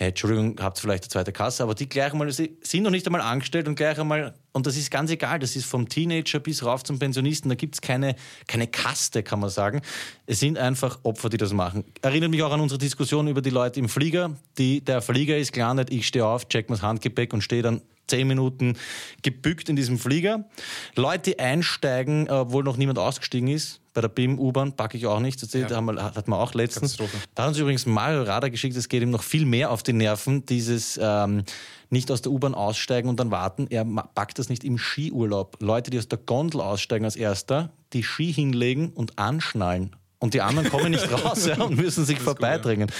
hey, 0.00 0.08
Entschuldigung, 0.08 0.56
habt 0.60 0.78
ihr 0.78 0.80
vielleicht 0.80 1.04
eine 1.04 1.10
zweite 1.10 1.30
Kasse, 1.30 1.62
aber 1.62 1.74
die 1.74 1.86
gleich 1.86 2.12
einmal, 2.12 2.32
sie 2.32 2.56
sind 2.62 2.84
noch 2.84 2.90
nicht 2.90 3.04
einmal 3.06 3.20
angestellt 3.20 3.68
und 3.68 3.74
gleich 3.74 3.98
einmal, 3.98 4.34
und 4.52 4.66
das 4.66 4.78
ist 4.78 4.90
ganz 4.90 5.10
egal, 5.10 5.38
das 5.38 5.56
ist 5.56 5.66
vom 5.66 5.90
Teenager 5.90 6.40
bis 6.40 6.64
rauf 6.64 6.82
zum 6.84 6.98
Pensionisten, 6.98 7.50
da 7.50 7.54
gibt 7.54 7.74
es 7.74 7.82
keine, 7.82 8.16
keine 8.46 8.66
Kaste, 8.66 9.22
kann 9.22 9.40
man 9.40 9.50
sagen. 9.50 9.82
Es 10.24 10.40
sind 10.40 10.56
einfach 10.56 11.00
Opfer, 11.02 11.28
die 11.28 11.36
das 11.36 11.52
machen. 11.52 11.84
Erinnert 12.00 12.30
mich 12.30 12.42
auch 12.42 12.50
an 12.50 12.60
unsere 12.60 12.78
Diskussion 12.78 13.28
über 13.28 13.42
die 13.42 13.50
Leute 13.50 13.78
im 13.78 13.90
Flieger. 13.90 14.34
Die, 14.56 14.80
der 14.80 15.02
Flieger 15.02 15.36
ist 15.36 15.52
gelandet, 15.52 15.92
ich 15.92 16.06
stehe 16.06 16.24
auf, 16.24 16.48
check 16.48 16.70
mir 16.70 16.76
das 16.76 16.82
Handgepäck 16.82 17.34
und 17.34 17.42
stehe 17.42 17.60
dann 17.60 17.82
zehn 18.06 18.26
Minuten 18.26 18.78
gebückt 19.22 19.68
in 19.68 19.76
diesem 19.76 19.98
Flieger. 19.98 20.48
Leute, 20.96 21.32
die 21.32 21.38
einsteigen, 21.38 22.26
äh, 22.26 22.30
obwohl 22.30 22.64
noch 22.64 22.78
niemand 22.78 22.98
ausgestiegen 22.98 23.48
ist. 23.48 23.79
Bei 23.92 24.00
der 24.00 24.08
BIM 24.08 24.38
U-Bahn 24.38 24.76
packe 24.76 24.96
ich 24.96 25.06
auch 25.06 25.18
nicht. 25.18 25.42
Das 25.42 25.50
da 25.50 25.76
haben 25.76 25.86
wir, 25.86 26.02
hat 26.02 26.28
man 26.28 26.38
auch 26.38 26.54
letztens. 26.54 26.96
Da 27.34 27.42
hat 27.42 27.48
uns 27.48 27.58
übrigens 27.58 27.86
Mario 27.86 28.22
Radar 28.22 28.48
geschickt, 28.48 28.76
es 28.76 28.88
geht 28.88 29.02
ihm 29.02 29.10
noch 29.10 29.24
viel 29.24 29.44
mehr 29.44 29.70
auf 29.72 29.82
die 29.82 29.92
Nerven, 29.92 30.46
dieses 30.46 30.98
ähm, 31.02 31.42
nicht 31.88 32.10
aus 32.12 32.22
der 32.22 32.30
U-Bahn 32.30 32.54
aussteigen 32.54 33.08
und 33.08 33.18
dann 33.18 33.32
warten. 33.32 33.66
Er 33.68 33.84
packt 33.84 34.38
das 34.38 34.48
nicht 34.48 34.62
im 34.62 34.78
Skiurlaub. 34.78 35.56
Leute, 35.60 35.90
die 35.90 35.98
aus 35.98 36.06
der 36.06 36.18
Gondel 36.18 36.60
aussteigen 36.60 37.04
als 37.04 37.16
erster, 37.16 37.72
die 37.92 38.04
Ski 38.04 38.32
hinlegen 38.32 38.90
und 38.90 39.18
anschnallen. 39.18 39.96
Und 40.20 40.34
die 40.34 40.42
anderen 40.42 40.68
kommen 40.68 40.92
nicht 40.92 41.10
raus 41.24 41.46
ja, 41.46 41.60
und 41.60 41.76
müssen 41.76 42.04
sich 42.04 42.20
vorbeidrängen. 42.20 42.92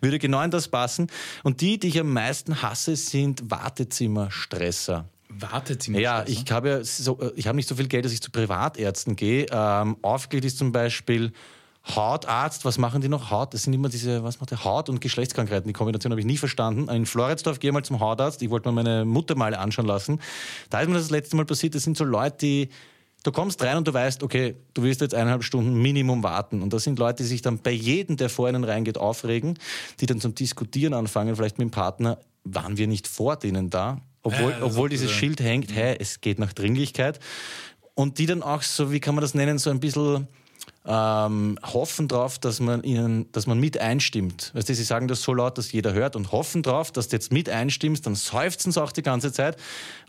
Würde 0.00 0.18
genau 0.18 0.40
in 0.42 0.50
das 0.50 0.68
passen. 0.68 1.08
Und 1.42 1.60
die, 1.60 1.78
die 1.78 1.88
ich 1.88 2.00
am 2.00 2.12
meisten 2.12 2.62
hasse, 2.62 2.96
sind 2.96 3.50
Wartezimmerstresser. 3.50 5.08
Wartezimmer. 5.28 5.98
Ja, 5.98 6.24
ich 6.26 6.50
habe 6.50 6.68
ja 6.68 6.84
so, 6.84 7.20
äh, 7.20 7.32
ich 7.36 7.46
habe 7.46 7.56
nicht 7.56 7.68
so 7.68 7.74
viel 7.74 7.88
Geld, 7.88 8.04
dass 8.04 8.12
ich 8.12 8.22
zu 8.22 8.30
Privatärzten 8.30 9.16
gehe. 9.16 9.46
Ähm, 9.50 9.96
aufgelegt 10.02 10.46
ist 10.46 10.58
zum 10.58 10.72
Beispiel 10.72 11.32
Hautarzt. 11.94 12.64
Was 12.64 12.78
machen 12.78 13.00
die 13.00 13.08
noch? 13.08 13.30
Haut, 13.30 13.54
das 13.54 13.62
sind 13.62 13.72
immer 13.72 13.88
diese, 13.88 14.22
was 14.22 14.40
macht 14.40 14.50
der? 14.50 14.64
Haut- 14.64 14.88
und 14.88 15.00
Geschlechtskrankheiten. 15.00 15.68
Die 15.68 15.72
Kombination 15.72 16.12
habe 16.12 16.20
ich 16.20 16.26
nie 16.26 16.36
verstanden. 16.36 16.88
In 16.88 17.06
Floridsdorf 17.06 17.60
gehe 17.60 17.70
ich 17.70 17.74
mal 17.74 17.84
zum 17.84 18.00
Hautarzt. 18.00 18.42
Ich 18.42 18.50
wollte 18.50 18.68
mir 18.68 18.82
meine 18.82 19.04
Mutter 19.04 19.34
mal 19.34 19.54
anschauen 19.54 19.86
lassen. 19.86 20.20
Da 20.70 20.80
ist 20.80 20.88
mir 20.88 20.94
das, 20.94 21.04
das 21.04 21.10
letzte 21.10 21.36
Mal 21.36 21.44
passiert. 21.44 21.74
Das 21.74 21.82
sind 21.82 21.96
so 21.96 22.04
Leute, 22.04 22.36
die 22.38 22.68
Du 23.24 23.32
kommst 23.32 23.60
rein 23.62 23.76
und 23.76 23.88
du 23.88 23.92
weißt, 23.92 24.22
okay, 24.22 24.54
du 24.74 24.84
wirst 24.84 25.00
jetzt 25.00 25.14
eineinhalb 25.14 25.42
Stunden 25.42 25.74
Minimum 25.74 26.22
warten. 26.22 26.62
Und 26.62 26.72
das 26.72 26.84
sind 26.84 27.00
Leute, 27.00 27.24
die 27.24 27.28
sich 27.28 27.42
dann 27.42 27.58
bei 27.58 27.72
jedem, 27.72 28.16
der 28.16 28.30
vor 28.30 28.48
ihnen 28.48 28.62
reingeht, 28.62 28.96
aufregen, 28.96 29.58
die 30.00 30.06
dann 30.06 30.20
zum 30.20 30.36
Diskutieren 30.36 30.94
anfangen, 30.94 31.34
vielleicht 31.34 31.58
mit 31.58 31.66
dem 31.66 31.70
Partner, 31.72 32.18
waren 32.44 32.76
wir 32.76 32.86
nicht 32.86 33.08
vor 33.08 33.36
denen 33.36 33.70
da? 33.70 34.00
Obwohl, 34.22 34.50
Ja, 34.50 34.60
das 34.60 34.70
obwohl 34.70 34.88
dieses 34.88 35.08
so. 35.08 35.14
Schild 35.14 35.40
hängt, 35.40 35.74
hey, 35.74 35.96
es 35.98 36.20
geht 36.20 36.38
nach 36.38 36.52
Dringlichkeit. 36.52 37.20
Und 37.94 38.18
die 38.18 38.26
dann 38.26 38.42
auch 38.42 38.62
so, 38.62 38.92
wie 38.92 39.00
kann 39.00 39.14
man 39.14 39.22
das 39.22 39.34
nennen, 39.34 39.58
so 39.58 39.70
ein 39.70 39.80
bisschen 39.80 40.28
ähm, 40.86 41.58
hoffen 41.62 42.08
drauf, 42.08 42.38
dass 42.38 42.60
man 42.60 42.82
ihnen, 42.82 43.30
dass 43.32 43.46
man 43.46 43.60
mit 43.60 43.78
einstimmt. 43.78 44.52
Weißt 44.54 44.68
du, 44.68 44.74
sie 44.74 44.84
sagen 44.84 45.06
das 45.06 45.20
so 45.20 45.34
laut, 45.34 45.58
dass 45.58 45.70
jeder 45.70 45.92
hört 45.92 46.16
und 46.16 46.32
hoffen 46.32 46.62
drauf, 46.62 46.90
dass 46.92 47.08
du 47.08 47.16
jetzt 47.16 47.30
mit 47.30 47.48
einstimmst, 47.50 48.06
dann 48.06 48.14
seufzen 48.14 48.72
sie 48.72 48.82
auch 48.82 48.92
die 48.92 49.02
ganze 49.02 49.30
Zeit. 49.30 49.58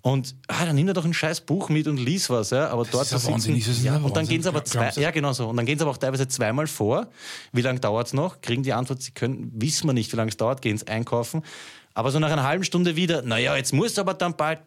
Und 0.01 0.35
ah, 0.47 0.65
dann 0.65 0.75
nimm 0.75 0.87
dir 0.87 0.93
doch 0.93 1.03
ein 1.03 1.13
scheiß 1.13 1.41
Buch 1.41 1.67
mit 1.67 1.87
und 1.87 1.97
lies 1.97 2.29
was, 2.29 2.51
ja. 2.51 2.69
Aber 2.69 2.85
dort 2.85 3.05
ist 3.05 3.11
ja 3.11 3.19
sitzen, 3.19 3.57
das 3.57 3.67
ist 3.67 3.83
ja, 3.83 3.97
und 3.97 4.15
dann 4.15 4.25
gehen 4.25 4.41
sie 4.41 4.47
aber 4.47 4.63
zwei, 4.63 4.91
ja 4.91 5.11
genau 5.11 5.33
so, 5.33 5.49
und 5.49 5.57
dann 5.57 5.65
gehen 5.65 5.77
sie 5.77 5.83
aber 5.83 5.91
auch 5.91 5.97
teilweise 5.97 6.29
zweimal 6.29 6.67
vor. 6.67 7.07
Wie 7.51 7.61
lange 7.61 7.81
dauert 7.81 8.07
es 8.07 8.13
noch? 8.13 8.39
Kriegen 8.39 8.63
die 8.63 8.71
Antwort, 8.71 9.01
sie 9.01 9.11
können, 9.11 9.51
wissen 9.55 9.87
wir 9.87 9.93
nicht, 9.93 10.13
wie 10.13 10.17
lange 10.17 10.29
es 10.29 10.37
dauert, 10.37 10.61
gehen 10.61 10.77
sie 10.77 10.87
einkaufen. 10.87 11.43
Aber 11.93 12.11
so 12.11 12.19
nach 12.19 12.31
einer 12.31 12.43
halben 12.43 12.63
Stunde 12.63 12.95
wieder, 12.95 13.21
naja, 13.23 13.55
jetzt 13.55 13.73
musst 13.73 13.97
du 13.97 14.01
aber 14.01 14.13
dann 14.13 14.37
bald, 14.37 14.59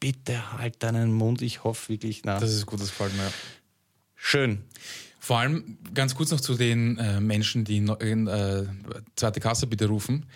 bitte 0.00 0.58
halt 0.58 0.82
deinen 0.82 1.12
Mund, 1.12 1.42
ich 1.42 1.64
hoffe 1.64 1.90
wirklich, 1.90 2.22
na. 2.24 2.38
Das 2.38 2.52
ist 2.52 2.66
gut, 2.66 2.80
das 2.80 2.88
gefällt 2.88 3.14
mir. 3.14 3.24
ja. 3.24 3.32
Schön. 4.14 4.64
Vor 5.20 5.38
allem 5.38 5.78
ganz 5.92 6.14
kurz 6.14 6.30
noch 6.30 6.40
zu 6.40 6.54
den 6.54 6.96
äh, 6.98 7.20
Menschen, 7.20 7.64
die 7.64 7.76
in, 7.76 8.26
äh, 8.26 8.64
zweite 9.16 9.40
Kasse 9.40 9.66
bitte 9.66 9.86
rufen. 9.86 10.26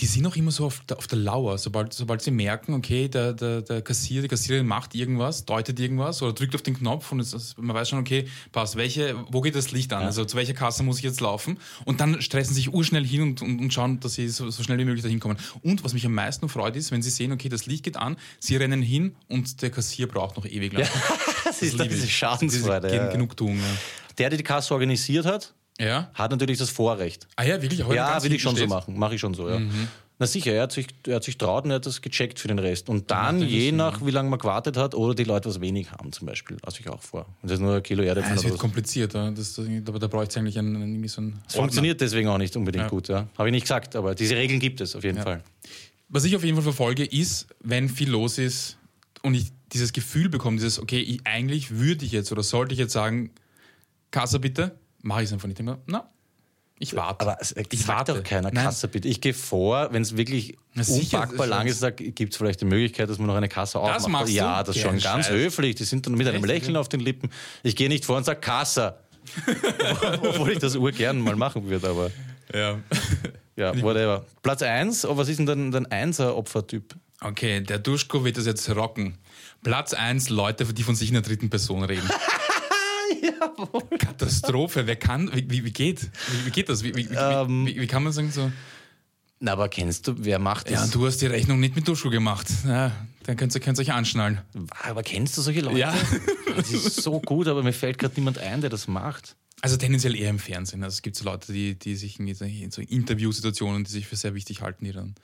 Die 0.00 0.06
sind 0.06 0.26
auch 0.26 0.34
immer 0.34 0.50
so 0.50 0.66
auf 0.66 0.80
der, 0.88 0.98
auf 0.98 1.06
der 1.06 1.18
Lauer. 1.18 1.56
Sobald, 1.56 1.92
sobald 1.92 2.20
sie 2.20 2.32
merken, 2.32 2.74
okay, 2.74 3.08
der, 3.08 3.32
der, 3.32 3.62
der 3.62 3.80
Kassier, 3.80 4.22
die 4.22 4.28
Kassiererin 4.28 4.66
macht 4.66 4.94
irgendwas, 4.94 5.44
deutet 5.44 5.78
irgendwas 5.78 6.20
oder 6.20 6.32
drückt 6.32 6.54
auf 6.56 6.62
den 6.62 6.76
Knopf 6.76 7.12
und 7.12 7.20
es, 7.20 7.54
man 7.56 7.76
weiß 7.76 7.90
schon, 7.90 8.00
okay, 8.00 8.26
passt, 8.50 8.74
welche, 8.74 9.16
wo 9.30 9.40
geht 9.40 9.54
das 9.54 9.70
Licht 9.70 9.92
an? 9.92 10.02
Also 10.02 10.24
zu 10.24 10.36
welcher 10.36 10.54
Kasse 10.54 10.82
muss 10.82 10.98
ich 10.98 11.04
jetzt 11.04 11.20
laufen? 11.20 11.58
Und 11.84 12.00
dann 12.00 12.20
stressen 12.20 12.54
sich 12.54 12.72
urschnell 12.72 13.06
hin 13.06 13.22
und, 13.22 13.42
und, 13.42 13.60
und 13.60 13.72
schauen, 13.72 14.00
dass 14.00 14.14
sie 14.14 14.28
so, 14.28 14.50
so 14.50 14.62
schnell 14.64 14.78
wie 14.78 14.84
möglich 14.84 15.04
dahin 15.04 15.20
kommen. 15.20 15.38
Und 15.62 15.84
was 15.84 15.92
mich 15.92 16.04
am 16.04 16.14
meisten 16.14 16.48
freut, 16.48 16.74
ist, 16.74 16.90
wenn 16.90 17.02
sie 17.02 17.10
sehen, 17.10 17.30
okay, 17.30 17.48
das 17.48 17.66
Licht 17.66 17.84
geht 17.84 17.96
an, 17.96 18.16
sie 18.40 18.56
rennen 18.56 18.82
hin 18.82 19.14
und 19.28 19.62
der 19.62 19.70
Kassier 19.70 20.08
braucht 20.08 20.36
noch 20.36 20.46
ewig 20.46 20.72
lang. 20.72 20.88
Das 21.44 21.62
ist 21.62 21.78
dann 21.78 21.86
liebe 21.86 21.94
diese. 21.94 22.08
Schadensfreude. 22.08 22.88
Diese 22.88 22.96
ja. 23.00 23.10
Genugtuung. 23.10 23.60
Der, 24.18 24.30
der 24.30 24.38
die 24.38 24.44
Kasse 24.44 24.72
organisiert 24.72 25.26
hat, 25.26 25.54
Ja. 25.80 25.86
ja? 25.86 26.10
hat 26.14 26.30
natürlich 26.30 26.58
das 26.58 26.70
Vorrecht. 26.70 27.26
Ah 27.36 27.44
ja, 27.44 27.60
wirklich? 27.60 27.84
Heute 27.84 27.96
Ja, 27.96 28.22
will 28.22 28.32
ich 28.32 28.42
schon 28.42 28.54
hinten 28.56 28.70
so 28.70 28.76
steht. 28.76 28.86
machen. 28.88 28.98
Mache 28.98 29.14
ich 29.14 29.20
schon 29.20 29.34
so, 29.34 29.48
ja. 29.48 29.60
Na 30.16 30.26
sicher, 30.26 30.52
er 30.52 30.62
hat, 30.62 30.72
sich, 30.72 30.86
er 31.08 31.16
hat 31.16 31.24
sich 31.24 31.36
traut 31.38 31.64
und 31.64 31.72
er 31.72 31.76
hat 31.76 31.86
das 31.86 32.00
gecheckt 32.00 32.38
für 32.38 32.46
den 32.46 32.60
Rest. 32.60 32.88
Und 32.88 33.10
dann, 33.10 33.42
er 33.42 33.48
je 33.48 33.70
das, 33.72 33.76
nach, 33.76 34.06
wie 34.06 34.12
lange 34.12 34.30
man 34.30 34.38
gewartet 34.38 34.76
hat, 34.76 34.94
oder 34.94 35.12
die 35.12 35.24
Leute 35.24 35.48
was 35.48 35.60
wenig 35.60 35.90
haben 35.90 36.12
zum 36.12 36.28
Beispiel, 36.28 36.56
lasse 36.64 36.78
ich 36.80 36.88
auch 36.88 37.02
vor. 37.02 37.26
Und 37.42 37.50
das 37.50 37.58
ist 37.58 37.60
nur 37.60 37.74
ein 37.74 37.82
Kilo 37.82 38.04
Erde. 38.04 38.20
Ja, 38.20 38.32
es 38.32 38.44
wird 38.44 38.54
was. 38.54 38.60
kompliziert, 38.60 39.12
ja. 39.14 39.32
das, 39.32 39.54
das, 39.54 39.66
aber 39.88 39.98
da 39.98 40.06
braucht 40.06 40.30
es 40.30 40.36
eigentlich 40.36 40.56
einen, 40.56 40.76
einen, 40.76 41.08
so 41.08 41.20
einen 41.20 41.42
Es 41.48 41.56
funktioniert 41.56 42.00
deswegen 42.00 42.28
auch 42.28 42.38
nicht 42.38 42.54
unbedingt 42.54 42.84
Ja. 42.84 42.88
gut, 42.88 43.08
ja. 43.08 43.26
Habe 43.36 43.48
ich 43.48 43.52
nicht 43.52 43.62
gesagt, 43.64 43.96
aber 43.96 44.14
diese 44.14 44.36
Regeln 44.36 44.60
gibt 44.60 44.80
es 44.80 44.94
auf 44.94 45.02
jeden 45.02 45.20
Fall. 45.20 45.42
Was 46.08 46.22
ich 46.22 46.36
auf 46.36 46.44
jeden 46.44 46.54
Fall 46.54 46.62
verfolge, 46.62 47.04
ist, 47.04 47.48
wenn 47.58 47.88
viel 47.88 48.10
los 48.10 48.38
ist 48.38 48.78
und 49.22 49.34
ich 49.34 49.50
dieses 49.72 49.92
Gefühl 49.92 50.28
bekomme, 50.28 50.58
dieses, 50.58 50.78
okay, 50.78 51.00
ich, 51.00 51.26
eigentlich 51.26 51.72
würde 51.72 52.04
ich 52.04 52.12
jetzt 52.12 52.30
oder 52.30 52.44
sollte 52.44 52.72
ich 52.72 52.78
jetzt 52.78 52.92
sagen, 52.92 53.30
Kassa 54.12 54.38
bitte, 54.38 54.78
mache 55.04 55.22
ich 55.22 55.26
es 55.28 55.32
einfach 55.32 55.46
nicht. 55.48 55.60
Ich 55.60 55.64
mir, 55.64 55.78
na, 55.86 56.10
ich 56.78 56.96
warte. 56.96 57.20
Aber 57.24 57.36
es 57.40 57.54
ich 57.70 57.84
sagt 57.84 58.08
doch 58.08 58.22
keiner 58.24 58.50
Nein. 58.50 58.64
Kasse 58.64 58.88
bitte. 58.88 59.06
Ich 59.06 59.20
gehe 59.20 59.32
vor, 59.34 59.88
wenn 59.92 60.02
es 60.02 60.16
wirklich 60.16 60.56
unpackbar 60.76 61.46
das 61.46 61.46
lang 61.48 61.66
ist- 61.68 61.82
ist, 61.82 61.96
gibt 62.16 62.32
es 62.32 62.36
vielleicht 62.36 62.60
die 62.60 62.64
Möglichkeit, 62.64 63.08
dass 63.08 63.18
man 63.18 63.28
noch 63.28 63.36
eine 63.36 63.48
Kasse 63.48 63.78
aufmacht. 63.78 64.08
machst 64.08 64.28
du? 64.28 64.32
Ja, 64.36 64.62
das 64.64 64.74
Ja, 64.76 64.82
schon 64.82 64.98
ganz 64.98 65.26
Scheiß. 65.26 65.30
höflich. 65.30 65.76
Die 65.76 65.84
sind 65.84 66.06
dann 66.06 66.14
mit 66.14 66.26
einem 66.26 66.38
Echt? 66.44 66.46
Lächeln 66.46 66.76
auf 66.76 66.88
den 66.88 67.00
Lippen. 67.00 67.30
Ich 67.62 67.76
gehe 67.76 67.88
nicht 67.88 68.04
vor 68.04 68.16
und 68.16 68.24
sage 68.24 68.40
Kasse. 68.40 68.96
Obwohl 70.22 70.50
ich 70.52 70.58
das 70.58 70.76
urgern 70.76 71.20
mal 71.20 71.36
machen 71.36 71.68
würde, 71.68 71.88
aber 71.88 72.10
Ja. 72.52 72.78
ja, 73.56 73.80
whatever. 73.82 74.24
Platz 74.42 74.60
1, 74.62 75.06
was 75.08 75.28
ist 75.28 75.38
denn 75.38 75.46
dein, 75.46 75.70
dein 75.70 75.86
Einser-Opfertyp? 75.86 76.94
Okay, 77.20 77.60
der 77.62 77.78
Duschko 77.78 78.24
wird 78.24 78.36
das 78.36 78.44
jetzt 78.46 78.68
rocken. 78.74 79.16
Platz 79.62 79.94
1, 79.94 80.28
Leute, 80.28 80.64
die 80.74 80.82
von 80.82 80.94
sich 80.94 81.08
in 81.08 81.14
der 81.14 81.22
dritten 81.22 81.48
Person 81.48 81.84
reden. 81.84 82.08
Katastrophe. 83.98 84.86
Wer 84.86 84.96
kann, 84.96 85.30
wie, 85.34 85.48
wie, 85.50 85.64
wie 85.64 85.70
geht? 85.72 86.02
Wie, 86.02 86.46
wie 86.46 86.50
geht 86.50 86.68
das? 86.68 86.82
Wie, 86.82 86.94
wie, 86.94 87.08
Ähm. 87.14 87.66
wie, 87.66 87.86
kann 87.86 88.02
man 88.02 88.12
sagen 88.12 88.30
so? 88.30 88.50
Na, 89.40 89.52
aber 89.52 89.68
kennst 89.68 90.06
du, 90.08 90.14
wer 90.18 90.38
macht 90.38 90.70
Ja, 90.70 90.80
das? 90.80 90.90
du 90.90 91.06
hast 91.06 91.18
die 91.20 91.26
Rechnung 91.26 91.60
nicht 91.60 91.74
mit 91.76 91.86
Duschko 91.86 92.08
gemacht. 92.10 92.46
Ja, 92.66 92.92
dann 93.24 93.36
könnt 93.36 93.54
ihr, 93.54 93.60
könnt 93.60 93.78
euch 93.78 93.92
anschnallen. 93.92 94.40
aber 94.84 95.02
kennst 95.02 95.36
du 95.36 95.42
solche 95.42 95.60
Leute? 95.60 95.78
Ja. 95.78 95.94
Das 96.56 96.70
ist 96.70 97.02
so 97.02 97.20
gut, 97.20 97.48
aber 97.48 97.62
mir 97.62 97.72
fällt 97.72 97.98
gerade 97.98 98.14
niemand 98.16 98.38
ein, 98.38 98.60
der 98.60 98.70
das 98.70 98.86
macht. 98.86 99.36
Also 99.60 99.76
tendenziell 99.76 100.14
eher 100.14 100.30
im 100.30 100.38
Fernsehen. 100.38 100.82
Also 100.84 100.94
es 100.94 101.02
gibt 101.02 101.16
so 101.16 101.24
Leute, 101.24 101.52
die, 101.52 101.78
die 101.78 101.96
sich 101.96 102.20
in 102.20 102.70
so 102.70 102.80
Interviewsituationen, 102.80 103.84
die 103.84 103.90
sich 103.90 104.06
für 104.06 104.16
sehr 104.16 104.34
wichtig 104.34 104.62
halten, 104.62 104.84
die 104.84 104.92
dann 104.92 105.14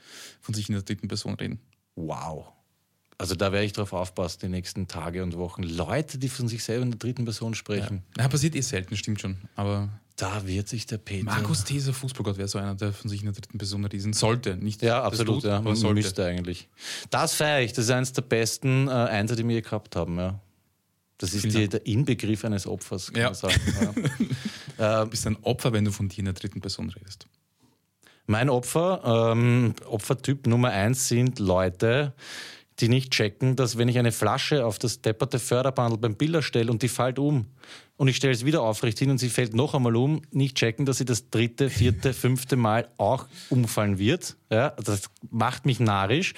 von 0.41 0.55
sich 0.55 0.69
in 0.69 0.75
der 0.75 0.83
dritten 0.83 1.09
Person 1.09 1.35
reden. 1.35 1.61
Wow. 1.95 2.47
Also 3.21 3.35
da 3.35 3.53
werde 3.53 3.67
ich 3.67 3.73
drauf 3.75 3.93
aufpassen 3.93 4.39
die 4.43 4.49
nächsten 4.49 4.89
Tage 4.89 5.23
und 5.23 5.37
Wochen. 5.37 5.63
Leute, 5.63 6.17
die 6.19 6.29
von 6.29 6.49
sich 6.49 6.65
selber 6.65 6.85
in 6.85 6.91
der 6.93 6.99
dritten 6.99 7.25
Person 7.25 7.55
sprechen. 7.55 8.03
Ja, 8.19 8.29
passiert 8.29 8.55
eh 8.57 8.61
selten, 8.63 8.97
stimmt 8.97 9.21
schon. 9.21 9.37
Aber 9.57 9.89
Da 10.17 10.47
wird 10.47 10.69
sich 10.69 10.87
der 10.87 10.99
Peter. 10.99 11.25
Markus 11.25 11.65
Theser, 11.65 11.93
Fußballgott, 11.93 12.39
wäre 12.39 12.49
so 12.49 12.59
einer, 12.59 12.75
der 12.75 12.93
von 12.93 13.09
sich 13.11 13.21
in 13.21 13.27
der 13.27 13.35
dritten 13.35 13.59
Person 13.59 13.85
reden 13.85 14.13
sollte. 14.15 14.57
Nicht 14.57 14.83
Ja, 14.83 15.03
absolut. 15.03 15.43
tut, 15.43 15.45
ja. 15.51 15.61
Man 15.61 15.77
sollte. 15.77 15.95
müsste 15.97 16.25
eigentlich. 16.25 16.69
Das 17.11 17.35
feiere 17.35 17.61
ich. 17.63 17.73
Das 17.75 17.85
ist 17.87 17.91
eines 17.91 18.13
der 18.15 18.23
besten 18.23 18.89
äh, 18.89 18.91
Einser, 18.91 19.37
die 19.37 19.47
wir 19.47 19.61
gehabt 19.63 19.97
haben. 19.97 20.17
Ja. 20.19 20.41
Das 21.19 21.35
ist 21.35 21.45
die, 21.45 21.69
der 21.69 21.85
Inbegriff 21.87 22.45
eines 22.47 22.67
Opfers, 22.67 23.13
kann 23.13 23.21
Ja. 23.21 23.27
man 23.29 23.35
sagen. 23.35 23.61
Ja. 24.79 25.05
Du 25.05 25.11
bist 25.11 25.27
ein 25.27 25.37
Opfer, 25.43 25.75
wenn 25.75 25.85
du 25.85 25.93
von 25.93 26.09
dir 26.09 26.21
in 26.21 26.25
der 26.25 26.33
dritten 26.35 26.63
Person 26.63 26.89
redest. 26.89 27.27
Mein 28.27 28.49
Opfer, 28.49 29.33
ähm, 29.35 29.75
Opfertyp 29.85 30.47
Nummer 30.47 30.71
eins 30.71 31.09
sind 31.09 31.39
Leute, 31.39 32.15
die 32.81 32.89
nicht 32.89 33.13
checken, 33.13 33.57
dass 33.57 33.79
wenn 33.79 33.89
ich 33.89 33.99
eine 33.99 34.13
Flasche 34.13 34.65
auf 34.65 34.79
das 34.79 35.03
depperte 35.03 35.39
Förderbandel 35.39 35.99
beim 35.99 36.15
Biller 36.15 36.43
stelle 36.43 36.71
und 36.71 36.83
die 36.83 36.89
fällt 36.89 37.19
um 37.19 37.47
und 37.97 38.09
ich 38.09 38.17
stelle 38.17 38.33
es 38.33 38.45
wieder 38.45 38.63
aufrecht 38.63 38.99
hin 38.99 39.11
und 39.11 39.19
sie 39.19 39.29
fällt 39.29 39.55
noch 39.55 39.75
einmal 39.75 39.97
um, 39.97 40.23
nicht 40.31 40.57
checken, 40.57 40.87
dass 40.87 40.99
sie 40.99 41.05
das 41.05 41.31
dritte, 41.31 41.71
vierte, 41.71 42.13
fünfte 42.15 42.57
Mal 42.57 42.89
auch 42.97 43.27
umfallen 43.51 43.99
wird. 43.99 44.37
Ja, 44.51 44.71
das 44.71 45.11
macht 45.31 45.67
mich 45.67 45.81
narrisch. 45.81 46.35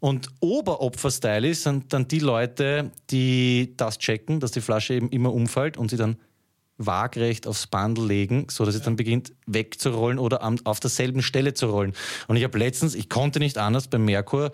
Und 0.00 0.28
Oberopfer-Style 0.40 1.48
ist 1.48 1.62
sind 1.62 1.92
dann 1.92 2.08
die 2.08 2.20
Leute, 2.20 2.90
die 3.10 3.74
das 3.76 3.98
checken, 3.98 4.40
dass 4.40 4.50
die 4.50 4.62
Flasche 4.62 4.94
eben 4.94 5.10
immer 5.10 5.32
umfällt 5.32 5.76
und 5.76 5.90
sie 5.90 5.96
dann 5.96 6.16
waagrecht 6.78 7.46
aufs 7.46 7.66
Bandel 7.66 8.06
legen, 8.06 8.46
so 8.50 8.64
dass 8.64 8.74
es 8.74 8.82
dann 8.82 8.96
beginnt 8.96 9.34
wegzurollen 9.46 10.18
oder 10.18 10.42
auf 10.64 10.80
derselben 10.80 11.22
Stelle 11.22 11.52
zu 11.52 11.66
rollen. 11.66 11.92
Und 12.26 12.36
ich 12.36 12.44
habe 12.44 12.58
letztens, 12.58 12.94
ich 12.94 13.10
konnte 13.10 13.38
nicht 13.38 13.58
anders 13.58 13.88
beim 13.88 14.06
Merkur, 14.06 14.52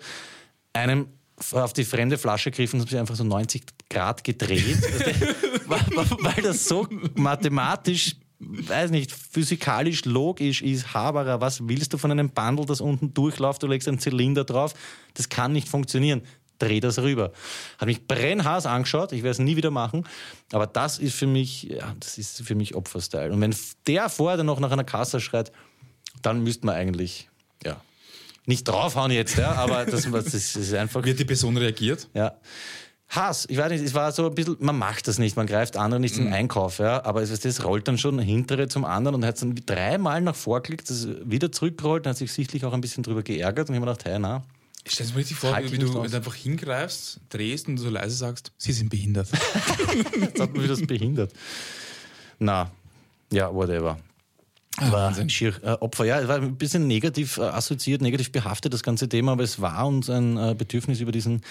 einem 0.73 1.07
auf 1.51 1.73
die 1.73 1.85
fremde 1.85 2.17
Flasche 2.17 2.51
gegriffen 2.51 2.77
und 2.77 2.81
habe 2.81 2.91
sie 2.91 2.99
einfach 2.99 3.15
so 3.15 3.23
90 3.23 3.63
Grad 3.89 4.23
gedreht, 4.23 4.77
weil, 5.67 6.43
das 6.43 6.65
so 6.65 6.87
mathematisch, 7.15 8.15
weiß 8.39 8.91
nicht, 8.91 9.11
physikalisch 9.11 10.05
logisch 10.05 10.61
ist. 10.61 10.93
Haberer, 10.93 11.39
was 11.39 11.67
willst 11.67 11.93
du 11.93 11.97
von 11.97 12.11
einem 12.11 12.31
Bandel, 12.31 12.65
das 12.65 12.81
unten 12.81 13.13
durchläuft, 13.13 13.63
du 13.63 13.67
legst 13.67 13.87
einen 13.87 13.99
Zylinder 13.99 14.43
drauf? 14.43 14.73
Das 15.13 15.29
kann 15.29 15.53
nicht 15.53 15.69
funktionieren. 15.69 16.23
Dreh 16.59 16.79
das 16.79 16.97
rüber. 16.97 17.33
Hat 17.77 17.85
mich 17.85 18.07
brennhaß 18.07 18.65
angeschaut, 18.65 19.11
ich 19.11 19.21
werde 19.21 19.33
es 19.33 19.39
nie 19.39 19.55
wieder 19.55 19.69
machen, 19.69 20.07
aber 20.51 20.65
das 20.65 20.97
ist 20.97 21.15
für 21.15 21.27
mich, 21.27 21.63
ja, 21.63 21.95
das 21.99 22.17
ist 22.17 22.41
für 22.41 22.55
mich 22.55 22.73
Opferstyle. 22.73 23.31
Und 23.31 23.41
wenn 23.41 23.55
der 23.85 24.09
vorher 24.09 24.37
dann 24.37 24.47
noch 24.47 24.59
nach 24.59 24.71
einer 24.71 24.83
Kasse 24.83 25.21
schreit, 25.21 25.51
dann 26.23 26.43
müsste 26.43 26.65
man 26.65 26.73
eigentlich, 26.73 27.29
ja, 27.63 27.79
nicht 28.47 28.67
draufhauen 28.67 29.11
jetzt, 29.11 29.37
ja, 29.37 29.51
aber 29.53 29.85
das, 29.85 30.03
das 30.11 30.33
ist 30.33 30.73
einfach. 30.73 31.03
Wird 31.03 31.19
die 31.19 31.25
Person 31.25 31.57
reagiert? 31.57 32.07
Ja. 32.13 32.33
Hass, 33.09 33.45
ich 33.49 33.57
weiß 33.57 33.71
nicht, 33.71 33.85
es 33.85 33.93
war 33.93 34.11
so 34.11 34.27
ein 34.27 34.35
bisschen, 34.35 34.57
man 34.59 34.77
macht 34.77 35.07
das 35.07 35.17
nicht, 35.17 35.37
man 35.37 35.47
greift 35.47 35.77
andere 35.77 35.99
nicht 35.99 36.15
zum 36.15 36.27
Einkauf, 36.33 36.79
ja, 36.79 37.05
aber 37.05 37.21
es, 37.21 37.39
das 37.39 37.63
rollt 37.63 37.87
dann 37.87 37.97
schon 37.97 38.19
hintere 38.19 38.67
zum 38.67 38.83
anderen 38.83 39.15
und 39.15 39.25
hat 39.25 39.35
es 39.35 39.41
dann 39.41 39.55
dreimal 39.65 40.19
nach 40.19 40.35
vorgelegt, 40.35 40.89
das 40.89 41.07
wieder 41.23 41.49
zurückgerollt 41.49 42.05
und 42.05 42.09
hat 42.09 42.17
sich 42.17 42.33
sichtlich 42.33 42.65
auch 42.65 42.73
ein 42.73 42.81
bisschen 42.81 43.03
drüber 43.03 43.23
geärgert 43.23 43.69
und 43.69 43.75
ich 43.75 43.79
habe 43.79 43.85
mir 43.85 43.93
gedacht, 43.93 44.05
hey, 44.05 44.19
na, 44.19 44.43
Stell 44.89 45.05
dir 45.05 45.13
mal 45.13 45.17
richtig 45.19 45.37
vor, 45.37 45.53
Halt 45.53 45.71
wie 45.71 45.77
du 45.77 46.01
einfach 46.01 46.35
hingreifst, 46.35 47.19
drehst 47.29 47.67
und 47.67 47.77
so 47.77 47.89
leise 47.89 48.15
sagst, 48.15 48.51
sie 48.57 48.71
sind 48.71 48.89
behindert. 48.89 49.27
jetzt 50.19 50.39
hat 50.39 50.53
man 50.53 50.63
wieder 50.63 50.75
das 50.75 50.85
behindert. 50.85 51.33
Na, 52.39 52.71
ja, 53.31 53.53
whatever. 53.53 53.97
Ah, 54.79 54.91
War 54.91 55.07
Wahnsinn. 55.07 55.29
schier, 55.29 55.53
äh, 55.63 55.71
Opfer, 55.71 56.05
ja, 56.05 56.19
es 56.19 56.27
war 56.27 56.35
ein 56.37 56.55
bisschen 56.55 56.85
negativ 56.87 57.37
äh, 57.37 57.41
assoziiert, 57.41 58.01
negativ 58.01 58.31
behaftet, 58.31 58.73
das 58.73 58.83
ganze 58.83 59.09
Thema, 59.09 59.31
aber 59.31 59.43
es 59.43 59.59
war 59.59 59.87
uns 59.87 60.09
ein 60.09 60.37
äh, 60.37 60.53
Bedürfnis 60.55 60.99
über 60.99 61.11
diesen. 61.11 61.41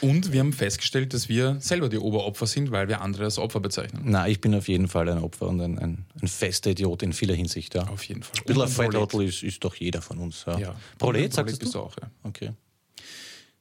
Und 0.00 0.32
wir 0.32 0.40
haben 0.40 0.52
festgestellt, 0.54 1.12
dass 1.12 1.28
wir 1.28 1.56
selber 1.60 1.88
die 1.90 1.98
Oberopfer 1.98 2.46
sind, 2.46 2.70
weil 2.70 2.88
wir 2.88 3.02
andere 3.02 3.24
als 3.24 3.38
Opfer 3.38 3.60
bezeichnen. 3.60 4.02
Na, 4.06 4.26
ich 4.26 4.40
bin 4.40 4.54
auf 4.54 4.68
jeden 4.68 4.88
Fall 4.88 5.08
ein 5.10 5.18
Opfer 5.18 5.48
und 5.48 5.60
ein, 5.60 5.78
ein, 5.78 6.06
ein 6.20 6.28
fester 6.28 6.70
Idiot 6.70 7.02
in 7.02 7.12
vieler 7.12 7.34
Hinsicht, 7.34 7.74
ja. 7.74 7.82
Auf 7.88 8.04
jeden 8.04 8.22
Fall. 8.22 8.32
Ein 8.38 8.44
bisschen 8.46 8.74
Prolet. 8.74 8.92
Fettottel 8.94 9.22
ist, 9.28 9.42
ist 9.42 9.62
doch 9.62 9.74
jeder 9.74 10.00
von 10.00 10.18
uns. 10.18 10.44
Ja. 10.46 10.58
Ja. 10.58 10.74
Prolet, 10.98 11.32
sagst 11.34 11.58
bist 11.60 11.74
du? 11.74 11.80
auch, 11.80 11.94
ja. 12.00 12.08
Okay. 12.22 12.52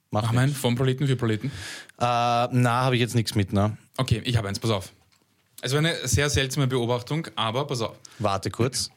Mach 0.10 0.24
Ach 0.24 0.32
nix. 0.32 0.36
mein, 0.36 0.50
vom 0.54 0.76
Proleten 0.76 1.06
für 1.08 1.15
Proleten. 1.17 1.50
Äh, 1.50 1.52
na, 2.00 2.50
habe 2.84 2.95
ich 2.95 3.02
jetzt 3.02 3.15
nichts 3.15 3.36
mit, 3.36 3.52
ne? 3.54 3.78
Okay, 3.97 4.21
ich 4.24 4.38
habe 4.38 4.47
eins, 4.47 4.60
pass 4.60 4.71
auf. 4.71 4.91
Es 5.62 5.74
war 5.74 5.80
eine 5.80 5.95
sehr 6.08 6.30
seltsame 6.30 6.67
Beobachtung, 6.67 7.28
aber 7.36 7.67
pass 7.67 7.82
auf. 7.82 7.95
Warte 8.19 8.50
kurz. 8.50 8.89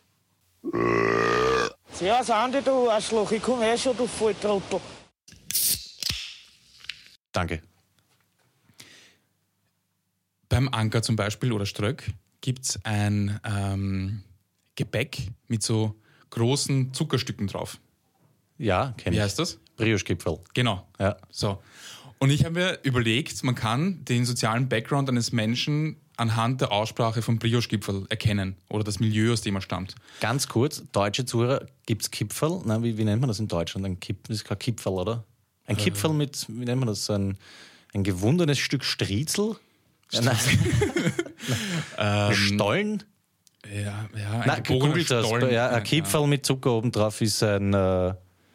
Servus 1.93 2.31
Andi, 2.31 2.61
du 2.63 2.91
Arschloch, 2.91 3.31
ich 3.33 3.43
komm 3.43 3.61
her 3.61 3.77
schon, 3.77 3.97
du 3.97 4.07
Volltrottel. 4.07 4.81
Danke. 7.33 7.63
Beim 10.49 10.69
Anker 10.69 11.03
zum 11.03 11.17
Beispiel 11.17 11.53
oder 11.53 11.67
Ströck 11.67 12.11
gibt 12.41 12.65
es 12.65 12.81
ein 12.85 13.41
ähm, 13.45 14.23
Gebäck 14.77 15.31
mit 15.49 15.63
so 15.63 15.97
großen 16.31 16.95
Zuckerstücken 16.95 17.47
drauf. 17.47 17.79
Ja, 18.59 18.95
kenne 18.97 19.15
Wie 19.15 19.19
ich. 19.19 19.25
heißt 19.25 19.39
das? 19.39 19.59
Brioche-Gipfel. 19.77 20.39
Genau. 20.55 20.87
Ja. 20.99 21.17
So. 21.31 21.63
Und 22.19 22.31
ich 22.31 22.45
habe 22.45 22.55
mir 22.55 22.79
überlegt, 22.85 23.43
man 23.43 23.55
kann 23.55 24.05
den 24.05 24.25
sozialen 24.25 24.69
Background 24.69 25.09
eines 25.09 25.33
Menschen 25.33 25.97
anhand 26.17 26.61
der 26.61 26.73
Aussprache 26.73 27.23
vom 27.23 27.39
Brioche-Gipfel 27.39 28.07
erkennen 28.09 28.57
oder 28.69 28.85
das 28.85 29.01
Milieu, 29.01 29.33
aus 29.33 29.41
dem 29.43 29.57
er 29.57 29.61
stammt. 29.61 29.95
Ganz 30.21 30.49
kurz, 30.49 30.83
deutsche 30.93 31.25
Zuhörer, 31.25 31.67
gibt 31.87 32.03
es 32.03 32.11
Kipferl? 32.11 32.63
Na, 32.65 32.83
wie, 32.83 32.97
wie 32.99 33.05
nennt 33.05 33.21
man 33.21 33.29
das 33.29 33.41
in 33.41 33.49
Deutschland? 33.49 33.87
Ein 33.87 34.01
Kip, 34.01 34.29
das 34.29 34.39
ist 34.39 34.45
kein 34.45 34.59
Kipferl, 34.59 34.95
oder? 34.95 35.25
Ein 35.67 35.77
Kipferl 35.77 36.13
mit, 36.13 36.47
wie 36.49 36.65
nennt 36.65 36.81
man 36.81 36.89
das? 36.89 37.09
Ein, 37.11 37.39
ein 37.95 38.05
gewundenes 38.05 38.59
Stück 38.59 38.85
Striezel? 38.85 39.57
Nein. 40.13 40.37
Stollen? 42.35 43.03
Ja, 43.73 44.09
ja, 44.17 44.41
ein 44.41 44.63
gebogener 44.63 44.89
googelt 44.91 45.11
das. 45.11 45.27
Stollen. 45.27 45.53
Ja, 45.53 45.71
ein 45.71 45.83
Kipferl 45.83 46.27
mit 46.27 46.45
Zucker 46.45 46.73
obendrauf 46.73 47.21
ist 47.21 47.43
ein 47.43 47.73
äh, 47.73 48.15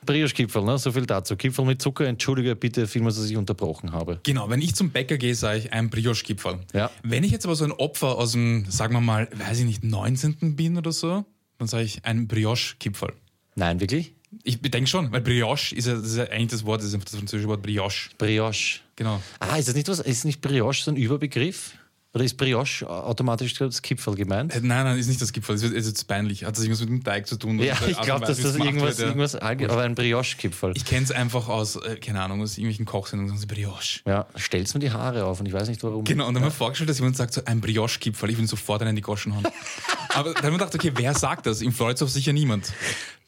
Brioche-Kipferl, 0.09 0.65
ne? 0.65 0.79
so 0.79 0.91
viel 0.91 1.05
dazu. 1.05 1.35
Kipferl 1.35 1.67
mit 1.67 1.83
Zucker, 1.83 2.07
entschuldige 2.07 2.55
bitte 2.55 2.87
vielmals, 2.87 3.17
dass 3.17 3.29
ich 3.29 3.37
unterbrochen 3.37 3.91
habe. 3.91 4.19
Genau, 4.23 4.49
wenn 4.49 4.59
ich 4.59 4.73
zum 4.73 4.89
Bäcker 4.89 5.19
gehe, 5.19 5.35
sage 5.35 5.59
ich 5.59 5.71
ein 5.71 5.91
Brioche-Gipfel. 5.91 6.61
Ja. 6.73 6.89
Wenn 7.03 7.23
ich 7.23 7.31
jetzt 7.31 7.45
aber 7.45 7.53
so 7.53 7.63
ein 7.63 7.71
Opfer 7.71 8.17
aus 8.17 8.31
dem, 8.31 8.65
sagen 8.71 8.95
wir 8.95 9.01
mal, 9.01 9.29
weiß 9.31 9.59
ich 9.59 9.65
nicht, 9.65 9.83
19. 9.83 10.55
bin 10.55 10.77
oder 10.77 10.91
so, 10.91 11.25
dann 11.59 11.67
sage 11.67 11.83
ich 11.83 12.05
ein 12.05 12.27
Brioche-Gipfel. 12.27 13.13
Nein, 13.53 13.79
wirklich? 13.79 14.15
Ich 14.43 14.59
denke 14.59 14.87
schon, 14.87 15.11
weil 15.11 15.21
Brioche 15.21 15.75
ist 15.75 15.85
ja, 15.85 15.93
das 15.93 16.07
ist 16.07 16.17
ja 16.17 16.23
eigentlich 16.23 16.47
das 16.47 16.65
Wort, 16.65 16.81
das 16.81 16.87
ist 16.87 16.95
einfach 16.95 17.05
das 17.05 17.15
französische 17.15 17.47
Wort 17.47 17.61
Brioche. 17.61 18.09
Brioche. 18.17 18.79
Genau. 18.95 19.21
Ah, 19.39 19.57
ist 19.57 19.67
das 19.67 19.75
nicht 19.75 19.87
was? 19.89 19.99
Ist 19.99 20.25
nicht 20.25 20.41
Brioche 20.41 20.81
so 20.81 20.89
ein 20.89 20.97
Überbegriff? 20.97 21.73
Oder 22.11 22.23
ist 22.23 22.37
Brioche 22.37 22.89
automatisch 22.89 23.53
das 23.53 23.83
Kipferl 23.83 24.15
gemeint? 24.15 24.55
Äh, 24.55 24.61
Nein, 24.63 24.83
nein, 24.83 24.97
ist 24.97 25.07
nicht 25.07 25.21
das 25.21 25.31
Gipfel, 25.31 25.53
das 25.55 25.63
ist 25.63 25.87
jetzt 25.87 26.07
peinlich. 26.07 26.43
Hat 26.43 26.55
das 26.55 26.63
irgendwas 26.63 26.79
mit 26.81 26.89
dem 26.89 27.03
Teig 27.03 27.27
zu 27.27 27.37
tun? 27.37 27.59
Ja, 27.59 27.75
ich 27.87 28.01
glaube, 28.01 28.25
dass 28.25 28.41
das 28.41 28.55
es 28.55 28.55
irgendwas, 28.55 28.97
wird, 28.97 28.99
ja. 28.99 29.05
irgendwas 29.07 29.35
aber 29.35 29.83
ein 29.83 29.93
Brioche-Kipferl. 29.93 30.73
Ich 30.75 30.85
kenne 30.85 31.03
es 31.03 31.11
einfach 31.11 31.47
aus, 31.47 31.75
äh, 31.75 31.97
keine 31.97 32.23
Ahnung, 32.23 32.41
aus 32.41 32.57
irgendwelchen 32.57 32.85
Kochsendungen, 32.85 33.29
sagen 33.29 33.39
sie 33.39 33.45
Brioche. 33.45 33.99
Ja, 34.07 34.25
stellst 34.35 34.73
mir 34.73 34.79
die 34.79 34.91
Haare 34.91 35.25
auf 35.25 35.39
und 35.39 35.45
ich 35.45 35.53
weiß 35.53 35.69
nicht 35.69 35.83
warum. 35.83 36.03
Genau, 36.03 36.27
und 36.27 36.33
dann 36.33 36.41
haben 36.41 36.49
wir 36.49 36.55
vorgestellt, 36.55 36.89
dass 36.89 36.97
jemand 36.97 37.15
sagt, 37.15 37.33
so 37.33 37.41
ein 37.45 37.61
Brioche-Gipfel, 37.61 38.31
ich 38.31 38.39
will 38.39 38.47
sofort 38.47 38.81
einen 38.81 38.91
in 38.91 38.95
die 38.95 39.01
Goschen 39.03 39.35
hauen. 39.35 39.45
Aber 40.15 40.33
dann 40.33 40.43
haben 40.45 40.53
wir 40.53 40.57
gedacht, 40.57 40.73
okay, 40.73 40.91
wer 40.95 41.13
sagt 41.13 41.45
das? 41.45 41.61
Im 41.61 41.71
Freudhof 41.71 42.09
sicher 42.09 42.33
niemand. 42.33 42.73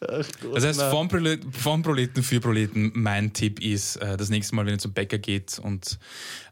Das 0.02 0.66
heißt, 0.66 0.82
vom, 0.82 1.08
Prolet, 1.08 1.42
vom 1.52 1.84
Proleten 1.84 2.24
für 2.24 2.40
Proleten, 2.40 2.92
mein 2.96 3.34
Tipp 3.34 3.62
ist, 3.62 3.98
äh, 3.98 4.18
das 4.18 4.30
nächste 4.30 4.56
Mal, 4.56 4.66
wenn 4.66 4.74
ihr 4.74 4.80
zum 4.80 4.94
Bäcker 4.94 5.20
geht 5.20 5.60
und 5.60 6.00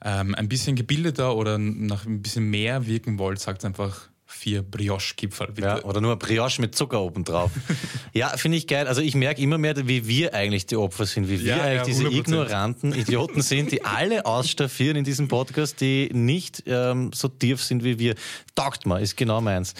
ähm, 0.03 0.35
ein 0.35 0.47
bisschen 0.47 0.75
gebildeter 0.75 1.35
oder 1.35 1.57
nach 1.57 2.05
ein 2.05 2.21
bisschen 2.21 2.49
mehr 2.49 2.85
wirken 2.85 3.17
wollt, 3.17 3.39
sagt 3.39 3.65
einfach 3.65 4.09
vier 4.27 4.61
Brioche-Gipfel, 4.61 5.47
bitte. 5.47 5.67
Ja, 5.67 5.83
oder 5.83 5.99
nur 6.01 6.15
Brioche 6.17 6.61
mit 6.61 6.75
Zucker 6.75 7.01
oben 7.01 7.23
drauf. 7.23 7.49
ja, 8.13 8.29
finde 8.37 8.57
ich 8.59 8.67
geil. 8.67 8.87
Also 8.87 9.01
ich 9.01 9.15
merke 9.15 9.41
immer 9.41 9.57
mehr, 9.57 9.75
wie 9.87 10.07
wir 10.07 10.35
eigentlich 10.35 10.67
die 10.67 10.75
Opfer 10.77 11.07
sind, 11.07 11.27
wie 11.29 11.43
wir 11.43 11.57
Ja, 11.57 11.63
eigentlich 11.63 11.77
ja, 11.77 11.83
diese 11.85 12.03
100%. 12.05 12.19
ignoranten 12.19 12.93
Idioten 12.93 13.41
sind, 13.41 13.71
die 13.71 13.83
alle 13.83 14.27
ausstaffieren 14.27 14.97
in 14.97 15.03
diesem 15.03 15.27
Podcast, 15.27 15.81
die 15.81 16.09
nicht 16.13 16.63
ähm, 16.67 17.09
so 17.13 17.27
tief 17.27 17.63
sind 17.63 17.83
wie 17.83 17.97
wir. 17.97 18.13
Taugt 18.53 18.85
mal, 18.85 19.01
ist 19.01 19.17
genau 19.17 19.41
meins. 19.41 19.73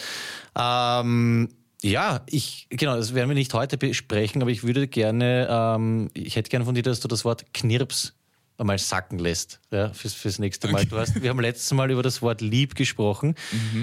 Ähm, 0.57 1.49
ja, 1.81 2.21
ich, 2.25 2.67
genau, 2.69 2.95
das 2.95 3.13
werden 3.13 3.29
wir 3.29 3.35
nicht 3.35 3.53
heute 3.53 3.77
besprechen, 3.77 4.41
aber 4.41 4.51
ich 4.51 4.63
würde 4.63 4.87
gerne, 4.87 5.47
ähm, 5.49 6.09
ich 6.13 6.35
hätte 6.35 6.49
gerne 6.49 6.65
von 6.65 6.75
dir, 6.75 6.83
dass 6.83 6.99
du 6.99 7.07
das 7.07 7.23
Wort 7.25 7.53
Knirps 7.53 8.13
einmal 8.57 8.77
sacken 8.77 9.19
lässt, 9.19 9.61
ja, 9.71 9.93
fürs, 9.93 10.13
fürs 10.13 10.37
nächste 10.37 10.67
Mal. 10.67 10.85
Du 10.85 10.97
hast, 10.97 11.21
wir 11.21 11.29
haben 11.29 11.39
letztes 11.39 11.71
Mal 11.71 11.89
über 11.91 12.03
das 12.03 12.21
Wort 12.21 12.41
lieb 12.41 12.75
gesprochen 12.75 13.35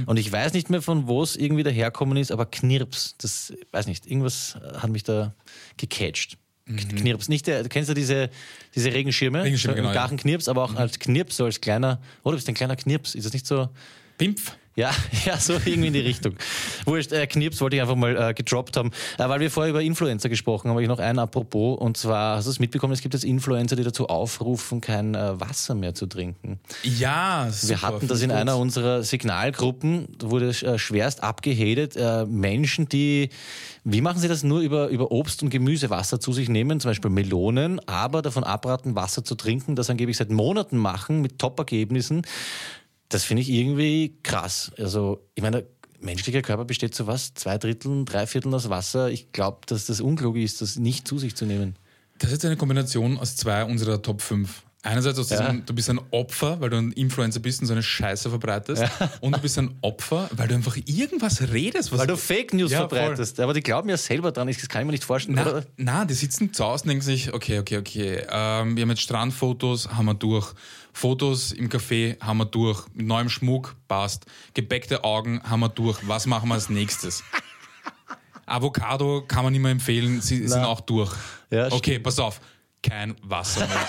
und 0.04 0.18
ich 0.18 0.30
weiß 0.30 0.52
nicht 0.52 0.68
mehr, 0.68 0.82
von 0.82 1.06
wo 1.06 1.22
es 1.22 1.34
irgendwie 1.34 1.62
daherkommen 1.62 2.18
ist, 2.18 2.30
aber 2.30 2.44
Knirps, 2.44 3.14
das, 3.16 3.54
weiß 3.72 3.86
nicht, 3.86 4.06
irgendwas 4.06 4.58
hat 4.76 4.90
mich 4.90 5.02
da 5.02 5.34
gecatcht. 5.78 6.36
Knirps, 6.66 7.28
nicht 7.28 7.46
der, 7.46 7.66
kennst 7.68 7.88
du 7.88 7.94
diese, 7.94 8.28
diese 8.74 8.92
Regenschirme? 8.92 9.44
Regenschirme, 9.44 9.76
genau, 9.76 9.88
ja. 9.88 9.94
Gartenknirps, 9.94 10.48
aber 10.48 10.64
auch 10.64 10.74
als 10.74 10.98
Knirps, 10.98 11.36
so 11.36 11.44
als 11.44 11.60
kleiner, 11.60 12.00
oh, 12.24 12.30
du 12.30 12.36
bist 12.36 12.48
ein 12.48 12.54
kleiner 12.54 12.76
Knirps, 12.76 13.14
ist 13.14 13.24
das 13.24 13.32
nicht 13.32 13.46
so? 13.46 13.68
Pimpf. 14.18 14.52
Ja, 14.76 14.90
ja, 15.24 15.38
so 15.38 15.54
irgendwie 15.54 15.86
in 15.86 15.92
die 15.94 16.00
Richtung. 16.00 16.34
Wurscht, 16.84 17.10
äh, 17.10 17.26
Knirps 17.26 17.62
wollte 17.62 17.76
ich 17.76 17.82
einfach 17.82 17.96
mal 17.96 18.14
äh, 18.14 18.34
gedroppt 18.34 18.76
haben. 18.76 18.90
Äh, 19.18 19.26
weil 19.26 19.40
wir 19.40 19.50
vorher 19.50 19.70
über 19.70 19.80
Influencer 19.80 20.28
gesprochen 20.28 20.68
haben, 20.68 20.74
habe 20.74 20.82
ich 20.82 20.88
noch 20.88 20.98
einen 20.98 21.18
apropos. 21.18 21.78
Und 21.78 21.96
zwar, 21.96 22.36
hast 22.36 22.44
du 22.44 22.50
es 22.50 22.58
mitbekommen, 22.58 22.92
es 22.92 23.00
gibt 23.00 23.14
jetzt 23.14 23.24
Influencer, 23.24 23.74
die 23.74 23.84
dazu 23.84 24.08
aufrufen, 24.08 24.82
kein 24.82 25.14
äh, 25.14 25.40
Wasser 25.40 25.74
mehr 25.74 25.94
zu 25.94 26.06
trinken. 26.06 26.60
Ja, 26.82 27.46
Wir 27.46 27.52
super, 27.52 27.82
hatten 27.82 28.06
das 28.06 28.20
in 28.20 28.28
ich 28.28 28.36
einer 28.36 28.52
gut. 28.52 28.60
unserer 28.60 29.02
Signalgruppen, 29.02 30.08
da 30.18 30.30
wurde 30.30 30.50
äh, 30.50 30.78
schwerst 30.78 31.22
abgehatet. 31.22 31.96
Äh, 31.96 32.26
Menschen, 32.26 32.86
die, 32.86 33.30
wie 33.84 34.02
machen 34.02 34.20
sie 34.20 34.28
das 34.28 34.42
nur 34.42 34.60
über, 34.60 34.88
über 34.88 35.10
Obst 35.10 35.42
und 35.42 35.48
Gemüse 35.48 35.88
Wasser 35.88 36.20
zu 36.20 36.34
sich 36.34 36.50
nehmen, 36.50 36.80
zum 36.80 36.90
Beispiel 36.90 37.10
Melonen, 37.10 37.80
aber 37.88 38.20
davon 38.20 38.44
abraten, 38.44 38.94
Wasser 38.94 39.24
zu 39.24 39.36
trinken, 39.36 39.74
das 39.74 39.88
angeblich 39.88 40.18
seit 40.18 40.28
Monaten 40.30 40.76
machen 40.76 41.22
mit 41.22 41.38
Top-Ergebnissen. 41.38 42.20
Das 43.08 43.24
finde 43.24 43.42
ich 43.42 43.50
irgendwie 43.50 44.16
krass. 44.22 44.72
Also, 44.78 45.20
ich 45.34 45.42
meine, 45.42 45.62
der 45.62 45.66
menschliche 46.00 46.42
Körper 46.42 46.64
besteht 46.64 46.94
zu 46.94 47.06
was? 47.06 47.34
Zwei 47.34 47.58
Dritteln, 47.58 48.04
drei 48.04 48.26
Vierteln 48.26 48.52
aus 48.54 48.68
Wasser. 48.68 49.10
Ich 49.10 49.32
glaube, 49.32 49.60
dass 49.66 49.86
das 49.86 50.00
unklug 50.00 50.36
ist, 50.36 50.60
das 50.60 50.76
nicht 50.76 51.06
zu 51.06 51.18
sich 51.18 51.34
zu 51.36 51.46
nehmen. 51.46 51.76
Das 52.18 52.30
ist 52.30 52.36
jetzt 52.36 52.44
eine 52.46 52.56
Kombination 52.56 53.18
aus 53.18 53.36
zwei 53.36 53.64
unserer 53.64 54.00
Top 54.02 54.22
5. 54.22 54.62
Einerseits 54.82 55.18
aus 55.18 55.30
Ja. 55.30 55.40
diesem, 55.40 55.66
du 55.66 55.74
bist 55.74 55.90
ein 55.90 55.98
Opfer, 56.12 56.60
weil 56.60 56.70
du 56.70 56.76
ein 56.76 56.92
Influencer 56.92 57.40
bist 57.40 57.60
und 57.60 57.66
so 57.66 57.72
eine 57.72 57.82
Scheiße 57.82 58.30
verbreitest. 58.30 58.84
Und 59.20 59.34
du 59.34 59.40
bist 59.40 59.58
ein 59.58 59.74
Opfer, 59.80 60.30
weil 60.32 60.46
du 60.46 60.54
einfach 60.54 60.76
irgendwas 60.86 61.42
redest. 61.52 61.90
Was 61.90 61.98
Weil 61.98 62.06
du 62.06 62.16
Fake 62.16 62.54
News 62.54 62.70
Ja, 62.70 62.80
voll. 62.88 62.90
verbreitest. 62.98 63.40
Aber 63.40 63.52
die 63.52 63.62
glauben 63.62 63.88
ja 63.88 63.96
selber 63.96 64.30
dran. 64.30 64.46
Das 64.46 64.68
kann 64.68 64.82
ich 64.82 64.86
mir 64.86 64.92
nicht 64.92 65.02
vorstellen. 65.04 65.36
Na, 65.42 65.50
oder? 65.50 65.64
na, 65.76 66.04
die 66.04 66.14
sitzen 66.14 66.52
zu 66.52 66.64
Hause 66.64 66.84
und 66.84 66.88
denken 66.90 67.02
sich, 67.04 67.32
okay, 67.34 67.58
okay, 67.58 67.78
okay, 67.78 68.22
ähm, 68.30 68.76
wir 68.76 68.82
haben 68.82 68.90
jetzt 68.90 69.02
Strandfotos, 69.02 69.88
haben 69.88 70.06
wir 70.06 70.14
durch. 70.14 70.52
Fotos 70.96 71.52
im 71.52 71.68
Café 71.68 72.18
haben 72.20 72.38
wir 72.38 72.46
durch. 72.46 72.86
Mit 72.94 73.06
neuem 73.06 73.28
Schmuck, 73.28 73.76
passt. 73.86 74.24
Gebeckte 74.54 75.04
Augen 75.04 75.42
haben 75.42 75.60
wir 75.60 75.68
durch. 75.68 75.98
Was 76.08 76.24
machen 76.24 76.48
wir 76.48 76.54
als 76.54 76.70
nächstes? 76.70 77.22
Avocado 78.46 79.22
kann 79.28 79.44
man 79.44 79.52
nicht 79.52 79.60
mehr 79.60 79.72
empfehlen, 79.72 80.22
sie 80.22 80.48
sind 80.48 80.64
auch 80.64 80.80
durch. 80.80 81.14
Ja, 81.50 81.70
okay, 81.70 81.98
pass 81.98 82.18
auf. 82.18 82.40
Kein 82.86 83.16
Wasser 83.22 83.66
mehr. 83.66 83.88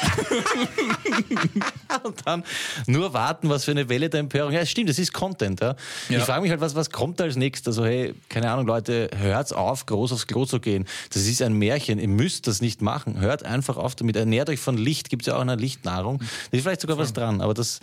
und 2.03 2.25
dann 2.25 2.43
nur 2.87 3.13
warten, 3.13 3.49
was 3.49 3.65
für 3.65 3.71
eine 3.71 3.89
Welle 3.89 4.09
der 4.09 4.21
Empörung. 4.21 4.51
Ja, 4.51 4.61
es 4.61 4.71
stimmt, 4.71 4.89
das 4.89 4.97
ist 4.97 5.13
Content. 5.13 5.61
Ja. 5.61 5.75
Ja. 6.09 6.17
Ich 6.17 6.23
frage 6.23 6.41
mich 6.41 6.51
halt, 6.51 6.61
was, 6.61 6.73
was 6.73 6.89
kommt 6.89 7.19
da 7.19 7.25
als 7.25 7.35
nächstes? 7.35 7.77
Also, 7.77 7.85
hey, 7.85 8.15
keine 8.29 8.51
Ahnung, 8.51 8.65
Leute, 8.65 9.09
hört's 9.15 9.51
auf, 9.53 9.85
groß 9.85 10.13
aufs 10.13 10.25
Klo 10.25 10.45
zu 10.45 10.59
gehen. 10.59 10.85
Das 11.13 11.27
ist 11.27 11.41
ein 11.41 11.53
Märchen. 11.53 11.99
Ihr 11.99 12.07
müsst 12.07 12.47
das 12.47 12.61
nicht 12.61 12.81
machen. 12.81 13.19
Hört 13.19 13.43
einfach 13.43 13.77
auf 13.77 13.95
damit. 13.95 14.15
Ernährt 14.15 14.49
euch 14.49 14.59
von 14.59 14.77
Licht. 14.77 15.09
Gibt 15.09 15.25
ja 15.27 15.35
auch 15.35 15.41
eine 15.41 15.55
Lichtnahrung. 15.55 16.19
Da 16.19 16.57
ist 16.57 16.63
vielleicht 16.63 16.81
sogar 16.81 16.97
was 16.97 17.13
dran. 17.13 17.41
Aber 17.41 17.53
das, 17.53 17.79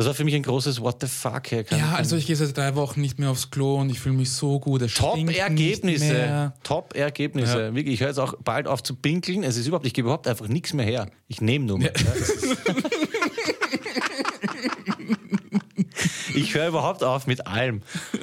das 0.00 0.06
war 0.06 0.14
für 0.14 0.24
mich 0.24 0.34
ein 0.34 0.42
großes 0.42 0.80
What 0.80 0.96
the 1.00 1.06
fuck. 1.06 1.50
Hey, 1.50 1.64
ja, 1.70 1.92
also 1.92 2.16
ich 2.16 2.26
gehe 2.26 2.36
seit 2.36 2.56
drei 2.56 2.74
Wochen 2.74 3.00
nicht 3.00 3.18
mehr 3.18 3.30
aufs 3.30 3.50
Klo 3.50 3.76
und 3.76 3.90
ich 3.90 4.00
fühle 4.00 4.16
mich 4.16 4.32
so 4.32 4.58
gut. 4.58 4.82
Top-Ergebnisse. 4.94 6.52
Top-Ergebnisse. 6.62 7.60
Ja. 7.66 7.74
Wirklich, 7.74 7.94
ich 7.94 8.00
höre 8.00 8.08
jetzt 8.08 8.18
auch 8.18 8.34
bald 8.42 8.66
auf 8.66 8.82
zu 8.82 8.94
pinkeln. 8.94 9.42
Es 9.42 9.56
ist 9.56 9.66
überhaupt, 9.66 9.86
ich 9.86 9.94
gebe 9.94 10.06
überhaupt 10.06 10.26
einfach 10.26 10.48
nichts 10.48 10.72
mehr 10.72 10.86
her. 10.86 11.10
Ich 11.28 11.40
nehme 11.40 11.66
nur 11.66 11.78
mehr. 11.78 11.92
Ja, 11.96 12.12
ich 16.34 16.54
höre 16.54 16.68
überhaupt 16.68 17.04
auf 17.04 17.26
mit 17.26 17.46
allem. 17.46 17.82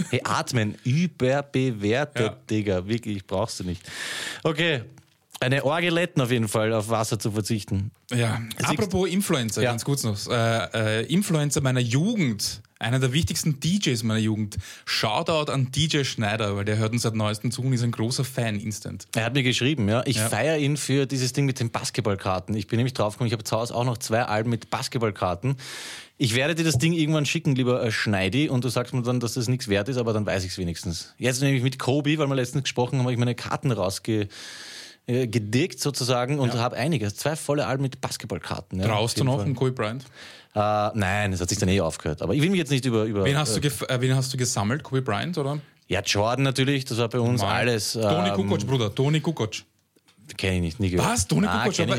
Hey, 0.10 0.22
atmen, 0.24 0.76
überbewertet, 0.84 2.26
Ja. 2.26 2.38
Digga. 2.50 2.88
Wirklich, 2.88 3.26
brauchst 3.28 3.60
du 3.60 3.64
nicht. 3.64 3.82
Okay. 4.44 4.82
Eine 5.40 5.64
Orgeletten 5.66 6.22
auf 6.22 6.32
jeden 6.32 6.48
Fall, 6.48 6.74
auf 6.74 6.90
Wasser 6.90 7.20
zu 7.20 7.32
verzichten. 7.32 7.92
Ja, 8.12 8.42
apropos 8.64 9.08
Influencer, 9.10 9.62
Ja. 9.62 9.70
ganz 9.72 9.86
kurz 9.86 10.04
noch. 10.04 10.18
Äh, 10.30 11.02
äh, 11.02 11.06
Influencer 11.06 11.62
meiner 11.62 11.80
Jugend, 11.80 12.62
einer 12.80 13.00
der 13.00 13.14
wichtigsten 13.14 13.60
DJs 13.60 14.02
meiner 14.04 14.20
Jugend. 14.20 14.58
Shoutout 14.86 15.52
an 15.52 15.72
DJ 15.72 16.04
Schneider, 16.06 16.56
weil 16.56 16.66
der 16.66 16.78
hört 16.78 16.92
uns 16.94 17.04
seit 17.04 17.14
neuestem 17.14 17.52
zu 17.52 17.62
und 17.62 17.72
ist 17.74 17.84
ein 17.84 17.92
großer 17.92 18.24
Fan 18.24 18.60
instant. 18.60 19.08
Er 19.16 19.26
hat 19.26 19.34
mir 19.36 19.44
geschrieben, 19.44 19.88
ja. 19.88 20.02
Ich 20.08 20.18
Ja. 20.18 20.28
feiere 20.30 20.58
ihn 20.58 20.76
für 20.76 21.06
dieses 21.06 21.34
Ding 21.34 21.46
mit 21.46 21.60
den 21.60 21.70
Basketballkarten. 21.70 22.56
Ich 22.56 22.66
bin 22.68 22.78
nämlich 22.78 22.94
draufgekommen, 22.96 23.28
ich 23.28 23.34
habe 23.34 23.44
zu 23.44 23.56
Hause 23.58 23.76
auch 23.76 23.84
noch 23.86 24.00
zwei 24.00 24.24
Alben 24.24 24.50
mit 24.50 24.72
Basketballkarten. 24.72 25.56
Ich 26.20 26.34
werde 26.34 26.56
dir 26.56 26.64
das 26.64 26.80
Ding 26.80 26.94
irgendwann 26.94 27.28
schicken, 27.28 27.54
lieber 27.54 27.84
äh, 27.84 27.92
Schneidi, 27.92 28.50
und 28.50 28.64
du 28.64 28.70
sagst 28.70 28.92
mir 28.96 29.04
dann, 29.04 29.20
dass 29.20 29.36
das 29.36 29.48
nichts 29.48 29.68
wert 29.68 29.88
ist, 29.88 29.98
aber 29.98 30.14
dann 30.14 30.26
weiß 30.26 30.44
ich 30.46 30.52
es 30.54 30.58
wenigstens. 30.58 31.14
Jetzt 31.20 31.44
nämlich 31.44 31.62
mit 31.62 31.78
Kobi, 31.78 32.18
weil 32.18 32.28
wir 32.28 32.34
letztens 32.36 32.64
gesprochen 32.64 32.94
haben, 32.98 33.04
habe 33.06 33.14
ich 33.14 33.20
meine 33.20 33.36
Karten 33.36 33.72
rausge 33.72 34.28
gedickt 35.08 35.80
sozusagen 35.80 36.38
und 36.40 36.54
habe 36.56 36.76
einige, 36.76 37.14
zwei 37.14 37.36
volle 37.36 37.66
Alben 37.66 37.84
mit 37.84 38.02
Basketballkarten. 38.02 38.80
Ja, 38.80 38.88
Traust 38.88 39.20
du 39.20 39.24
noch 39.24 39.44
um 39.44 39.56
Kobe 39.56 39.72
Bryant? 39.72 40.04
Äh, 40.54 40.60
nein, 40.60 41.32
das 41.32 41.40
hat 41.40 41.50
sich 41.50 41.58
dann 41.58 41.70
eh 41.70 41.80
aufgehört. 41.80 42.22
Aber 42.22 42.34
ich 42.34 42.42
will 42.42 42.50
mich 42.50 42.58
jetzt 42.58 42.72
nicht 42.72 42.86
über... 42.86 43.06
über 43.06 43.24
Wen 43.24 43.38
hast, 43.38 43.56
äh, 43.56 43.62
du 43.62 43.68
äh, 43.88 44.02
wen 44.02 44.16
hast 44.16 44.34
du 44.34 44.38
gesammelt? 44.38 44.84
Kobe 44.84 45.02
Bryant, 45.02 45.38
oder? 45.38 45.60
Ja, 45.88 46.02
Jordan 46.02 46.44
natürlich, 46.44 46.84
das 46.84 46.98
war 46.98 47.08
bei 47.08 47.20
uns 47.20 47.42
Mal. 47.42 47.54
alles. 47.54 47.94
Toni 47.94 48.30
ähm, 48.30 48.36
Kukoc, 48.36 48.68
Bruder, 48.68 48.94
Toni 48.94 49.22
Kukoc. 49.22 49.52
Kenne 50.36 50.56
ich 50.56 50.62
nicht, 50.62 50.80
nie 50.82 50.90
gehört. 50.90 51.10
Was? 51.10 51.26
Toni 51.26 51.48
Ah, 51.48 51.64
Kukoc? 51.64 51.80
Aber 51.80 51.98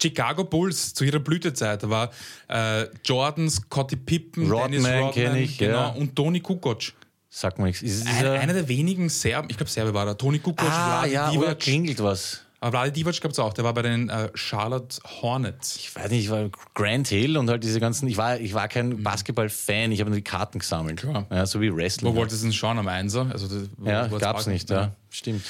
Chicago 0.00 0.44
Bulls 0.44 0.94
zu 0.94 1.04
ihrer 1.04 1.18
Blütezeit. 1.18 1.82
Da 1.82 1.90
war 1.90 2.10
äh, 2.48 2.86
Jordan, 3.04 3.50
Scottie 3.50 3.96
Pippen, 3.96 4.50
Rodman 4.50 4.70
Dennis 4.82 4.88
Rodman, 4.88 5.36
ich, 5.36 5.58
genau, 5.58 5.72
ja. 5.74 5.88
und 5.88 6.16
Toni 6.16 6.40
Kukoc. 6.40 6.92
Sag 7.32 7.58
mal 7.58 7.66
nichts. 7.66 7.80
Ist 7.82 8.00
es 8.02 8.06
Ein, 8.06 8.26
einer 8.26 8.52
der 8.52 8.66
wenigen 8.68 9.08
Serben, 9.08 9.48
ich 9.50 9.56
glaube 9.56 9.70
Serbe 9.70 9.94
war 9.94 10.06
er, 10.06 10.18
Toni 10.18 10.40
Kukoc, 10.40 10.68
Ah, 10.68 11.00
Vlade 11.00 11.12
ja, 11.12 11.30
oder 11.30 11.40
Divac. 11.40 11.58
klingelt 11.60 12.02
was. 12.02 12.40
Aber 12.62 12.72
Vlade 12.72 12.92
Divac 12.92 13.20
gab 13.20 13.30
es 13.32 13.38
auch, 13.38 13.52
der 13.54 13.64
war 13.64 13.72
bei 13.72 13.82
den 13.82 14.08
äh, 14.10 14.28
Charlotte 14.34 14.98
Hornets. 15.22 15.76
Ich 15.76 15.94
weiß 15.94 16.10
nicht, 16.10 16.24
ich 16.24 16.30
war 16.30 16.50
Grand 16.74 17.08
Hill 17.08 17.38
und 17.38 17.48
halt 17.48 17.62
diese 17.64 17.78
ganzen, 17.80 18.08
ich 18.08 18.16
war, 18.16 18.38
ich 18.38 18.52
war 18.52 18.68
kein 18.68 19.02
Basketball-Fan, 19.02 19.92
ich 19.92 20.00
habe 20.00 20.10
nur 20.10 20.16
die 20.18 20.24
Karten 20.24 20.58
gesammelt. 20.58 20.98
Klar. 21.00 21.26
Ja, 21.30 21.46
so 21.46 21.60
wie 21.60 21.74
Wrestling. 21.74 22.12
Wo 22.12 22.16
wolltest 22.16 22.42
du 22.42 22.46
denn 22.48 22.52
schauen 22.52 22.78
am 22.78 22.88
Einser? 22.88 23.28
Also, 23.32 23.46
das- 23.48 23.68
ja, 23.84 24.10
wo- 24.10 24.18
gab's 24.18 24.46
nicht, 24.46 24.68
ja. 24.68 24.92
Stimmt. 25.08 25.42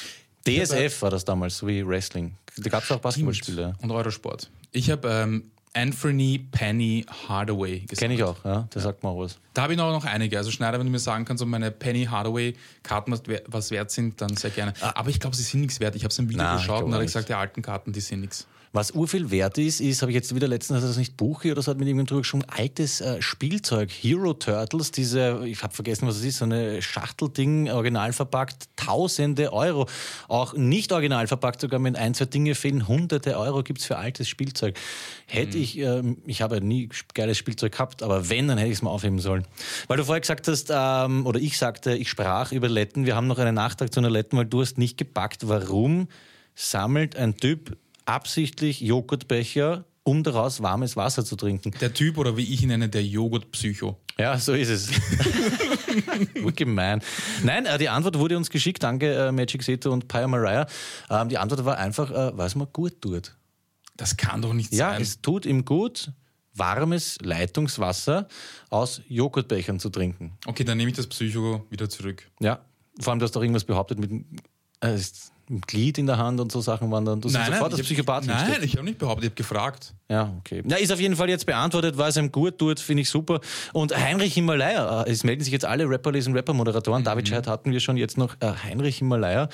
DSF 0.47 1.03
war 1.03 1.11
das 1.11 1.25
damals, 1.25 1.57
so 1.59 1.67
wie 1.67 1.85
Wrestling. 1.87 2.35
Da 2.59 2.71
gab 2.71 2.85
es 2.85 2.91
auch 2.93 2.99
Basketballspiele. 3.01 3.75
Und 3.81 3.91
Eurosport. 3.91 4.51
Ich 4.73 4.91
habe 4.91 5.09
ähm, 5.09 5.51
Anthony 5.75 6.39
Penny 6.51 7.07
Hardaway 7.29 7.81
gesehen. 7.81 7.97
Kenne 7.99 8.15
ich 8.15 8.23
auch, 8.25 8.45
ja. 8.45 8.69
Der 8.75 8.83
sagt 8.83 9.03
mal 9.05 9.17
was. 9.17 9.39
Da 9.55 9.63
habe 9.63 9.73
ich 9.75 9.79
noch, 9.79 9.91
noch 9.93 10.05
einige. 10.05 10.37
Also 10.37 10.51
Schneider, 10.51 10.79
wenn 10.79 10.87
du 10.87 10.93
mir 10.93 10.99
sagen 10.99 11.25
kannst, 11.25 11.43
ob 11.43 11.49
meine 11.49 11.71
Penny 11.71 12.05
Hardaway 12.07 12.55
Karten 12.83 13.13
was, 13.13 13.23
wer- 13.27 13.43
was 13.47 13.71
wert 13.71 13.91
sind, 13.91 14.21
dann 14.21 14.37
sehr 14.37 14.51
gerne. 14.51 14.73
Aber 14.81 15.11
ich 15.11 15.21
glaube, 15.21 15.37
sie 15.37 15.43
sind 15.45 15.61
nichts 15.61 15.79
wert. 15.79 15.95
Ich 15.95 16.03
habe 16.03 16.11
es 16.11 16.19
im 16.19 16.29
Video 16.29 16.45
ich 16.55 16.61
geschaut 16.63 16.83
und 16.85 16.91
da 16.91 16.95
habe 16.97 17.05
ich 17.05 17.13
gesagt, 17.13 17.29
die 17.29 17.35
alten 17.35 17.63
Karten, 17.63 17.93
die 17.93 18.01
sind 18.01 18.21
nichts. 18.21 18.47
Was 18.73 18.93
urviel 18.93 19.33
wert 19.33 19.59
ist, 19.59 19.81
ist, 19.81 20.01
habe 20.01 20.13
ich 20.13 20.15
jetzt 20.15 20.33
wieder 20.33 20.47
letztens, 20.47 20.83
das 20.83 20.97
nicht 20.97 21.17
Buche 21.17 21.51
oder 21.51 21.61
so, 21.61 21.73
hat 21.73 21.79
mit 21.79 21.89
irgendjemandem 21.89 22.07
drüber 22.07 22.21
gesprochen, 22.21 22.45
altes 22.47 23.01
äh, 23.01 23.21
Spielzeug, 23.21 23.91
Hero 23.91 24.33
Turtles, 24.33 24.93
diese, 24.93 25.43
ich 25.45 25.61
habe 25.65 25.75
vergessen, 25.75 26.07
was 26.07 26.19
es 26.19 26.25
ist, 26.25 26.39
so 26.39 26.45
eine 26.45 26.81
Schachtelding, 26.81 27.69
original 27.69 28.13
verpackt, 28.13 28.69
tausende 28.77 29.53
Euro. 29.53 29.89
Auch 30.29 30.55
nicht 30.55 30.93
original 30.93 31.27
verpackt, 31.27 31.61
sogar 31.61 31.83
wenn 31.83 31.97
ein, 31.97 32.15
zwei 32.15 32.27
Dinge 32.27 32.55
fehlen, 32.55 32.87
hunderte 32.87 33.37
Euro 33.37 33.65
gibt's 33.65 33.87
für 33.87 33.97
altes 33.97 34.29
Spielzeug. 34.29 34.79
Hätte 35.27 35.59
ich, 35.59 35.77
ähm, 35.79 36.19
ich 36.25 36.41
habe 36.41 36.57
ja 36.57 36.61
nie 36.61 36.89
geiles 37.15 37.39
Spielzeug 37.39 37.73
gehabt, 37.73 38.05
aber 38.05 38.29
wenn, 38.29 38.47
dann 38.47 38.57
hätte 38.57 38.71
ich 38.71 38.77
es 38.77 38.83
mal 38.83 38.91
aufheben 38.91 39.19
sollen. 39.19 39.49
Weil 39.89 39.97
du 39.97 40.05
vorher 40.05 40.21
gesagt 40.21 40.47
hast, 40.47 40.71
ähm, 40.73 41.27
oder 41.27 41.41
ich 41.41 41.59
sagte, 41.59 41.97
ich 41.97 42.09
sprach 42.09 42.53
über 42.53 42.69
Letten, 42.69 43.05
wir 43.05 43.17
haben 43.17 43.27
noch 43.27 43.39
einen 43.39 43.57
Nachtrag 43.57 43.93
zu 43.93 43.99
einer 43.99 44.11
Letten, 44.11 44.37
weil 44.37 44.47
du 44.47 44.61
hast 44.61 44.79
nicht 44.79 44.97
gepackt. 44.97 45.49
Warum 45.49 46.07
sammelt 46.55 47.17
ein 47.17 47.37
Typ 47.37 47.77
absichtlich 48.11 48.81
Joghurtbecher, 48.81 49.85
um 50.03 50.23
daraus 50.23 50.63
warmes 50.63 50.97
Wasser 50.97 51.25
zu 51.25 51.37
trinken. 51.37 51.73
Der 51.81 51.95
Typ, 51.95 52.19
oder 52.19 52.37
wie 52.37 52.43
ich 52.53 52.63
ihn 52.63 52.69
nenne, 52.69 52.89
der 52.89 53.05
Joghurt-Psycho. 53.05 53.97
Ja, 54.19 54.37
so 54.39 54.53
ist 54.55 54.69
es. 54.69 54.91
Gemein. 56.57 57.01
Nein, 57.45 57.67
äh, 57.67 57.79
die 57.79 57.89
Antwort 57.89 58.19
wurde 58.19 58.37
uns 58.37 58.51
geschickt, 58.51 58.83
danke 58.83 59.15
äh, 59.15 59.33
Magic 59.33 59.63
Seto 59.63 59.93
und 59.93 60.09
Pia 60.09 60.27
Mariah. 60.27 60.67
Ähm, 61.09 61.29
die 61.29 61.39
Antwort 61.39 61.65
war 61.65 61.79
einfach, 61.79 62.11
äh, 62.11 62.43
es 62.43 62.55
mir 62.55 62.67
gut 62.67 63.01
tut. 63.01 63.37
Das 63.97 64.17
kann 64.17 64.43
doch 64.43 64.53
nicht 64.53 64.73
Ja, 64.73 64.91
sein. 64.93 65.03
es 65.03 65.21
tut 65.23 65.47
ihm 65.47 65.65
gut, 65.65 66.13
warmes 66.55 67.19
Leitungswasser 67.23 68.27
aus 68.71 69.01
Joghurtbechern 69.09 69.79
zu 69.79 69.89
trinken. 69.91 70.33
Okay, 70.47 70.65
dann 70.65 70.79
nehme 70.79 70.91
ich 70.91 70.97
das 70.97 71.07
Psycho 71.07 71.65
wieder 71.71 71.89
zurück. 71.89 72.29
Ja, 72.41 72.65
vor 72.99 73.13
allem 73.13 73.21
du 73.21 73.25
hast 73.25 73.37
doch 73.37 73.43
irgendwas 73.43 73.65
behauptet 73.65 73.99
mit 73.99 74.11
äh, 74.81 74.99
ein 75.51 75.61
Glied 75.63 75.99
in 75.99 76.07
der 76.07 76.19
Hand 76.19 76.41
und 76.41 76.53
so 76.53 76.61
Sachen 76.61 76.91
waren 76.91 77.05
dann. 77.05 77.21
Du 77.21 77.29
Nein, 77.29 77.47
sofort 77.47 77.73
nein, 77.73 77.81
als 77.81 77.87
Psychopath 77.87 78.27
nein, 78.27 78.37
hingestellt. 78.37 78.65
ich 78.65 78.77
habe 78.77 78.85
nicht 78.85 78.99
behauptet, 78.99 79.25
ich 79.25 79.31
habe 79.31 79.37
gefragt. 79.37 79.95
Ja, 80.09 80.33
okay. 80.39 80.63
Ja, 80.67 80.77
ist 80.77 80.93
auf 80.93 81.01
jeden 81.01 81.17
Fall 81.17 81.29
jetzt 81.29 81.47
beantwortet, 81.47 81.99
was 81.99 82.17
einem 82.17 82.33
gut 82.33 82.59
tut, 82.59 82.81
finde 82.81 83.03
ich 83.03 83.11
super. 83.11 83.41
Und 83.73 83.97
Heinrich 83.97 84.35
Himalaya, 84.35 85.03
äh, 85.03 85.11
es 85.11 85.25
melden 85.25 85.43
sich 85.43 85.53
jetzt 85.53 85.65
alle 85.65 85.89
Rapperlesen 85.89 86.35
Rapper-Moderatoren. 86.35 87.05
David 87.05 87.29
Scheidt 87.29 87.47
hatten 87.47 87.73
wir 87.73 87.81
schon 87.81 87.97
jetzt 87.97 88.17
noch 88.17 88.37
äh, 88.41 88.53
Heinrich 88.65 88.99
Himalaya. 88.99 89.49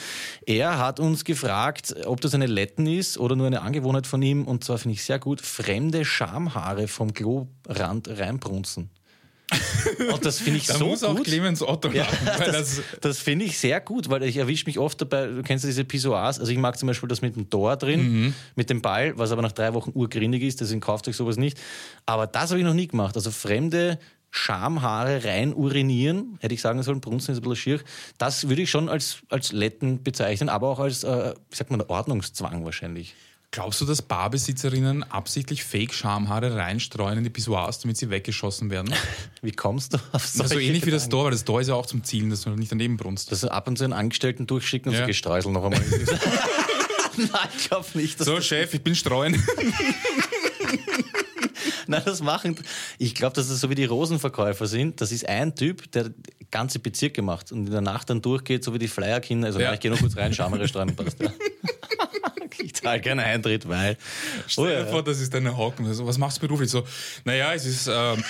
Er 0.46 0.78
hat 0.78 1.00
uns 1.00 1.24
gefragt, 1.24 1.94
ob 2.04 2.20
das 2.20 2.34
eine 2.34 2.46
Letten 2.46 2.86
ist 2.86 3.18
oder 3.18 3.36
nur 3.36 3.46
eine 3.46 3.62
Angewohnheit 3.62 4.06
von 4.06 4.22
ihm. 4.22 4.44
Und 4.44 4.64
zwar 4.64 4.78
finde 4.78 4.94
ich 4.94 5.04
sehr 5.04 5.18
gut, 5.18 5.40
fremde 5.40 6.04
Schamhaare 6.04 6.88
vom 6.88 7.12
Klorand 7.14 8.08
reinbrunzen. 8.08 8.90
Und 10.12 10.24
das 10.24 10.40
finde 10.40 10.58
ich 10.58 10.66
Da 10.66 10.74
so 10.74 10.86
muss 10.86 11.00
gut. 11.02 11.08
auch 11.08 11.22
Clemens 11.22 11.62
Otto 11.62 11.88
Ja, 11.90 12.04
lachen, 12.04 12.26
das, 12.26 12.46
das, 12.52 12.82
das 13.00 13.18
finde 13.20 13.44
ich 13.44 13.58
sehr 13.58 13.80
gut, 13.80 14.08
weil 14.10 14.24
ich 14.24 14.36
erwische 14.36 14.66
mich 14.66 14.78
oft 14.78 15.00
dabei, 15.00 15.26
du 15.26 15.42
kennst 15.42 15.64
ja 15.64 15.68
diese 15.68 15.84
Pissoirs, 15.84 16.40
also 16.40 16.50
ich 16.50 16.58
mag 16.58 16.76
zum 16.78 16.88
Beispiel 16.88 17.08
das 17.08 17.22
mit 17.22 17.36
dem 17.36 17.48
Tor 17.48 17.76
drin, 17.76 18.34
mit 18.56 18.70
dem 18.70 18.82
Ball, 18.82 19.16
was 19.16 19.30
aber 19.30 19.42
nach 19.42 19.52
drei 19.52 19.72
Wochen 19.74 19.92
urgrindig 19.94 20.42
ist, 20.42 20.60
deswegen 20.60 20.80
kauft 20.80 21.06
euch 21.06 21.16
sowas 21.16 21.36
nicht. 21.36 21.58
Aber 22.06 22.26
das 22.26 22.50
habe 22.50 22.58
ich 22.58 22.66
noch 22.66 22.74
nie 22.74 22.88
gemacht. 22.88 23.14
Also 23.14 23.30
fremde 23.30 23.98
Schamhaare 24.30 25.24
rein 25.24 25.54
urinieren, 25.54 26.36
hätte 26.40 26.52
ich 26.54 26.60
sagen 26.60 26.82
sollen, 26.82 27.00
Brunzen 27.00 27.32
ist 27.32 27.38
ein 27.38 27.42
bisschen 27.42 27.56
schier. 27.56 27.80
Das 28.18 28.48
würde 28.48 28.62
ich 28.62 28.70
schon 28.70 28.88
als, 28.88 29.18
als 29.30 29.52
Letten 29.52 30.02
bezeichnen, 30.02 30.48
aber 30.48 30.68
auch 30.68 30.80
als, 30.80 31.04
äh, 31.04 31.34
wie 31.50 31.56
sagt 31.56 31.70
man, 31.70 31.80
Ordnungszwang 31.82 32.64
wahrscheinlich. 32.64 33.14
Glaubst 33.52 33.80
du, 33.80 33.86
dass 33.86 34.02
Barbesitzerinnen 34.02 35.02
absichtlich 35.04 35.64
Fake-Schamhaare 35.64 36.56
reinstreuen 36.56 37.18
in 37.18 37.24
die 37.24 37.30
Pissoirs, 37.30 37.78
damit 37.78 37.96
sie 37.96 38.10
weggeschossen 38.10 38.70
werden? 38.70 38.92
Wie 39.42 39.52
kommst 39.52 39.94
du 39.94 39.98
auf 40.12 40.26
so 40.26 40.44
solche 40.46 40.60
ähnlich 40.62 40.84
wie 40.84 40.90
das 40.90 41.04
Gedanken? 41.04 41.10
Tor, 41.10 41.24
weil 41.24 41.30
das 41.30 41.44
Tor 41.44 41.60
ist 41.62 41.68
ja 41.68 41.74
auch 41.74 41.86
zum 41.86 42.04
Zielen, 42.04 42.28
dass 42.28 42.42
du 42.42 42.50
nicht 42.50 42.70
daneben 42.70 42.96
brunst. 42.98 43.32
Das 43.32 43.44
ab 43.44 43.66
und 43.68 43.78
zu 43.78 43.84
einen 43.84 43.92
Angestellten 43.94 44.46
durchschicken 44.46 44.90
und 44.90 44.94
Ja. 44.96 45.02
so 45.02 45.06
gestreusel 45.06 45.52
noch 45.52 45.64
einmal. 45.64 45.80
Nein, 47.16 47.48
ich 47.56 47.68
glaube 47.68 47.86
nicht. 47.94 48.20
Dass 48.20 48.26
So, 48.26 48.40
Chef, 48.42 48.74
ich 48.74 48.82
bin 48.82 48.94
streuen. 48.94 49.42
Nein, 51.86 52.02
das 52.04 52.20
machen. 52.20 52.56
Ich 52.98 53.14
glaube, 53.14 53.34
dass 53.36 53.48
das 53.48 53.60
so 53.60 53.70
wie 53.70 53.74
die 53.74 53.84
Rosenverkäufer 53.84 54.66
sind. 54.66 55.00
Das 55.00 55.12
ist 55.12 55.26
ein 55.28 55.54
Typ, 55.54 55.90
der 55.92 56.10
ganze 56.50 56.78
Bezirke 56.78 57.22
macht 57.22 57.52
und 57.52 57.66
in 57.66 57.72
der 57.72 57.80
Nacht 57.80 58.10
dann 58.10 58.20
durchgeht, 58.20 58.64
so 58.64 58.74
wie 58.74 58.78
die 58.78 58.88
Flyerkinder. 58.88 59.46
Also, 59.46 59.60
Ja. 59.60 59.68
ja. 59.68 59.74
ich 59.74 59.80
gehe 59.80 59.90
noch 59.90 60.00
kurz 60.00 60.16
rein, 60.16 60.34
Schamere 60.34 60.66
streuen, 60.68 60.94
passt. 60.94 61.20
Ja. 61.22 61.32
Ich 62.76 62.82
zahle 62.82 63.00
keinen 63.00 63.20
Eintritt, 63.20 63.68
weil. 63.68 63.96
Stell 64.46 64.64
Oh, 64.64 64.66
dir 64.68 64.78
ja. 64.80 64.86
vor, 64.86 65.02
das 65.02 65.20
ist 65.20 65.32
deine 65.34 65.56
Hocken. 65.56 65.86
Also, 65.86 66.06
was 66.06 66.18
machst 66.18 66.38
du 66.38 66.46
beruflich? 66.46 66.70
So, 66.70 66.84
naja, 67.24 67.52
es 67.54 67.64
ist. 67.66 67.88
Ähm, 67.88 68.22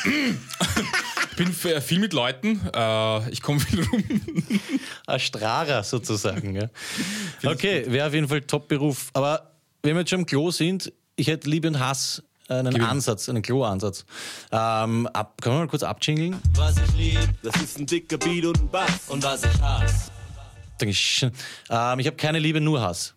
ich 1.30 1.36
bin 1.36 1.48
f- 1.50 1.84
viel 1.84 1.98
mit 1.98 2.12
Leuten, 2.12 2.60
äh, 2.74 3.30
ich 3.30 3.42
komme 3.42 3.60
viel 3.60 3.82
rum. 3.84 4.02
Ein 5.06 5.20
Strahler 5.20 5.82
sozusagen. 5.84 6.54
Ja. 6.54 6.68
Okay, 7.44 7.84
wäre 7.88 8.06
auf 8.08 8.14
jeden 8.14 8.28
Fall 8.28 8.40
Top-Beruf. 8.40 9.10
Aber 9.12 9.52
wenn 9.82 9.94
wir 9.94 10.00
jetzt 10.00 10.10
schon 10.10 10.20
im 10.20 10.26
Klo 10.26 10.50
sind, 10.50 10.92
ich 11.16 11.26
hätte 11.28 11.48
Liebe 11.48 11.68
und 11.68 11.78
Hass 11.78 12.22
einen 12.48 12.72
Gib. 12.72 12.82
Ansatz, 12.82 13.28
einen 13.28 13.42
Klo-Ansatz. 13.42 14.04
Ähm, 14.52 15.06
ab, 15.08 15.40
können 15.42 15.56
wir 15.56 15.60
mal 15.60 15.68
kurz 15.68 15.82
abjingeln? 15.82 16.36
Was 16.54 16.76
ich 16.78 16.96
lieb, 16.96 17.28
das 17.42 17.56
ist 17.62 17.78
ein 17.78 17.86
dicker 17.86 18.18
Beat 18.18 18.44
und 18.46 18.58
ein 18.60 18.68
Bass. 18.70 18.90
Und 19.08 19.22
was 19.24 19.44
ich 19.44 19.60
hasse, 19.60 20.10
Dankeschön. 20.78 21.32
Ähm, 21.70 21.98
ich 22.00 22.06
habe 22.06 22.16
keine 22.16 22.38
Liebe, 22.38 22.60
nur 22.60 22.80
Hass. 22.80 23.14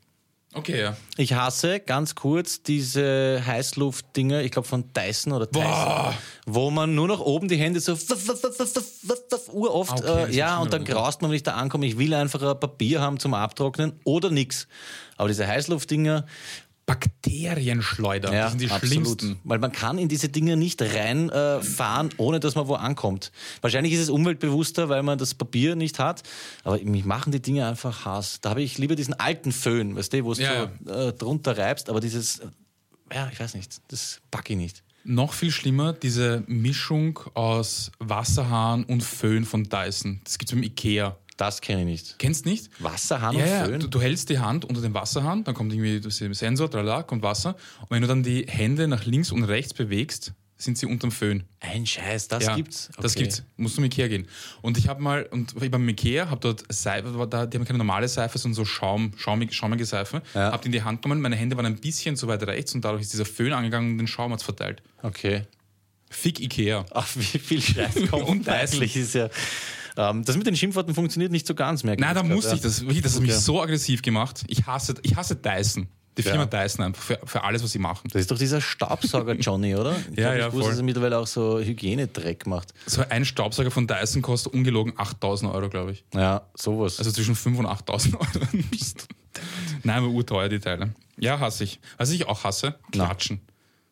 Okay, 0.52 0.82
ja. 0.82 0.98
Ich 1.16 1.34
hasse 1.34 1.80
ganz 1.80 2.16
kurz 2.16 2.64
diese 2.64 3.42
Heißluftdinger, 3.46 4.42
ich 4.42 4.50
glaube 4.52 4.68
von 4.68 4.92
Dyson 4.94 5.34
oder 5.34 5.50
Tyson, 5.50 5.64
Boah. 5.64 6.16
wo 6.48 6.72
man 6.72 6.96
nur 6.96 7.08
noch 7.08 7.20
oben 7.20 7.48
die 7.48 7.58
Hände 7.58 7.80
so 7.80 7.92
uroft, 9.52 9.92
Okay, 9.92 10.02
das 10.02 10.30
äh, 10.30 10.36
ja, 10.36 10.58
und 10.58 10.74
dann 10.74 10.86
graust 10.86 11.22
man, 11.22 11.30
wenn 11.30 11.36
ich 11.36 11.44
da 11.44 11.54
ankomme, 11.54 11.86
ich 11.86 12.00
will 12.00 12.16
einfach 12.16 12.42
ein 12.42 12.60
Papier 12.60 13.00
haben 13.00 13.20
zum 13.20 13.36
Abtrocknen 13.36 14.00
oder 14.06 14.32
nix. 14.32 14.68
Aber 15.18 15.28
diese 15.28 15.46
Heißluftdinger, 15.48 16.26
Bakterienschleuder, 16.90 18.34
ja, 18.34 18.46
die 18.46 18.50
sind 18.50 18.62
die 18.62 18.72
absolut. 18.72 18.92
schlimmsten. 18.92 19.40
Weil 19.44 19.60
man 19.60 19.72
kann 19.72 20.00
in 20.00 20.08
diese 20.08 20.28
Dinger 20.28 20.56
nicht 20.56 20.82
reinfahren, 20.82 22.10
äh, 22.10 22.14
ohne 22.18 22.40
dass 22.40 22.56
man 22.56 22.68
wo 22.68 22.74
ankommt. 22.74 23.32
Wahrscheinlich 23.62 23.94
ist 23.94 24.00
es 24.00 24.10
umweltbewusster, 24.10 24.90
weil 24.90 25.04
man 25.04 25.20
das 25.20 25.36
Papier 25.36 25.76
nicht 25.76 26.00
hat. 26.00 26.24
Aber 26.64 26.80
mich 26.80 27.06
machen 27.06 27.32
die 27.32 27.44
Dinge 27.44 27.68
einfach 27.68 28.06
Hass. 28.06 28.42
Da 28.42 28.50
habe 28.50 28.64
ich 28.64 28.80
lieber 28.80 28.96
diesen 28.96 29.14
alten 29.14 29.52
Föhn, 29.52 29.96
weißt 29.96 30.14
du, 30.14 30.26
wo 30.26 30.34
du 30.34 30.42
Ja, 30.42 30.72
so 30.84 30.92
äh, 30.92 31.14
drunter 31.14 31.56
reibst. 31.60 31.92
Aber 31.92 32.00
dieses, 32.00 32.40
äh, 32.40 32.48
ja, 33.14 33.30
ich 33.32 33.40
weiß 33.40 33.54
nicht, 33.54 33.82
das 33.90 34.20
pack 34.32 34.50
ich 34.50 34.58
nicht. 34.58 34.84
Noch 35.04 35.34
viel 35.34 35.52
schlimmer, 35.52 35.94
diese 35.94 36.44
Mischung 36.48 37.20
aus 37.36 37.92
Wasserhahn 38.00 38.84
und 38.84 39.04
Föhn 39.04 39.46
von 39.46 39.66
Dyson. 39.66 40.22
Das 40.24 40.40
gibt 40.40 40.50
es 40.50 40.56
beim 40.56 40.64
Ikea. 40.64 41.16
Das 41.40 41.62
kenne 41.62 41.82
ich 41.82 41.86
nicht. 41.88 42.20
Kennst 42.20 42.46
nicht? 42.46 42.70
Wasserhahn 42.80 43.34
Ja, 43.38 43.44
und 43.44 43.50
ja, 43.50 43.66
Föhn? 43.66 43.80
du, 43.80 43.88
du 43.88 44.02
hältst 44.02 44.30
die 44.30 44.40
Hand 44.40 44.66
unter 44.66 44.82
den 44.82 44.94
Wasserhahn, 44.94 45.46
dann 45.46 45.56
kommt 45.56 45.72
irgendwie 45.72 46.02
das 46.02 46.18
Sensor, 46.18 46.70
tralala, 46.70 47.04
kommt 47.04 47.24
Wasser. 47.24 47.56
Und 47.82 47.92
wenn 47.92 48.02
du 48.02 48.08
dann 48.10 48.24
die 48.24 48.46
Hände 48.48 48.90
nach 48.90 49.06
links 49.06 49.32
und 49.32 49.46
rechts 49.46 49.74
bewegst, 49.74 50.34
sind 50.58 50.78
sie 50.78 50.86
unterm 50.86 51.12
Föhn. 51.12 51.46
Ein 51.62 51.86
Scheiß, 51.86 52.28
das 52.28 52.44
ja, 52.46 52.56
gibt's. 52.58 52.90
Das 52.98 53.14
Okay. 53.14 53.24
gibt's. 53.24 53.44
Musst 53.56 53.76
du 53.76 53.78
zum 53.78 53.86
Ikea 53.86 54.10
gehen. 54.10 54.28
Und 54.62 54.78
ich 54.78 54.90
habe 54.90 55.02
mal, 55.02 55.24
und 55.32 55.54
ich 55.62 55.72
beim 55.72 55.88
Ikea, 55.88 56.30
habe 56.30 56.42
dort 56.42 56.66
Seife, 56.68 57.28
da, 57.30 57.46
die 57.46 57.58
haben 57.58 57.64
keine 57.64 57.78
normale 57.78 58.10
Seife, 58.10 58.38
sondern 58.38 58.56
so 58.56 58.66
Schaum, 58.66 59.14
schaumig, 59.16 59.54
schaumige 59.54 59.86
Seife. 59.86 60.22
Ja. 60.34 60.52
Hab 60.52 60.62
die 60.64 60.66
in 60.66 60.72
die 60.74 60.84
Hand 60.84 61.02
genommen, 61.02 61.22
meine 61.22 61.38
Hände 61.38 61.56
waren 61.56 61.66
ein 61.66 61.78
bisschen 61.80 62.18
zu 62.18 62.28
weit 62.28 62.44
rechts 62.44 62.76
und 62.76 62.84
dadurch 62.84 63.04
ist 63.04 63.14
dieser 63.14 63.24
Föhn 63.24 63.54
angegangen 63.54 63.92
und 63.94 63.98
den 64.00 64.08
Schaum 64.08 64.34
hat's 64.34 64.44
verteilt. 64.44 64.84
Okay. 65.02 65.44
Fick 66.10 66.42
Ikea. 66.42 66.86
Ach, 66.92 67.08
wie 67.16 67.40
viel 67.40 67.62
Scheiß 67.62 67.96
kommt. 68.12 68.50
Eigentlich 68.50 68.98
ist 68.98 69.16
ja. 69.16 69.30
Ähm, 69.98 70.24
das 70.26 70.36
mit 70.38 70.48
den 70.48 70.56
Schimpfworten 70.56 70.94
funktioniert 70.96 71.32
nicht 71.32 71.48
so 71.48 71.56
ganz, 71.56 71.84
merke 71.84 72.02
Nein, 72.02 72.16
da 72.16 72.22
jetzt 72.22 72.30
muss 72.30 72.46
grad, 72.46 72.56
ich. 72.56 72.62
Das, 72.62 72.82
wirklich, 72.82 73.02
das 73.02 73.16
hat 73.16 73.22
mich 73.22 73.32
Okay. 73.32 73.40
so 73.40 73.62
aggressiv 73.62 74.02
gemacht. 74.02 74.44
Ich 74.48 74.66
hasse, 74.66 74.96
ich 75.04 75.16
hasse 75.16 75.36
Dyson. 75.36 75.88
Die 76.18 76.24
Firma 76.24 76.50
Ja. 76.52 76.64
Dyson 76.64 76.84
einfach 76.86 77.02
für, 77.02 77.20
für 77.24 77.44
alles, 77.46 77.64
was 77.64 77.72
sie 77.72 77.80
machen. 77.80 78.10
Das 78.12 78.20
ist 78.22 78.30
doch 78.32 78.38
dieser 78.38 78.60
Staubsauger 78.60 79.36
Johnny, 79.36 79.76
oder? 79.76 79.96
Ich 80.12 80.18
Ja, 80.18 80.34
glaub, 80.36 80.38
ja, 80.40 80.48
ich 80.48 80.54
wusste, 80.54 80.60
voll. 80.64 80.70
dass 80.72 80.78
er 80.80 80.84
mittlerweile 80.84 81.18
auch 81.18 81.28
so 81.28 81.60
Hygienedreck 81.60 82.46
macht. 82.46 82.74
So 82.88 83.04
ein 83.08 83.24
Staubsauger 83.24 83.72
von 83.72 83.88
Dyson 83.88 84.22
kostet 84.22 84.54
ungelogen 84.54 84.94
8000 84.98 85.54
Euro, 85.54 85.70
glaube 85.70 85.92
ich. 85.94 86.04
Ja, 86.14 86.42
sowas. 86.56 87.00
Also 87.00 87.12
zwischen 87.12 87.36
5 87.36 87.60
und 87.60 87.68
8000 87.68 88.16
Euro. 88.16 88.26
Nein, 89.84 89.98
aber 89.98 90.08
urteuer 90.08 90.50
die 90.50 90.60
Teile. 90.60 90.94
Ja, 91.18 91.40
hasse 91.40 91.64
ich. 91.64 91.80
Was 91.98 92.10
ich 92.12 92.28
auch 92.28 92.44
hasse, 92.44 92.76
Klatschen. 92.92 93.40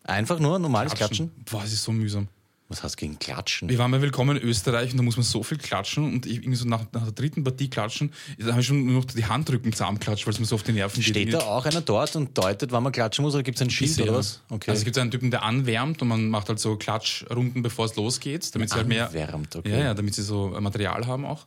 Einfach 0.03 0.39
nur 0.39 0.59
normales 0.59 0.93
Klatschen. 0.95 1.31
Boah, 1.49 1.63
es 1.63 1.73
ist 1.73 1.83
so 1.83 1.91
mühsam. 1.91 2.27
Was 2.69 2.81
du 2.81 2.89
gegen 2.97 3.17
Klatschen? 3.17 3.69
Wir 3.69 3.77
waren 3.77 3.91
bei 3.91 4.01
Willkommen 4.01 4.35
in 4.35 4.43
Österreich 4.43 4.91
und 4.91 4.97
da 4.97 5.03
muss 5.03 5.15
man 5.15 5.23
so 5.23 5.41
viel 5.41 5.57
klatschen 5.57 6.03
und 6.03 6.25
ich 6.25 6.39
irgendwie 6.39 6.57
so 6.57 6.67
nach, 6.67 6.85
nach 6.91 7.03
der 7.03 7.13
dritten 7.13 7.41
Partie 7.41 7.69
klatschen, 7.69 8.11
da 8.37 8.47
habe 8.47 8.59
ich 8.59 8.67
schon 8.67 8.83
nur 8.83 8.95
noch 8.95 9.05
die 9.05 9.25
Handrücken 9.25 9.71
zusammenklatscht, 9.71 10.27
weil 10.27 10.33
es 10.33 10.39
mir 10.41 10.45
so 10.45 10.55
auf 10.55 10.63
die 10.63 10.73
Nerven 10.73 10.95
geht. 10.95 11.05
Steht 11.05 11.33
da 11.33 11.39
auch 11.39 11.65
einer 11.65 11.79
dort 11.79 12.13
und 12.17 12.37
deutet, 12.37 12.73
wann 12.73 12.83
man 12.83 12.91
klatschen 12.91 13.23
muss, 13.23 13.33
oder 13.35 13.43
gibt 13.43 13.55
es 13.57 13.61
ein 13.61 13.69
Schild 13.69 14.01
oder 14.01 14.15
was? 14.15 14.41
Okay. 14.49 14.71
Also 14.71 14.79
es 14.79 14.83
gibt 14.83 14.97
einen 14.97 15.11
Typen, 15.11 15.31
der 15.31 15.43
anwärmt 15.43 16.01
und 16.01 16.09
man 16.09 16.27
macht 16.29 16.49
halt 16.49 16.59
so 16.59 16.75
Klatschrunden, 16.75 17.61
bevor 17.61 17.85
es 17.85 17.95
losgeht, 17.95 18.53
damit 18.53 18.69
sie 18.69 18.75
halt 18.75 18.89
mehr, 18.89 19.07
Anwärmt, 19.07 19.55
okay. 19.55 19.69
Mhm. 19.69 19.73
ja, 19.73 19.83
ja, 19.85 19.93
damit 19.93 20.13
sie 20.15 20.23
so 20.23 20.49
Material 20.59 21.07
haben 21.07 21.25
auch. 21.25 21.45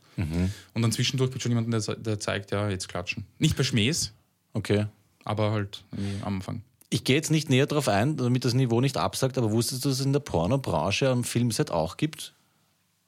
Und 0.73 0.81
dann 0.81 0.91
zwischendurch 0.91 1.29
gibt 1.29 1.41
es 1.41 1.43
schon 1.43 1.51
jemanden, 1.51 1.69
der, 1.69 1.95
der 1.97 2.19
zeigt, 2.19 2.49
ja, 2.49 2.67
jetzt 2.67 2.89
klatschen. 2.89 3.27
Nicht 3.37 3.55
bei 3.55 3.63
Schmähs, 3.63 4.11
okay. 4.53 4.87
aber 5.23 5.51
halt 5.51 5.83
am 6.23 6.35
Anfang. 6.35 6.63
Ich 6.93 7.05
gehe 7.05 7.15
jetzt 7.15 7.31
nicht 7.31 7.49
näher 7.49 7.67
drauf 7.67 7.87
ein, 7.87 8.17
damit 8.17 8.43
das 8.43 8.53
Niveau 8.53 8.81
nicht 8.81 8.97
absagt, 8.97 9.37
aber 9.37 9.51
wusstest 9.51 9.85
du, 9.85 9.89
dass 9.89 9.99
es 10.01 10.05
in 10.05 10.11
der 10.11 10.19
Pornobranche 10.19 11.09
am 11.09 11.23
Filmset 11.23 11.71
auch 11.71 11.95
gibt? 11.95 12.33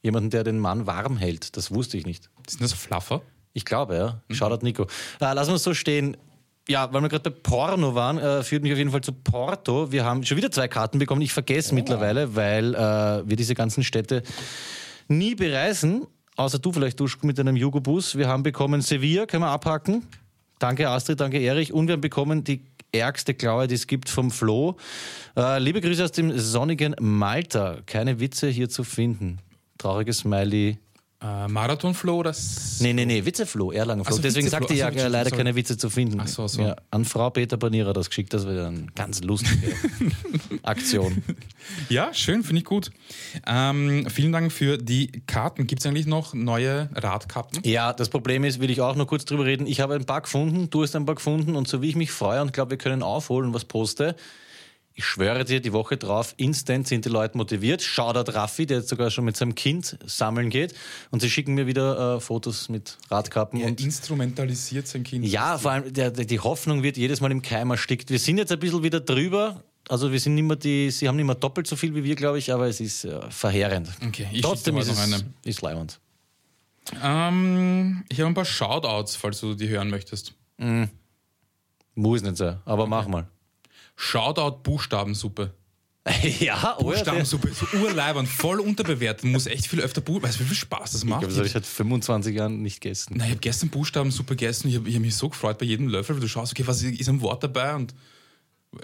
Jemanden, 0.02 0.30
der 0.30 0.46
den 0.46 0.58
Mann 0.58 0.88
warm 0.88 1.18
hält. 1.18 1.58
Das 1.58 1.70
wusste 1.70 1.98
ich 1.98 2.06
nicht. 2.06 2.30
Sind 2.48 2.62
das 2.62 2.72
Fluffer? 2.72 3.22
Ich 3.52 3.66
glaube, 3.66 3.96
ja. 3.96 4.22
Mhm. 4.30 4.36
Shoutout 4.36 4.66
Nico. 4.66 4.84
Äh, 5.20 5.34
lassen 5.34 5.52
wir 5.52 5.56
es 5.56 5.64
so 5.64 5.74
stehen. 5.74 6.16
Ja, 6.70 6.94
weil 6.94 7.02
wir 7.02 7.10
gerade 7.10 7.30
bei 7.30 7.38
Porno 7.44 7.94
waren, 7.94 8.18
äh, 8.20 8.42
führt 8.44 8.64
mich 8.64 8.72
auf 8.72 8.78
jeden 8.78 8.92
Fall 8.92 9.02
zu 9.02 9.12
Porto. 9.12 9.92
Wir 9.92 10.06
haben 10.06 10.24
schon 10.24 10.38
wieder 10.38 10.50
zwei 10.50 10.70
Karten 10.70 10.98
bekommen. 10.98 11.22
Ich 11.22 11.34
vergesse 11.34 11.76
mittlerweile, 11.76 12.38
weil 12.38 12.74
äh, 12.74 13.28
wir 13.28 13.36
diese 13.36 13.54
ganzen 13.54 13.84
Städte 13.84 14.24
nie 15.10 15.36
bereisen. 15.36 16.08
Außer 16.38 16.58
du 16.58 16.72
vielleicht, 16.72 17.02
Duschko, 17.02 17.28
mit 17.28 17.38
deinem 17.38 17.58
Jugo-Bus. 17.58 18.18
Wir 18.18 18.30
haben 18.30 18.44
bekommen 18.44 18.82
Sevilla, 18.82 19.26
können 19.26 19.44
wir 19.44 19.50
abhaken. 19.50 20.08
Danke 20.58 20.88
Astrid, 20.88 21.20
danke 21.20 21.40
Erich. 21.40 21.74
Und 21.74 21.88
wir 21.88 21.94
haben 21.94 22.02
bekommen 22.02 22.46
die 22.46 22.64
ärgste 22.94 23.34
Klaue, 23.34 23.68
die 23.68 23.76
es 23.76 23.88
gibt 23.88 24.10
vom 24.10 24.32
Flo. 24.32 24.78
Äh, 25.36 25.60
liebe 25.60 25.82
Grüße 25.82 26.04
aus 26.04 26.12
dem 26.12 26.38
sonnigen 26.38 26.96
Malta. 27.00 27.80
Keine 27.86 28.20
Witze 28.20 28.48
hier 28.48 28.70
zu 28.70 28.84
finden. 28.84 29.40
Trauriges 29.78 30.20
Smiley. 30.20 30.78
Äh, 31.24 31.48
Marathonflow 31.48 32.18
oder 32.18 32.32
S- 32.32 32.80
Nee, 32.82 32.92
nee, 32.92 33.06
nee, 33.06 33.24
Witzefloh, 33.24 33.72
Erlanger 33.72 34.04
Floh. 34.04 34.14
Ach 34.14 34.18
so, 34.18 34.22
Deswegen 34.22 34.50
sagte 34.50 34.74
ich 34.74 34.80
ja 34.80 34.90
Ach 34.90 34.94
so, 34.94 35.08
leider 35.08 35.30
sorry. 35.30 35.38
keine 35.38 35.56
Witze 35.56 35.78
zu 35.78 35.90
finden. 35.90 36.20
Ach 36.20 36.28
so, 36.28 36.46
so. 36.48 36.62
Ja, 36.62 36.76
an 36.92 37.06
Frau 37.06 37.30
Peter 37.30 37.56
Panierer 37.56 37.94
das 37.94 38.10
geschickt, 38.10 38.34
das 38.34 38.46
wäre 38.46 38.68
eine 38.68 38.88
ganz 38.94 39.22
lustige 39.24 39.74
Aktion. 40.64 41.24
Ja, 41.90 42.14
schön, 42.14 42.44
finde 42.44 42.60
ich 42.60 42.66
gut. 42.66 42.92
Ähm, 43.48 44.06
vielen 44.10 44.32
Dank 44.32 44.52
für 44.52 44.78
die 44.78 45.24
Karten. 45.26 45.66
Gibt 45.68 45.82
es 45.82 45.86
eigentlich 45.86 46.08
noch 46.08 46.34
neue 46.34 46.90
Radkarten? 46.94 47.60
Ja, 47.64 47.94
das 47.94 48.10
Problem 48.10 48.44
ist, 48.44 48.60
will 48.60 48.70
ich 48.70 48.82
auch 48.82 48.96
noch 48.96 49.08
kurz 49.08 49.26
drüber 49.26 49.46
reden. 49.46 49.66
Ich 49.66 49.80
habe 49.80 49.96
ein 49.96 50.06
paar 50.06 50.22
gefunden, 50.22 50.70
du 50.70 50.84
hast 50.84 50.96
ein 50.96 51.06
paar 51.06 51.16
gefunden 51.16 51.56
und 51.56 51.68
so 51.68 51.82
wie 51.82 51.90
ich 51.90 51.96
mich 51.96 52.12
freue 52.12 52.42
und 52.42 52.52
glaube, 52.54 52.72
wir 52.72 52.78
können 52.78 53.02
aufholen, 53.04 53.54
was 53.54 53.66
poste. 53.66 54.16
Ich 54.96 55.06
schwöre 55.06 55.44
dir, 55.44 55.60
die 55.60 55.74
Woche 55.74 55.98
drauf, 55.98 56.36
instant 56.38 56.88
sind 56.88 57.06
die 57.06 57.10
Leute 57.10 57.36
motiviert. 57.36 57.82
Shoutout 57.82 58.32
Raffi, 58.32 58.68
der 58.68 58.78
jetzt 58.78 58.90
sogar 58.90 59.10
schon 59.10 59.26
mit 59.26 59.36
seinem 59.36 59.56
Kind 59.56 59.98
sammeln 60.06 60.52
geht. 60.52 60.76
Und 61.10 61.22
sie 61.22 61.32
schicken 61.32 61.56
mir 61.56 61.66
wieder 61.66 62.18
äh, 62.18 62.20
Fotos 62.20 62.70
mit 62.70 63.00
Radkappen. 63.10 63.60
Er 63.60 63.70
und 63.70 63.82
instrumentalisiert 63.82 64.88
sein 64.88 65.04
Kind. 65.04 65.26
ja, 65.26 65.58
vor 65.58 65.72
allem 65.72 65.92
der, 65.92 66.12
der, 66.12 66.26
die 66.26 66.40
Hoffnung 66.40 66.84
wird 66.84 66.98
jedes 66.98 67.22
Mal 67.22 67.32
im 67.32 67.42
Keim 67.42 67.72
erstickt. 67.72 68.12
Wir 68.12 68.20
sind 68.20 68.38
jetzt 68.38 68.52
ein 68.52 68.60
bisschen 68.60 68.84
wieder 68.84 69.00
drüber. 69.00 69.64
Also 69.90 70.12
wir 70.12 70.20
sind 70.20 70.36
nicht 70.36 70.44
mehr 70.44 70.58
die, 70.58 70.92
sie 70.92 71.08
haben 71.08 71.16
nicht 71.16 71.26
mehr 71.26 71.36
doppelt 71.36 71.66
so 71.66 71.76
viel 71.76 71.96
wie 71.96 72.04
wir, 72.04 72.16
glaube 72.16 72.38
ich, 72.38 72.54
aber 72.54 72.68
es 72.68 72.80
ist 72.80 73.04
äh, 73.04 73.20
verheerend. 73.32 73.90
Okay, 74.08 74.28
ich 74.32 74.42
Trotzdem 74.42 74.78
ist 74.78 74.90
es 74.90 75.26
ist 75.44 75.62
leibend. 75.62 76.00
Ähm, 77.02 78.04
ich 78.10 78.20
habe 78.20 78.28
ein 78.28 78.34
paar 78.34 78.46
Shoutouts, 78.46 79.16
falls 79.16 79.40
du 79.40 79.56
die 79.56 79.70
hören 79.70 79.90
möchtest. 79.90 80.36
Muss 81.96 82.22
nicht 82.22 82.38
sein, 82.38 82.60
aber 82.66 82.88
mach 82.88 83.08
mal. 83.08 83.28
Shoutout 83.96 84.64
Buchstabensuppe. 84.64 85.54
ja, 86.40 86.76
oh 86.80 86.92
ja, 86.92 86.98
der- 86.98 87.12
Buchstabensuppe 87.14 87.48
ist 87.50 87.60
so 87.60 87.78
urleibend, 87.78 88.28
voll 88.28 88.60
unterbewertet. 88.60 89.24
Muss 89.26 89.46
echt 89.46 89.68
viel 89.68 89.80
öfter 89.80 90.02
Buch. 90.02 90.22
Weißt 90.22 90.38
du, 90.38 90.44
wie 90.44 90.48
viel 90.48 90.58
Spaß 90.58 90.92
das 90.92 91.04
ich 91.04 91.10
macht? 91.10 91.20
glaube, 91.22 91.32
das 91.34 91.38
habe 91.38 91.48
ich 91.48 91.54
seit 91.54 91.66
25 91.66 92.36
Jahren 92.36 92.62
nicht 92.62 92.82
gegessen. 92.82 93.14
Na, 93.18 93.24
ich 93.24 93.32
habe 93.32 93.40
gestern 93.40 93.70
Buchstabensuppe 93.70 94.36
gegessen. 94.36 94.68
Ich 94.68 94.76
habe 94.76 94.92
hab 94.92 95.00
mich 95.02 95.16
so 95.16 95.30
gefreut 95.30 95.58
bei 95.60 95.66
jedem 95.66 95.88
Löffel, 95.88 96.16
weil 96.16 96.22
du 96.22 96.28
schaust, 96.28 96.52
okay, 96.52 96.68
was 96.68 96.82
ist 96.82 97.08
ein 97.08 97.22
Wort 97.22 97.44
dabei 97.44 97.76
und 97.76 97.94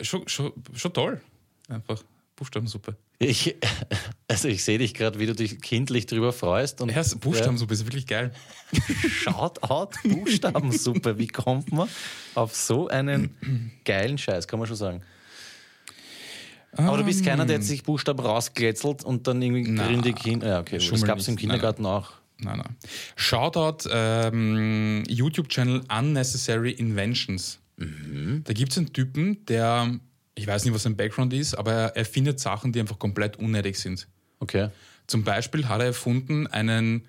schon, 0.01 0.28
schon, 0.30 0.53
schon 0.74 0.93
toll. 0.93 1.22
Einfach 1.68 2.01
Buchstabensuppe. 2.39 2.95
Ich, 3.19 3.55
also 4.29 4.47
ich 4.47 4.63
sehe 4.63 4.77
dich 4.77 4.93
gerade, 4.93 5.19
wie 5.19 5.25
du 5.25 5.35
dich 5.35 5.61
kindlich 5.61 6.05
drüber 6.05 6.31
freust. 6.31 6.79
Und 6.79 6.89
Ja, 6.89 7.03
Buchstabensuppe 7.19 7.73
ist 7.73 7.85
wirklich 7.85 8.07
geil. 8.07 8.31
Shout 9.09 9.61
out 9.61 9.95
Buchstabensuppe. 10.03 11.17
Wie 11.17 11.27
kommt 11.27 11.71
man 11.73 11.89
auf 12.35 12.55
so 12.55 12.87
einen 12.87 13.35
geilen 13.85 14.17
Scheiß, 14.17 14.47
kann 14.47 14.59
man 14.59 14.67
schon 14.67 14.77
sagen. 14.77 15.01
Aber 16.71 16.97
du 16.97 17.03
bist 17.03 17.25
keiner, 17.25 17.45
der 17.45 17.57
jetzt 17.57 17.67
sich 17.67 17.83
Buchstaben 17.83 18.19
rausglätzelt 18.19 19.03
und 19.03 19.27
dann 19.27 19.41
irgendwie 19.41 19.69
Na, 19.69 19.87
gründig 19.87 20.19
hin. 20.19 20.41
Ja, 20.41 20.59
okay, 20.59 20.77
das 20.77 21.03
gab 21.03 21.19
es 21.19 21.27
im. 21.27 21.35
Kindergarten 21.35 21.85
auch. 21.85 22.11
Nein, 22.37 22.59
nein. 22.59 22.75
Shoutout 23.17 23.89
ähm, 23.91 25.03
YouTube-Channel 25.09 25.81
Unnecessary 25.89 26.71
Inventions. 26.71 27.59
Da 27.75 28.53
gibt 28.53 28.71
es 28.71 28.77
einen 28.77 28.93
Typen, 28.93 29.45
der, 29.45 29.99
ich 30.39 30.47
weiß 30.47 30.65
nicht, 30.65 30.73
was 30.73 30.83
sein 30.83 30.95
Background 30.95 31.33
ist, 31.33 31.55
aber 31.55 31.73
er 31.73 31.97
erfindet 31.97 32.39
Sachen, 32.39 32.71
die 32.71 32.79
einfach 32.79 32.97
komplett 32.97 33.37
unnötig 33.37 33.77
sind. 33.77 34.07
Okay. 34.39 34.69
Zum 35.07 35.23
Beispiel 35.23 35.67
hat 35.67 35.81
er 35.81 35.87
erfunden 35.87 36.47
einen 36.47 37.05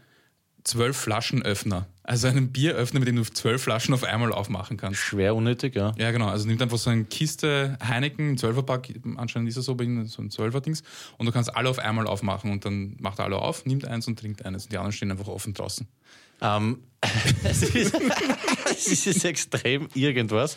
zwölf 0.65 0.97
Flaschen 0.97 1.43
Öffner. 1.43 1.87
Also 2.03 2.27
einen 2.27 2.51
Bieröffner, 2.51 2.99
mit 2.99 3.09
dem 3.09 3.17
du 3.17 3.23
zwölf 3.23 3.63
Flaschen 3.63 3.95
auf 3.95 4.05
einmal 4.05 4.33
aufmachen 4.33 4.77
kannst. 4.77 5.01
Schwer 5.01 5.35
unnötig, 5.35 5.77
ja. 5.77 5.95
Ja, 5.97 6.11
genau. 6.11 6.29
Also 6.29 6.47
nimmt 6.47 6.61
einfach 6.61 6.79
so 6.79 6.91
eine 6.91 7.05
Kiste 7.05 7.79
Heineken, 7.87 8.33
ein 8.33 8.39
Zwölferpack, 8.39 8.89
anscheinend 9.17 9.49
ist 9.49 9.57
er 9.57 9.63
so, 9.63 9.75
bei 9.75 9.85
ihm, 9.85 10.05
so 10.07 10.21
ein 10.21 10.31
Zwölferdings, 10.31 10.83
und 11.19 11.27
du 11.27 11.33
kannst 11.33 11.55
alle 11.55 11.69
auf 11.69 11.79
einmal 11.79 12.07
aufmachen 12.07 12.51
und 12.51 12.65
dann 12.65 12.97
macht 12.99 13.21
er 13.21 13.27
alle 13.27 13.37
auf, 13.37 13.65
nimmt 13.65 13.85
eins 13.85 14.09
und 14.09 14.19
trinkt 14.19 14.45
eines. 14.45 14.65
Und 14.65 14.73
die 14.73 14.79
anderen 14.79 14.93
stehen 14.93 15.11
einfach 15.11 15.29
offen 15.29 15.55
draußen. 15.55 15.87
Ähm, 16.43 16.81
es, 17.45 17.63
ist, 17.63 17.95
es 18.71 19.07
ist 19.07 19.25
extrem 19.25 19.89
irgendwas, 19.95 20.57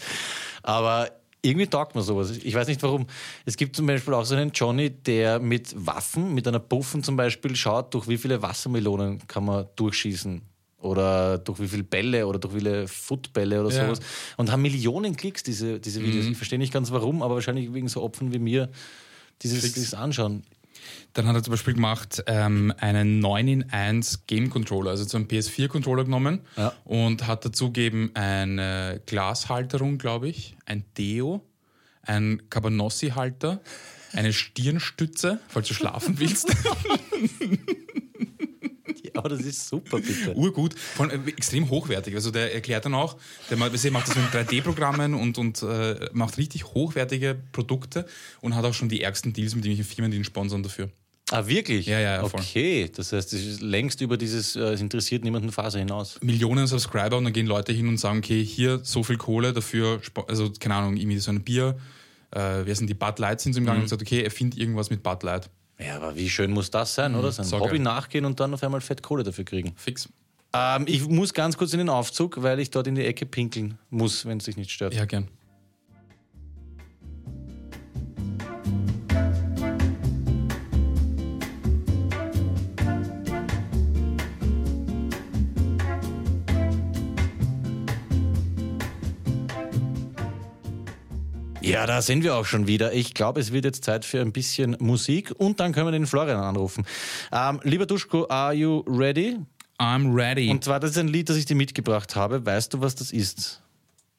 aber 0.63 1.11
irgendwie 1.44 1.68
taugt 1.68 1.94
mir 1.94 2.02
sowas. 2.02 2.32
Ich 2.32 2.54
weiß 2.56 2.68
nicht 2.68 2.82
warum. 2.84 3.06
Es 3.46 3.58
gibt 3.58 3.76
zum 3.76 3.86
Beispiel 3.86 4.14
auch 4.14 4.24
so 4.26 4.34
einen 4.36 4.52
Johnny, 4.52 4.89
der 4.89 5.39
mit 5.39 5.74
Waffen, 5.76 6.34
mit 6.34 6.48
einer 6.48 6.60
Puffen 6.60 7.04
zum 7.04 7.16
Beispiel, 7.18 7.56
schaut, 7.56 7.94
durch 7.94 8.08
wie 8.08 8.18
viele 8.18 8.41
Wassermelonen 8.41 9.28
kann 9.28 9.46
man 9.46 9.68
durchschießen. 9.76 10.41
Oder 10.80 11.38
durch 11.38 11.60
wie 11.60 11.68
viele 11.68 11.84
Bälle 11.84 12.28
oder 12.28 12.39
durch 12.39 12.54
wie 12.56 12.60
viele 12.60 12.88
Footbälle 12.88 13.60
oder 13.62 13.70
Ja. 13.72 13.86
sowas. 13.86 14.00
Und 14.38 14.52
haben 14.52 14.62
Millionen 14.62 15.16
Klicks, 15.16 15.44
diese, 15.44 15.80
diese 15.80 16.02
Videos. 16.02 16.26
Ich 16.26 16.38
verstehe 16.38 16.60
nicht 16.60 16.74
ganz 16.74 16.91
warum, 16.91 17.22
aber 17.22 17.36
wahrscheinlich 17.36 17.74
wegen 17.74 17.88
so 17.88 18.02
Opfern 18.02 18.34
wie 18.34 18.39
mir 18.39 18.70
dieses, 19.41 19.74
dieses 19.74 19.94
Anschauen. 19.94 20.44
Dann 21.14 21.28
hat 21.28 21.36
er 21.36 21.44
zum 21.44 21.52
Beispiel 21.52 21.74
gemacht 21.76 22.24
ähm, 22.28 22.74
einen 22.80 23.20
9 23.20 23.48
in 23.48 23.70
1 23.72 24.26
Game 24.28 24.50
Controller, 24.50 24.92
also 24.92 25.04
so 25.04 25.18
einen 25.18 25.28
PS4-Controller 25.28 26.06
genommen 26.06 26.42
Ja. 26.58 26.74
und 26.86 27.28
hat 27.28 27.46
dazugeben 27.46 28.12
eine 28.16 29.02
Glashalterung, 29.06 29.98
glaube 30.00 30.28
ich, 30.30 30.56
ein 30.66 30.84
Deo, 30.98 31.42
ein 32.02 32.42
Cabanossi-Halter, 32.50 33.62
eine 34.14 34.34
Stirnstütze, 34.34 35.40
falls 35.48 35.68
du 35.68 35.74
schlafen 35.74 36.20
willst. 36.20 36.48
Aber 39.18 39.30
das 39.30 39.41
ist 39.41 39.68
super, 39.68 39.99
bitte. 39.99 40.34
Urgut, 40.36 40.78
vor 40.78 41.09
allem 41.09 41.28
äh, 41.28 41.32
extrem 41.32 41.70
hochwertig. 41.70 42.16
Also 42.16 42.32
der 42.32 42.53
erklärt 42.53 42.86
dann 42.86 42.93
auch, 42.93 43.18
der 43.49 43.57
ma- 43.57 43.70
der 43.70 43.91
macht 43.91 44.07
das 44.07 44.16
mit 44.16 44.26
3D-Programmen 44.34 45.14
und, 45.14 45.38
und 45.38 45.61
äh, 45.64 46.09
macht 46.14 46.38
richtig 46.38 46.66
hochwertige 46.66 47.38
Produkte 47.51 48.05
und 48.41 48.55
hat 48.55 48.66
auch 48.66 48.74
schon 48.74 48.89
die 48.89 49.01
ärgsten 49.01 49.34
Deals 49.34 49.55
mit 49.55 49.66
irgendwelchen 49.66 49.95
Firmen, 49.95 50.11
die 50.11 50.18
ihn 50.18 50.24
sponsern 50.24 50.64
dafür. 50.64 50.89
Ah, 51.32 51.47
wirklich? 51.47 51.86
Ja, 51.88 51.99
ja, 51.99 52.16
ja, 52.22 52.26
voll. 52.28 52.41
Okay, 52.41 52.91
das 52.93 53.11
heißt, 53.14 53.34
es 53.34 53.45
ist 53.45 53.61
längst 53.61 54.01
über 54.01 54.18
dieses, 54.18 54.55
äh, 54.55 54.59
es 54.74 54.82
interessiert 54.82 55.24
niemanden 55.24 55.51
Phase 55.51 55.80
hinaus. 55.80 56.20
Millionen 56.22 56.68
Subscriber 56.68 57.18
und 57.18 57.24
dann 57.24 57.34
gehen 57.34 57.47
Leute 57.47 57.72
hin 57.72 57.88
und 57.88 57.97
sagen, 57.97 58.18
okay, 58.20 58.43
hier 58.43 58.82
so 58.84 59.03
viel 59.03 59.18
Kohle 59.18 59.53
dafür, 59.53 60.01
also 60.28 60.51
keine 60.59 60.76
Ahnung, 60.76 60.97
irgendwie 60.97 61.18
so 61.20 61.32
ein 61.32 61.41
Bier, 61.43 61.78
äh, 62.32 62.39
wer 62.66 62.76
sind 62.76 62.88
die 62.89 62.93
Bud 62.93 63.20
Light 63.20 63.39
sind 63.41 63.53
so 63.53 63.59
im 63.59 63.64
Mhm. 63.64 63.68
Gang 63.68 63.82
und 63.84 63.88
sagt, 63.88 64.01
okay, 64.01 64.22
erfind 64.22 64.57
irgendwas 64.57 64.89
mit 64.89 65.01
Bud 65.01 65.24
Light. 65.24 65.49
Ja, 65.80 65.97
aber 65.97 66.15
wie 66.15 66.30
schön 66.30 66.51
muss 66.51 66.71
das 66.71 66.95
sein, 66.95 67.15
oder? 67.15 67.32
Sein 67.32 67.45
so 67.45 67.59
Hobby 67.59 67.78
geil. 67.78 67.80
nachgehen 67.80 68.26
und 68.26 68.39
dann 68.39 68.53
auf 68.53 68.63
einmal 68.63 68.82
fett 68.82 69.01
Kohle 69.01 69.24
dafür 69.24 69.43
kriegen. 69.43 69.74
Fix. 69.76 70.07
Ähm, 70.53 70.86
ich 70.88 71.07
muss 71.07 71.34
ganz 71.34 71.57
kurz 71.57 71.74
in 71.74 71.80
den 71.80 71.89
Aufzug, 71.89 72.41
weil 72.43 72.59
ich 72.59 72.69
dort 72.69 72.88
in 72.88 72.95
die 72.95 73.05
Ecke 73.05 73.26
pinkeln 73.26 73.78
muss, 73.89 74.26
wenn 74.26 74.38
es 74.38 74.45
dich 74.45 74.55
nicht 74.55 74.71
stört. 74.71 74.93
Ja, 74.93 75.05
gern. 75.05 75.28
Ja, 91.64 91.86
da 91.86 92.01
sind 92.01 92.24
wir 92.24 92.36
auch 92.36 92.45
schon 92.45 92.68
wieder. 92.68 92.91
Ich 92.91 93.14
glaube, 93.14 93.39
es 93.39 93.53
wird 93.53 93.64
jetzt 93.64 93.86
Zeit 93.86 94.03
für 94.03 94.20
ein 94.20 94.34
bisschen 94.34 94.76
Musik 94.82 95.34
und 95.38 95.61
dann 95.61 95.72
können 95.72 95.88
wir 95.88 95.93
den 95.93 96.05
Florian 96.05 96.38
anrufen. 96.38 96.86
Ähm, 97.32 97.61
lieber 97.64 97.86
Duschko, 97.86 98.28
are 98.28 98.53
you 98.53 98.84
ready? 98.86 99.38
I'm 99.80 100.14
ready. 100.14 100.49
Und 100.49 100.66
zwar, 100.66 100.82
das 100.82 100.91
ist 100.91 100.97
ein 100.97 101.07
Lied, 101.07 101.30
das 101.30 101.38
ich 101.38 101.45
dir 101.45 101.55
mitgebracht 101.55 102.18
habe. 102.18 102.45
Weißt 102.45 102.74
du, 102.74 102.82
was 102.82 102.95
das 102.95 103.11
ist? 103.11 103.61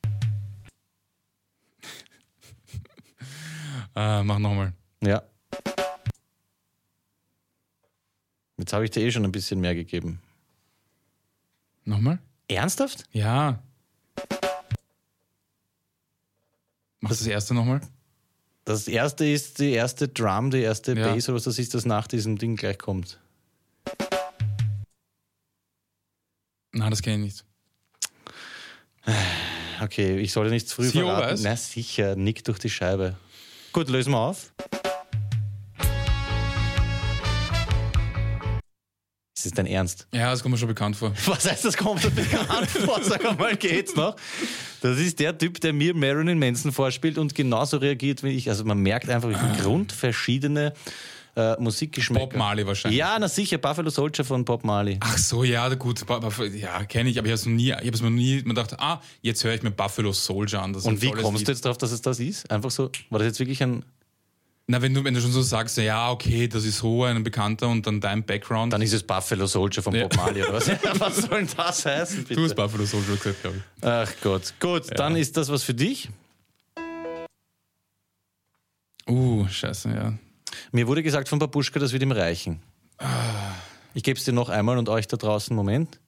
äh, 3.94 4.22
mach 4.22 4.38
nochmal. 4.38 4.72
Ja. 5.02 5.22
Jetzt 8.56 8.72
habe 8.72 8.86
ich 8.86 8.90
dir 8.90 9.02
eh 9.02 9.10
schon 9.10 9.24
ein 9.24 9.32
bisschen 9.32 9.60
mehr 9.60 9.74
gegeben. 9.74 10.18
Nochmal? 11.84 12.20
Ernsthaft? 12.48 13.04
Ja. 13.12 13.62
Mach 17.04 17.10
das, 17.10 17.26
erste 17.26 17.52
nochmal. 17.52 17.82
Das 18.64 18.88
erste 18.88 19.26
ist 19.26 19.58
die 19.58 19.72
erste 19.72 20.08
Drum, 20.08 20.50
die 20.50 20.62
erste 20.62 20.94
Ja. 20.94 21.12
Bass 21.12 21.28
oder 21.28 21.36
was 21.36 21.44
das 21.44 21.58
ist, 21.58 21.74
das 21.74 21.84
nach 21.84 22.06
diesem 22.06 22.38
Ding 22.38 22.56
gleich 22.56 22.78
kommt. 22.78 23.20
Nein, 26.72 26.90
das 26.90 27.02
kenne 27.02 27.16
ich 27.16 27.22
nicht. 27.22 27.44
Okay, 29.82 30.18
ich 30.18 30.32
sollte 30.32 30.52
nicht 30.52 30.68
zu 30.68 30.76
früh 30.76 30.84
Sie 30.84 31.00
verraten. 31.00 31.32
weiß? 31.32 31.42
Na 31.42 31.56
sicher, 31.56 32.14
Nick 32.14 32.44
durch 32.44 32.60
die 32.60 32.70
Scheibe. 32.70 33.16
Gut, 33.72 33.88
lösen 33.88 34.12
wir 34.12 34.18
auf. 34.18 34.52
Ist 39.36 39.46
das 39.46 39.52
dein 39.52 39.66
Ernst? 39.66 40.06
Ja, 40.14 40.30
das 40.30 40.42
kommt 40.42 40.52
mir 40.52 40.58
schon 40.58 40.68
bekannt 40.68 40.96
vor. 40.96 41.12
Was 41.26 41.50
heißt, 41.50 41.64
das 41.64 41.76
kommt 41.76 42.04
dir 42.04 42.10
bekannt 42.10 42.70
vor? 42.70 43.02
Sag 43.02 43.26
einmal, 43.26 43.56
geht's 43.56 43.94
noch? 43.96 44.14
Das 44.84 44.98
ist 44.98 45.18
der 45.18 45.38
Typ, 45.38 45.62
der 45.62 45.72
mir 45.72 45.94
Marilyn 45.94 46.38
Manson 46.38 46.70
vorspielt 46.70 47.16
und 47.16 47.34
genauso 47.34 47.78
reagiert 47.78 48.22
wie 48.22 48.28
ich. 48.28 48.50
Also 48.50 48.66
man 48.66 48.80
merkt 48.80 49.08
einfach, 49.08 49.30
wie 49.30 49.34
viel 49.34 49.62
grundverschiedene 49.62 50.74
äh, 51.36 51.58
Musikgeschmäcker. 51.58 52.26
Bob 52.26 52.36
Marley 52.36 52.66
wahrscheinlich. 52.66 52.98
Ja, 52.98 53.16
na 53.18 53.26
sicher, 53.26 53.56
Buffalo 53.56 53.88
Soldier 53.88 54.26
von 54.26 54.44
Bob 54.44 54.62
Marley. 54.62 54.98
Ach 55.00 55.16
so, 55.16 55.42
ja, 55.42 55.72
gut. 55.74 56.04
Ja, 56.54 56.84
kenne 56.84 57.08
ich, 57.08 57.18
aber 57.18 57.28
ich 57.28 57.32
habe 57.32 57.40
es 57.40 57.46
nie, 57.46 57.70
ich 57.70 57.74
habe 57.74 58.02
mir 58.02 58.10
nie, 58.10 58.42
man 58.44 58.56
dachte, 58.56 58.78
ah, 58.78 59.00
jetzt 59.22 59.42
höre 59.42 59.54
ich 59.54 59.62
mir 59.62 59.70
Buffalo 59.70 60.12
Soldier 60.12 60.60
an. 60.60 60.74
Und 60.74 61.00
wie 61.00 61.12
kommst 61.12 61.38
Lied. 61.38 61.48
du 61.48 61.52
jetzt 61.52 61.64
drauf, 61.64 61.78
dass 61.78 61.90
es 61.90 62.02
das 62.02 62.20
ist? 62.20 62.50
Einfach 62.50 62.70
so, 62.70 62.90
war 63.08 63.20
das 63.20 63.28
jetzt 63.28 63.40
wirklich 63.40 63.62
ein, 63.62 63.86
Na, 64.66 64.80
wenn 64.80 64.94
du, 64.94 65.04
wenn 65.04 65.12
du 65.12 65.20
schon 65.20 65.30
so 65.30 65.42
sagst, 65.42 65.76
ja, 65.76 66.10
okay, 66.10 66.48
das 66.48 66.64
ist 66.64 66.78
so 66.78 67.04
ein 67.04 67.22
Bekannter 67.22 67.68
und 67.68 67.86
dann 67.86 68.00
dein 68.00 68.24
Background. 68.24 68.72
dann 68.72 68.80
ist 68.80 68.94
es 68.94 69.02
Buffalo 69.02 69.46
Soldier 69.46 69.82
von 69.82 69.94
Ja. 69.94 70.04
Bob 70.04 70.16
Marley 70.16 70.42
oder 70.42 70.54
was? 70.54 70.68
was 71.00 71.16
soll 71.16 71.44
denn 71.44 71.48
das 71.54 71.84
heißen, 71.84 72.24
bitte? 72.24 72.34
du 72.34 72.44
hast 72.44 72.54
Buffalo 72.54 72.86
Soldier 72.86 73.16
gesagt, 73.16 73.42
glaube 73.42 73.58
ich. 73.58 73.84
Ach 73.86 74.10
Gott, 74.22 74.54
gut, 74.60 74.84
dann 74.98 75.16
ist 75.16 75.36
das 75.36 75.50
was 75.50 75.62
für 75.64 75.74
dich. 75.74 76.08
Uh, 79.06 79.46
scheiße, 79.46 79.90
ja. 79.90 80.14
Mir 80.72 80.86
wurde 80.86 81.02
gesagt 81.02 81.28
von 81.28 81.38
Babuschka, 81.38 81.78
das 81.78 81.92
wird 81.92 82.02
ihm 82.02 82.12
reichen. 82.12 82.62
Ich 83.92 84.02
gebe 84.02 84.18
es 84.18 84.24
dir 84.24 84.32
noch 84.32 84.48
einmal 84.48 84.78
und 84.78 84.88
euch 84.88 85.06
da 85.08 85.18
draußen, 85.18 85.54
Moment. 85.54 86.00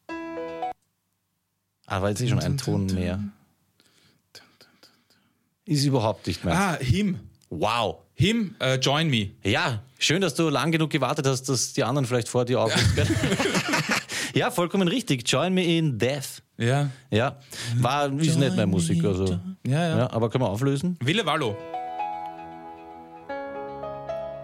Ah, 1.86 2.00
war 2.00 2.08
jetzt 2.08 2.22
eh 2.22 2.28
schon 2.28 2.40
ein 2.40 2.56
Ton 2.56 2.86
mehr. 2.86 3.20
Ist 5.66 5.84
überhaupt 5.84 6.26
nicht 6.26 6.42
mehr. 6.44 6.54
Ah, 6.54 6.78
him. 6.80 7.20
Wow. 7.50 7.98
Him, 8.18 8.54
äh, 8.60 8.76
Join 8.76 9.10
Me. 9.10 9.28
Ja, 9.44 9.82
schön, 9.98 10.22
dass 10.22 10.34
du 10.34 10.48
lang 10.48 10.72
genug 10.72 10.88
gewartet 10.88 11.26
hast, 11.26 11.50
dass 11.50 11.74
die 11.74 11.84
anderen 11.84 12.06
vielleicht 12.06 12.28
vor 12.28 12.46
dir 12.46 12.66
können. 12.94 13.14
ja, 14.34 14.50
vollkommen 14.50 14.88
richtig. 14.88 15.30
Join 15.30 15.52
me 15.52 15.62
in 15.62 15.98
Death. 15.98 16.42
Ja. 16.56 16.88
Ja, 17.10 17.38
war 17.76 18.10
ist 18.18 18.38
nicht 18.38 18.56
meine 18.56 18.68
Musik, 18.68 19.04
also. 19.04 19.38
Ja, 19.66 19.88
ja. 19.88 19.98
Ja, 19.98 20.10
aber 20.12 20.30
können 20.30 20.44
wir 20.44 20.48
auflösen? 20.48 20.96
Wille 21.00 21.26
Wallo. 21.26 21.58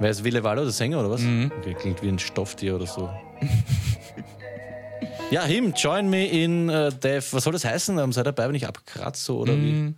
Wer 0.01 0.11
ist 0.11 0.23
Wille 0.23 0.45
Wallo, 0.45 0.65
der 0.65 0.73
Sänger 0.73 1.01
oder 1.01 1.11
was? 1.11 1.23
Okay, 1.23 1.75
klingt 1.81 2.03
wie 2.03 2.09
ein 2.09 2.19
Stofftier 2.19 2.75
oder 2.75 2.87
so. 2.87 3.09
ja, 5.31 5.45
him, 5.45 5.73
join 5.75 6.11
me 6.11 6.27
in 6.27 6.69
äh, 6.69 6.93
Death. 6.93 7.33
Was 7.33 7.45
soll 7.45 7.55
das 7.55 7.65
heißen? 7.65 8.13
Sei 8.13 8.23
dabei, 8.23 8.49
wenn 8.49 8.55
ich 8.55 8.67
abkratze 8.67 9.35
oder 9.35 9.57
wie? 9.57 9.95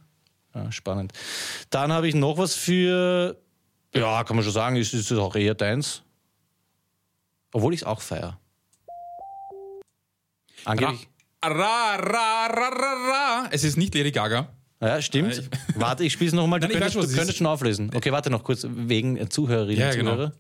Ja, 0.55 0.71
spannend. 0.71 1.13
Dann 1.71 1.93
habe 1.93 2.07
ich 2.07 2.15
noch 2.15 2.39
was 2.39 2.55
für, 2.55 3.37
ja, 3.97 4.25
kann 4.25 4.37
man 4.37 4.45
schon 4.45 4.53
sagen, 4.53 4.77
ist, 4.77 4.93
ist 4.95 5.11
das 5.11 5.19
auch 5.19 5.35
eher 5.37 5.55
deins. 5.55 6.03
Obwohl 7.53 7.73
ich 7.75 7.81
es 7.81 7.87
auch 7.87 8.01
feiere. 8.01 8.39
Angeblich. 10.65 11.09
ra, 11.45 11.95
ra, 11.97 12.47
ra, 12.47 12.69
ra, 12.69 12.93
ra. 13.11 13.49
Es 13.51 13.65
ist 13.65 13.77
nicht 13.77 13.95
Lady 13.95 14.11
Gaga. 14.11 14.49
Ja, 14.81 15.01
stimmt. 15.01 15.49
Warte, 15.77 16.05
ich 16.05 16.13
spiele 16.13 16.29
es 16.29 16.35
nochmal. 16.35 16.61
Du, 16.61 16.67
Nein, 16.67 16.77
ich 16.77 16.83
weiß 16.83 16.93
könntest, 16.93 16.95
schon, 16.95 17.03
was 17.03 17.09
du 17.09 17.13
es 17.13 17.19
könntest 17.19 17.39
schon 17.39 17.47
auflösen. 17.47 17.91
Okay, 17.95 18.13
warte 18.13 18.31
noch 18.31 18.43
kurz, 18.45 18.67
wegen 18.69 19.17
äh, 19.17 19.29
Zuhörerinnen 19.29 19.81
Ja, 19.81 19.91
und 19.91 19.97
genau. 19.97 20.11
Zuhörer. 20.13 20.33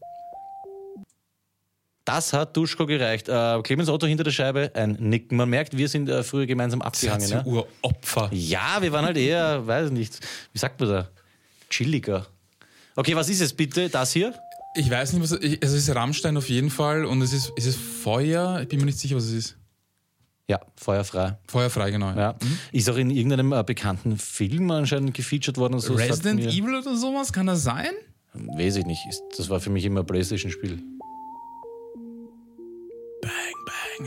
Das 2.04 2.32
hat 2.34 2.54
Duschko 2.56 2.84
gereicht. 2.84 3.28
Äh, 3.28 3.62
Clemens 3.62 3.88
Otto 3.88 4.06
hinter 4.06 4.24
der 4.24 4.30
Scheibe, 4.32 4.70
ein 4.74 4.92
Nicken. 5.00 5.38
Man 5.38 5.48
merkt, 5.48 5.76
wir 5.76 5.88
sind 5.88 6.08
äh, 6.08 6.22
früher 6.22 6.44
gemeinsam 6.46 6.82
abgehangen. 6.82 7.26
Sie 7.26 7.32
Ja? 7.32 7.44
Uropfer. 7.44 8.28
ja, 8.32 8.82
wir 8.82 8.92
waren 8.92 9.06
halt 9.06 9.16
eher, 9.16 9.66
weiß 9.66 9.90
nicht, 9.90 10.18
wie 10.52 10.58
sagt 10.58 10.78
man 10.80 10.90
da, 10.90 11.08
chilliger. 11.70 12.26
Okay, 12.96 13.16
was 13.16 13.28
ist 13.28 13.40
es 13.40 13.52
bitte? 13.52 13.88
Das 13.88 14.12
hier? 14.12 14.34
Ich 14.76 14.90
weiß 14.90 15.12
nicht, 15.12 15.22
was 15.22 15.32
ich, 15.40 15.58
es 15.60 15.72
ist 15.72 15.94
Rammstein 15.94 16.36
auf 16.36 16.48
jeden 16.48 16.70
Fall 16.70 17.04
und 17.04 17.22
es 17.22 17.32
ist, 17.32 17.52
ist 17.56 17.66
es 17.66 17.76
Feuer? 17.76 18.60
Ich 18.62 18.68
bin 18.68 18.80
mir 18.80 18.86
nicht 18.86 18.98
sicher, 18.98 19.16
was 19.16 19.24
es 19.24 19.32
ist. 19.32 19.56
Ja, 20.48 20.60
feuerfrei. 20.76 21.38
Feuerfrei, 21.48 21.90
genau. 21.90 22.10
Ja. 22.14 22.34
Ist 22.72 22.90
auch 22.90 22.96
in 22.96 23.10
irgendeinem 23.10 23.52
äh, 23.52 23.62
bekannten 23.62 24.18
Film 24.18 24.70
anscheinend 24.70 25.14
gefeatured 25.14 25.56
worden. 25.56 25.78
So, 25.80 25.94
Resident 25.94 26.40
Evil 26.40 26.74
oder 26.74 26.96
sowas, 26.96 27.32
kann 27.32 27.46
das 27.46 27.62
sein? 27.62 27.90
Weiß 28.34 28.76
ich 28.76 28.84
nicht. 28.84 29.00
Das 29.38 29.48
war 29.48 29.60
für 29.60 29.70
mich 29.70 29.84
immer 29.84 30.00
ein 30.00 30.06
Playstation-Spiel. 30.06 30.82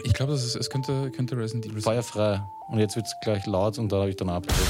Ich 0.04 0.14
glaube, 0.14 0.34
es, 0.34 0.44
ist- 0.44 0.56
es 0.58 0.70
könnte, 0.70 1.10
könnte 1.12 1.38
Resident 1.38 1.66
Evil 1.66 1.82
sein. 1.82 1.94
Feuerfrei. 1.94 2.42
Und 2.68 2.80
jetzt 2.80 2.96
wird 2.96 3.08
es 3.08 3.14
gleich 3.24 3.46
laut 3.48 3.80
und 3.80 3.92
da 3.92 3.98
habe 4.02 4.10
ich 4.10 4.16
dann 4.18 4.30
abgedrückt. 4.30 4.68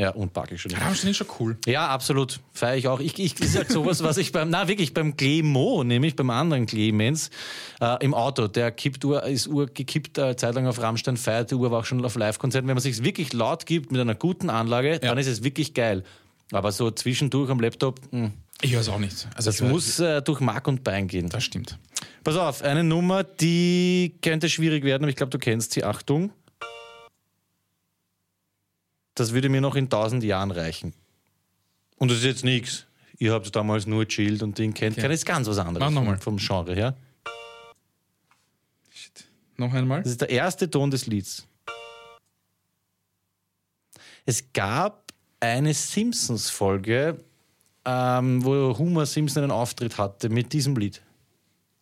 Ja, 0.00 0.10
und 0.10 0.32
ich 0.50 0.60
schon. 0.62 0.72
Rammstein 0.72 1.10
ist 1.10 1.18
schon 1.18 1.26
cool. 1.38 1.58
Ja, 1.66 1.88
absolut. 1.88 2.40
Feiere 2.52 2.76
ich 2.76 2.88
auch. 2.88 3.00
Ich, 3.00 3.18
ich 3.18 3.38
ist 3.38 3.56
halt 3.56 3.70
sowas, 3.70 4.02
was 4.02 4.16
ich 4.16 4.32
beim, 4.32 4.48
na 4.50 4.66
wirklich, 4.66 4.94
beim 4.94 5.16
Clemo, 5.16 5.84
nämlich 5.84 6.16
beim 6.16 6.30
anderen 6.30 6.64
Clemens, 6.66 7.30
äh, 7.80 8.02
im 8.04 8.14
Auto, 8.14 8.48
der 8.48 8.70
kippt 8.72 9.04
Uhr, 9.04 9.22
ist 9.24 9.46
Uhr 9.46 9.66
gekippt, 9.66 10.16
äh, 10.16 10.36
Zeit 10.36 10.54
lang 10.54 10.66
auf 10.66 10.80
Rammstein, 10.80 11.16
feiert 11.16 11.50
die 11.50 11.54
Uhr, 11.56 11.70
war 11.70 11.80
auch 11.80 11.84
schon 11.84 12.02
auf 12.04 12.14
Live-Konzerten. 12.16 12.66
Wenn 12.66 12.76
man 12.76 12.82
sich 12.82 13.04
wirklich 13.04 13.32
laut 13.34 13.66
gibt 13.66 13.92
mit 13.92 14.00
einer 14.00 14.14
guten 14.14 14.48
Anlage, 14.48 14.98
dann 15.00 15.18
ist 15.18 15.26
es 15.26 15.44
wirklich 15.44 15.74
geil. 15.74 16.02
Aber 16.52 16.72
so 16.72 16.90
zwischendurch 16.90 17.50
am 17.50 17.60
Laptop, 17.60 18.00
mh, 18.10 18.30
Ich 18.62 18.72
höre 18.72 18.80
es 18.80 18.88
auch 18.88 18.98
nicht. 18.98 19.28
Also 19.34 19.50
das 19.50 19.60
ich- 19.60 19.68
muss 19.68 20.00
äh, 20.00 20.22
durch 20.22 20.40
Mark 20.40 20.66
und 20.66 20.82
Bein 20.82 21.08
gehen. 21.08 21.28
Das 21.28 21.44
stimmt. 21.44 21.78
Pass 22.24 22.36
auf, 22.36 22.62
eine 22.62 22.84
Nummer, 22.84 23.22
die 23.24 24.14
könnte 24.22 24.48
schwierig 24.50 24.84
werden, 24.84 25.04
aber 25.04 25.10
ich 25.10 25.16
glaube, 25.16 25.30
du 25.30 25.38
kennst 25.38 25.72
sie. 25.72 25.84
Achtung. 25.84 26.30
Das 29.14 29.32
würde 29.32 29.48
mir 29.48 29.60
noch 29.60 29.74
in 29.74 29.88
tausend 29.88 30.22
Jahren 30.24 30.50
reichen. 30.50 30.94
Und 31.96 32.10
das 32.10 32.18
ist 32.18 32.24
jetzt 32.24 32.44
nichts. 32.44 32.86
Ihr 33.18 33.32
habt 33.32 33.54
damals 33.54 33.86
nur 33.86 34.08
chillt 34.08 34.42
und 34.42 34.56
den 34.58 34.72
kennt. 34.72 34.94
Okay. 34.94 35.02
Kein 35.02 35.10
ist 35.10 35.26
ganz 35.26 35.46
was 35.46 35.58
anderes 35.58 35.92
vom, 35.92 36.18
vom 36.18 36.36
Genre 36.38 36.74
her. 36.74 36.96
Noch 39.58 39.74
einmal. 39.74 40.02
Das 40.02 40.12
ist 40.12 40.22
der 40.22 40.30
erste 40.30 40.70
Ton 40.70 40.90
des 40.90 41.06
Lieds. 41.06 41.46
Es 44.24 44.52
gab 44.54 45.12
eine 45.38 45.74
Simpsons-Folge, 45.74 47.22
ähm, 47.84 48.44
wo 48.44 48.78
Homer 48.78 49.04
Simpson 49.04 49.42
einen 49.42 49.52
Auftritt 49.52 49.98
hatte 49.98 50.30
mit 50.30 50.52
diesem 50.52 50.76
Lied. 50.76 51.02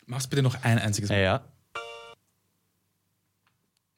Mach's 0.07 0.27
bitte 0.27 0.43
noch 0.43 0.61
ein 0.63 0.79
einziges 0.79 1.11
Mal. 1.11 1.21
Ja. 1.21 1.45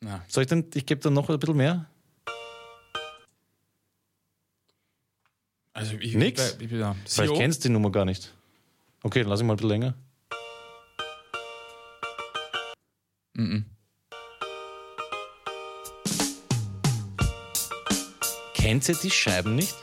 Na. 0.01 0.25
Soll 0.29 0.43
ich 0.43 0.49
denn, 0.49 0.67
ich 0.75 0.85
gebe 0.85 1.01
dann 1.01 1.15
noch 1.15 1.29
ein 1.31 1.39
bisschen 1.39 1.57
mehr? 1.57 1.87
Also 5.81 5.97
ich, 5.99 6.15
Nix? 6.15 6.57
Ich, 6.59 6.67
ich, 6.67 6.73
ja. 6.73 6.95
Vielleicht 7.07 7.31
CEO? 7.31 7.39
kennst 7.39 7.65
du 7.65 7.69
die 7.69 7.73
Nummer 7.73 7.91
gar 7.91 8.05
nicht. 8.05 8.35
Okay, 9.03 9.21
dann 9.21 9.31
lass 9.31 9.41
ich 9.41 9.47
mal 9.47 9.55
ein 9.55 9.57
bisschen 9.57 9.71
länger. 9.71 9.95
Mhm. 13.33 13.65
Kennt 18.53 18.87
ihr 18.91 18.95
die 19.03 19.11
Scheiben 19.11 19.57
nicht? 19.57 19.75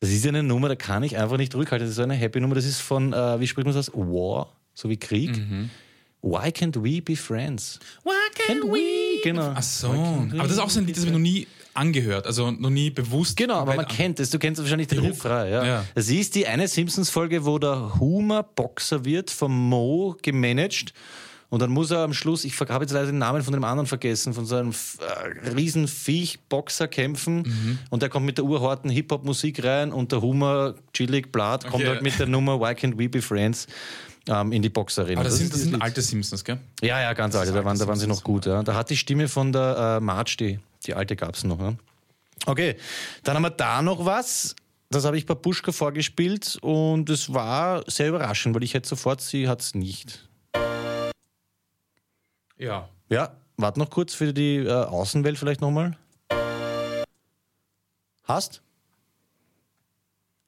Das 0.00 0.10
ist 0.10 0.24
ja 0.24 0.30
eine 0.30 0.42
Nummer, 0.42 0.68
da 0.68 0.74
kann 0.74 1.04
ich 1.04 1.16
einfach 1.16 1.36
nicht 1.36 1.54
rückhalten. 1.54 1.86
Das 1.86 1.90
ist 1.90 1.96
so 1.96 2.02
eine 2.02 2.14
Happy 2.14 2.40
Nummer. 2.40 2.56
Das 2.56 2.64
ist 2.64 2.80
von, 2.80 3.12
äh, 3.12 3.38
wie 3.38 3.46
spricht 3.46 3.66
man 3.66 3.76
das? 3.76 3.92
War, 3.94 4.48
so 4.74 4.88
wie 4.88 4.96
Krieg. 4.96 5.36
Why 6.22 6.50
can't 6.52 6.76
we 6.82 7.02
be 7.02 7.16
friends? 7.16 7.80
Why 8.04 8.12
Can 8.46 8.62
we? 8.72 9.20
Genau. 9.24 9.52
Ach 9.56 9.62
so. 9.62 9.88
Aber 9.90 10.42
das 10.44 10.52
ist 10.52 10.58
auch 10.60 10.70
so 10.70 10.78
ein 10.80 10.86
Lied, 10.86 10.96
das 10.96 11.02
habe 11.02 11.08
ich 11.10 11.12
noch 11.18 11.20
nie 11.22 11.46
angehört. 11.74 12.26
Also 12.26 12.50
noch 12.50 12.70
nie 12.70 12.90
bewusst. 12.90 13.36
Genau, 13.36 13.54
aber 13.56 13.74
man 13.74 13.88
kennt 13.88 14.20
es. 14.20 14.30
Du 14.30 14.38
kennst 14.38 14.60
wahrscheinlich 14.60 14.86
den. 14.88 15.00
Refrain. 15.00 15.50
Ja. 15.50 15.64
Ja. 15.64 15.84
Das 15.94 16.08
ist 16.08 16.34
die 16.36 16.46
eine 16.46 16.68
Simpsons-Folge, 16.68 17.44
wo 17.44 17.58
der 17.58 17.98
Homer 17.98 18.42
Boxer 18.44 19.04
wird, 19.04 19.30
vom 19.30 19.52
Mo 19.68 20.16
gemanagt. 20.22 20.94
Und 21.50 21.60
dann 21.60 21.70
muss 21.70 21.90
er 21.90 21.98
am 21.98 22.14
Schluss, 22.14 22.44
ich 22.46 22.58
habe 22.58 22.82
jetzt 22.84 22.92
leider 22.92 23.06
den 23.06 23.18
Namen 23.18 23.42
von 23.42 23.52
dem 23.52 23.64
anderen 23.64 23.86
vergessen, 23.86 24.32
von 24.32 24.46
so 24.46 24.56
einem 24.56 24.70
äh, 24.70 25.50
riesen 25.50 25.86
Viech-Boxer 25.86 26.88
kämpfen. 26.88 27.42
Mhm. 27.42 27.78
Und 27.90 28.00
der 28.00 28.08
kommt 28.08 28.24
mit 28.24 28.38
der 28.38 28.44
urharten 28.46 28.90
Hip-Hop-Musik 28.90 29.62
rein 29.62 29.92
und 29.92 30.12
der 30.12 30.22
Homer, 30.22 30.76
chillig, 30.94 31.30
blatt, 31.30 31.64
kommt 31.64 31.82
Okay. 31.82 31.88
halt 31.88 32.02
mit 32.02 32.18
der 32.18 32.26
Nummer 32.26 32.58
Why 32.58 32.72
Can't 32.72 32.96
We 32.96 33.08
Be 33.08 33.20
Friends 33.20 33.66
ähm, 34.28 34.52
in 34.52 34.62
die 34.62 34.68
Boxarena. 34.68 35.20
Aber 35.20 35.28
das, 35.28 35.38
sind, 35.38 35.46
ist 35.46 35.54
das 35.54 35.60
sind 35.62 35.82
alte 35.82 36.02
Simpsons, 36.02 36.44
gell? 36.44 36.58
Ja, 36.80 37.00
ja, 37.00 37.12
ganz 37.12 37.34
alte. 37.34 37.52
Da 37.52 37.64
waren, 37.64 37.78
da 37.78 37.86
waren 37.86 37.98
sie 37.98 38.06
noch 38.06 38.22
gut. 38.22 38.46
Ja. 38.46 38.62
Da 38.62 38.74
hat 38.74 38.90
die 38.90 38.96
Stimme 38.96 39.28
von 39.28 39.52
der 39.52 39.96
äh, 39.98 40.00
Marge, 40.00 40.36
die, 40.38 40.58
die 40.86 40.94
alte 40.94 41.16
gab 41.16 41.34
es 41.34 41.44
noch. 41.44 41.60
Ja. 41.60 41.74
Okay, 42.46 42.76
dann 43.24 43.36
haben 43.36 43.42
wir 43.42 43.50
da 43.50 43.82
noch 43.82 44.04
was. 44.04 44.54
Das 44.90 45.04
habe 45.04 45.16
ich 45.16 45.24
bei 45.24 45.34
Buschka 45.34 45.72
vorgespielt 45.72 46.58
und 46.60 47.08
es 47.08 47.32
war 47.32 47.82
sehr 47.90 48.08
überraschend, 48.08 48.54
weil 48.54 48.62
ich 48.62 48.74
hätte 48.74 48.88
sofort, 48.88 49.22
sie 49.22 49.48
hat 49.48 49.62
es 49.62 49.74
nicht. 49.74 50.28
Ja. 52.58 52.88
Ja, 53.08 53.32
warte 53.56 53.78
noch 53.78 53.90
kurz 53.90 54.12
für 54.14 54.34
die 54.34 54.56
äh, 54.56 54.70
Außenwelt 54.70 55.38
vielleicht 55.38 55.60
nochmal. 55.62 55.96
Hast? 58.24 58.60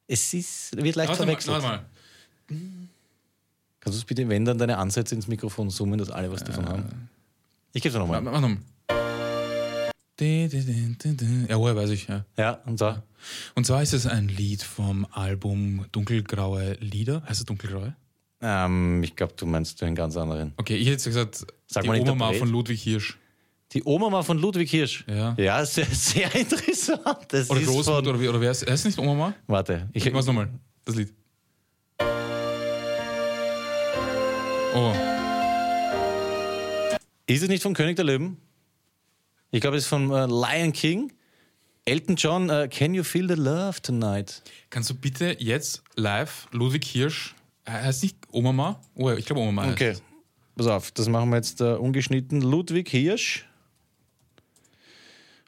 Es 0.07 0.33
ist, 0.33 0.75
wird 0.77 0.95
leicht 0.95 1.09
Warte 1.09 1.23
mal, 1.23 1.27
verwechselt. 1.27 1.63
warte 1.63 1.85
mal. 2.49 2.84
Kannst 3.85 3.99
du 3.99 4.01
es 4.01 4.05
bitte, 4.05 4.27
wenn 4.27 4.45
dann 4.45 4.57
deine 4.57 4.79
Ansätze 4.79 5.13
ins 5.13 5.27
Mikrofon 5.27 5.69
summen, 5.69 5.99
dass 5.99 6.09
alle 6.09 6.31
was 6.31 6.43
davon 6.43 6.67
haben? 6.67 7.07
Ich 7.71 7.83
gebe 7.83 7.93
es 7.93 7.99
nochmal. 7.99 8.19
Mach 8.19 8.41
nochmal. 8.41 8.57
Ja, 11.47 11.59
woher 11.59 11.75
weiß 11.75 11.91
ich, 11.91 12.07
ja. 12.07 12.25
Ja, 12.35 12.53
und 12.65 12.79
so. 12.79 12.95
Und 13.53 13.67
zwar 13.67 13.83
ist 13.83 13.93
es 13.93 14.07
ein 14.07 14.27
Lied 14.27 14.63
vom 14.63 15.05
Album 15.11 15.85
Dunkelgraue 15.91 16.77
Lieder. 16.79 17.21
Heißt 17.29 17.41
es 17.41 17.45
Dunkelgraue? 17.45 17.95
Ähm, 18.41 19.03
ich 19.03 19.15
glaube, 19.15 19.33
du 19.37 19.45
meinst 19.45 19.83
einen 19.83 19.93
ganz 19.93 20.17
anderen. 20.17 20.53
Okay, 20.57 20.77
ich 20.77 20.87
hätte 20.87 20.93
jetzt 20.93 21.05
gesagt, 21.05 21.45
Sag 21.67 21.83
die 21.83 21.89
mal 21.89 21.99
Oma 22.09 22.33
von 22.33 22.49
Ludwig 22.49 22.81
Hirsch. 22.81 23.19
Die 23.73 23.83
Oma 23.83 24.09
mal 24.09 24.23
von 24.23 24.39
Ludwig 24.39 24.71
Hirsch. 24.71 25.05
Ja. 25.07 25.35
Ja, 25.37 25.63
sehr, 25.63 25.85
sehr 25.85 26.33
interessant. 26.39 27.27
Das 27.27 27.51
Oder 27.51 27.61
Großmutter, 27.61 27.97
von, 27.97 28.07
oder, 28.07 28.19
wie, 28.19 28.29
oder 28.29 28.41
wer 28.41 28.49
ist, 28.49 28.67
heißt 28.67 28.85
nicht 28.87 28.97
Oma? 28.97 29.35
Warte, 29.45 29.89
ich, 29.93 30.07
Ich 30.07 30.11
mach's 30.11 30.25
nochmal, 30.25 30.49
das 30.85 30.95
Lied. 30.95 31.13
Oh, 34.75 34.93
ist 37.27 37.41
es 37.41 37.47
nicht 37.49 37.63
von 37.63 37.73
König 37.73 37.95
der 37.95 38.05
Löwen? 38.05 38.37
Ich 39.51 39.61
glaube, 39.61 39.77
es 39.77 39.83
ist 39.83 39.89
von 39.89 40.11
äh, 40.11 40.25
Lion 40.27 40.73
King. 40.73 41.13
Elton 41.85 42.15
John, 42.15 42.49
äh, 42.49 42.67
Can 42.69 42.93
You 42.93 43.03
Feel 43.03 43.27
the 43.29 43.35
Love 43.35 43.81
Tonight? 43.81 44.41
kannst 44.69 44.89
du 44.89 44.95
bitte 44.95 45.35
jetzt 45.39 45.83
live 45.95 46.47
Ludwig 46.51 46.83
Hirsch, 46.85 47.35
äh, 47.65 47.71
heißt 47.71 48.03
nicht 48.03 48.17
Oma? 48.31 48.81
Oh, 48.95 49.11
ich 49.11 49.25
glaube 49.25 49.41
Oma 49.41 49.51
mal. 49.51 49.65
heißt 49.67 49.75
Okay, 49.75 49.89
es. 49.89 50.03
pass 50.57 50.67
auf, 50.67 50.91
das 50.91 51.07
machen 51.07 51.29
wir 51.29 51.37
jetzt 51.37 51.61
äh, 51.61 51.73
ungeschnitten. 51.75 52.41
Ludwig 52.41 52.89
Hirsch. 52.89 53.45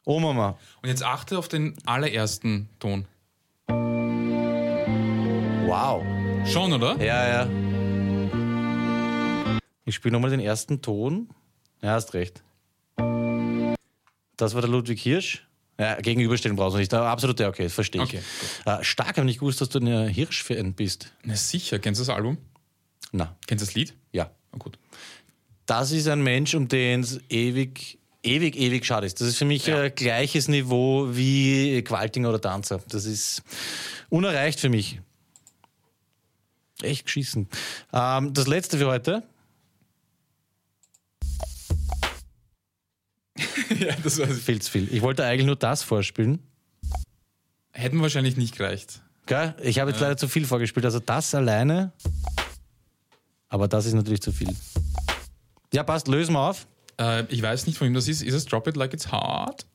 Oma. 0.04 0.56
Und 0.82 0.88
jetzt 0.88 1.02
achte 1.02 1.38
auf 1.38 1.48
den 1.48 1.74
allerersten 1.84 2.68
Ton. 2.78 3.06
Wow. 5.66 6.02
Schon, 6.46 6.72
oder? 6.72 6.96
Ja, 7.04 7.28
ja. 7.44 7.67
Ich 9.88 9.94
spiele 9.94 10.12
nochmal 10.12 10.30
den 10.30 10.40
ersten 10.40 10.82
Ton. 10.82 11.30
Ja, 11.80 11.92
hast 11.92 12.12
recht. 12.12 12.42
Das 14.36 14.54
war 14.54 14.60
der 14.60 14.68
Ludwig 14.68 15.00
Hirsch. 15.00 15.46
Ja, 15.80 15.94
gegenüberstellen 16.00 16.56
brauchst 16.56 16.74
du 16.74 16.78
nicht. 16.78 16.92
Absolut, 16.92 17.40
ja, 17.40 17.48
okay, 17.48 17.62
das 17.64 17.72
verstehe 17.72 18.02
ich. 18.02 18.08
Okay, 18.10 18.22
äh, 18.66 18.84
stark 18.84 19.08
habe 19.16 19.20
ich 19.20 19.24
nicht 19.26 19.38
gewusst, 19.40 19.60
dass 19.62 19.70
du 19.70 19.78
ein 19.78 20.08
Hirsch-Fan 20.08 20.74
bist. 20.74 21.12
Na 21.24 21.36
sicher, 21.36 21.78
kennst 21.78 22.00
du 22.00 22.04
das 22.04 22.14
Album? 22.14 22.36
Na, 23.12 23.34
Kennst 23.46 23.62
du 23.62 23.66
das 23.66 23.74
Lied? 23.74 23.94
ja. 24.12 24.30
Na 24.52 24.58
gut. 24.58 24.78
Das 25.66 25.90
ist 25.92 26.06
ein 26.08 26.22
Mensch, 26.22 26.54
um 26.54 26.68
den 26.68 27.00
es 27.00 27.20
ewig, 27.30 27.98
ewig, 28.22 28.56
ewig 28.56 28.84
schade 28.84 29.06
ist. 29.06 29.20
Das 29.20 29.28
ist 29.28 29.36
für 29.38 29.44
mich 29.46 29.66
Ja. 29.66 29.84
äh, 29.84 29.90
gleiches 29.90 30.48
Niveau 30.48 31.08
wie 31.14 31.82
Qualtinger 31.82 32.28
oder 32.30 32.38
Danzer. 32.38 32.80
Das 32.88 33.04
ist 33.06 33.42
unerreicht 34.10 34.60
für 34.60 34.68
mich. 34.68 35.00
Echt 36.82 37.06
geschissen. 37.06 37.48
Ähm, 37.92 38.34
das 38.34 38.46
letzte 38.46 38.76
für 38.78 38.86
heute. 38.86 39.22
ja, 43.86 43.94
das 44.02 44.18
war, 44.18 44.26
Viel 44.26 44.60
zu 44.60 44.70
viel. 44.70 44.88
Ich 44.92 45.02
wollte 45.02 45.24
eigentlich 45.24 45.46
nur 45.46 45.56
das 45.56 45.82
vorspielen. 45.82 46.40
hätten 47.72 48.00
wahrscheinlich 48.00 48.36
nicht 48.36 48.56
gereicht. 48.56 49.02
Gell? 49.26 49.54
Ich 49.62 49.78
habe 49.78 49.90
jetzt 49.90 50.00
leider 50.00 50.16
zu 50.16 50.26
viel 50.26 50.46
vorgespielt. 50.46 50.86
Also 50.86 51.00
das 51.00 51.34
alleine. 51.34 51.92
Aber 53.48 53.68
das 53.68 53.86
ist 53.86 53.94
natürlich 53.94 54.22
zu 54.22 54.32
viel. 54.32 54.54
Ja, 55.72 55.82
passt. 55.82 56.08
Lösen 56.08 56.32
wir 56.32 56.40
auf. 56.40 56.66
Äh, 56.98 57.24
ich 57.28 57.42
weiß 57.42 57.66
nicht, 57.66 57.78
von 57.78 57.86
wem 57.86 57.94
das 57.94 58.08
ist. 58.08 58.22
Ist 58.22 58.34
es 58.34 58.46
Drop 58.46 58.66
It 58.66 58.76
Like 58.76 58.94
It's 58.94 59.12
Hard? 59.12 59.66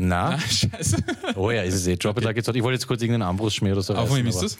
Na. 0.00 0.34
Ah, 0.34 0.38
scheiße. 0.48 0.96
Oh 1.34 1.50
ja, 1.50 1.62
ist 1.62 1.74
es 1.74 1.86
eh. 1.88 1.96
Drop 1.96 2.16
it 2.18 2.24
like 2.24 2.36
it's 2.36 2.46
hot. 2.46 2.54
Ich 2.54 2.62
wollte 2.62 2.74
jetzt 2.74 2.86
kurz 2.86 3.02
irgendeinen 3.02 3.28
Armbrustschmier 3.28 3.72
oder 3.72 3.82
so 3.82 3.94
Aber 3.94 4.06
von 4.06 4.16
wem 4.16 4.28
ist 4.28 4.40
das? 4.40 4.56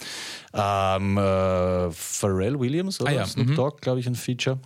Ähm, 0.52 1.16
äh, 1.16 1.92
Pharrell 1.92 2.58
Williams 2.58 3.00
oder 3.00 3.10
Ah 3.10 3.14
ja, 3.14 3.26
Snoop 3.26 3.46
mhm. 3.46 3.54
Dogg, 3.54 3.80
glaube 3.80 4.00
ich, 4.00 4.06
ein 4.08 4.16
Feature. 4.16 4.58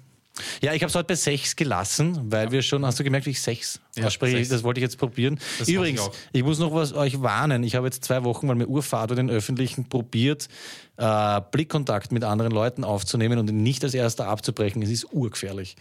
Ja, 0.62 0.72
ich 0.72 0.82
habe 0.82 0.88
es 0.88 0.94
heute 0.94 1.08
bei 1.08 1.14
6 1.14 1.56
gelassen, 1.56 2.32
weil 2.32 2.50
wir 2.52 2.62
schon, 2.62 2.86
hast 2.86 2.98
du 2.98 3.04
gemerkt, 3.04 3.26
wie 3.26 3.30
ich 3.30 3.42
6 3.42 3.80
Ja, 3.96 4.06
ausspreche? 4.06 4.36
sechs. 4.38 4.48
Das 4.48 4.62
wollte 4.62 4.80
ich 4.80 4.82
jetzt 4.82 4.96
probieren. 4.96 5.38
Das 5.58 5.68
Übrigens, 5.68 6.00
ich 6.32 6.40
ich, 6.40 6.42
muss 6.44 6.58
noch 6.58 6.72
was 6.74 6.94
euch 6.94 7.20
warnen. 7.20 7.62
Ich 7.64 7.74
habe 7.74 7.86
jetzt 7.86 8.02
zwei 8.04 8.24
Wochen, 8.24 8.48
weil 8.48 8.54
mir 8.56 8.66
Urvater 8.66 9.14
den 9.14 9.28
Öffentlichen 9.28 9.88
probiert, 9.88 10.48
äh, 10.96 11.40
Blickkontakt 11.50 12.12
mit 12.12 12.24
anderen 12.24 12.52
Leuten 12.52 12.82
aufzunehmen 12.84 13.38
und 13.38 13.50
ihn 13.50 13.62
nicht 13.62 13.84
als 13.84 13.92
erster 13.94 14.26
abzubrechen. 14.26 14.80
Es 14.82 14.90
ist 14.90 15.12
urgefährlich. 15.12 15.76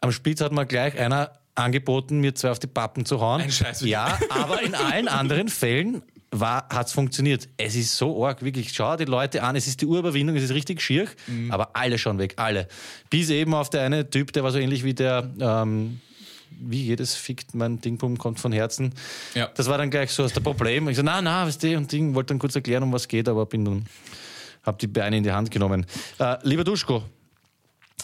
Am 0.00 0.10
Spitz 0.10 0.40
hat 0.40 0.52
mir 0.52 0.66
gleich 0.66 0.98
einer 0.98 1.32
angeboten, 1.54 2.20
mir 2.20 2.34
zwei 2.34 2.50
auf 2.50 2.58
die 2.58 2.66
Pappen 2.66 3.06
zu 3.06 3.20
hauen. 3.20 3.40
Ein 3.40 3.50
Scheiß. 3.52 3.82
Ja, 3.82 4.18
aber 4.30 4.62
in 4.62 4.74
allen 4.74 5.08
anderen 5.08 5.48
Fällen 5.48 6.02
hat 6.40 6.86
es 6.86 6.92
funktioniert. 6.92 7.48
Es 7.56 7.74
ist 7.74 7.96
so 7.96 8.24
arg, 8.26 8.42
wirklich. 8.42 8.72
Schau 8.72 8.96
die 8.96 9.04
Leute 9.04 9.42
an, 9.42 9.56
es 9.56 9.66
ist 9.66 9.80
die 9.80 9.86
Urüberwindung, 9.86 10.36
es 10.36 10.44
ist 10.44 10.52
richtig 10.54 10.80
schier, 10.82 11.06
Mhm. 11.26 11.50
aber 11.50 11.70
alle 11.76 11.98
schauen 11.98 12.18
weg, 12.18 12.34
alle. 12.36 12.68
Bis 13.10 13.30
eben 13.30 13.54
auf 13.54 13.70
der 13.70 13.82
eine 13.82 14.08
Typ, 14.10 14.32
der 14.32 14.42
war 14.44 14.50
so 14.52 14.58
ähnlich 14.58 14.84
wie 14.84 14.94
der, 14.94 15.30
ähm, 15.40 16.00
wie 16.58 16.82
jedes 16.84 17.14
fickt, 17.14 17.54
mein 17.54 17.80
Dingpum 17.80 18.16
kommt 18.18 18.40
von 18.40 18.52
Herzen. 18.52 18.92
Ja. 19.34 19.48
Das 19.54 19.68
war 19.68 19.78
dann 19.78 19.90
gleich 19.90 20.10
so 20.10 20.22
das 20.22 20.32
Problem. 20.32 20.88
Ich 20.88 20.96
so, 20.96 21.02
na, 21.02 21.20
na, 21.20 21.46
was 21.46 21.58
die 21.58 21.76
und 21.76 21.90
Ding, 21.92 22.14
wollte 22.14 22.28
dann 22.28 22.38
kurz 22.38 22.54
erklären, 22.54 22.82
um 22.82 22.92
was 22.92 23.08
geht, 23.08 23.28
aber 23.28 23.44
bin 23.46 23.64
dann, 23.64 23.86
hab 24.62 24.78
die 24.78 24.86
Beine 24.86 25.16
in 25.18 25.22
die 25.22 25.32
Hand 25.32 25.50
genommen. 25.50 25.84
Äh, 26.18 26.36
lieber 26.42 26.64
Duschko, 26.64 27.02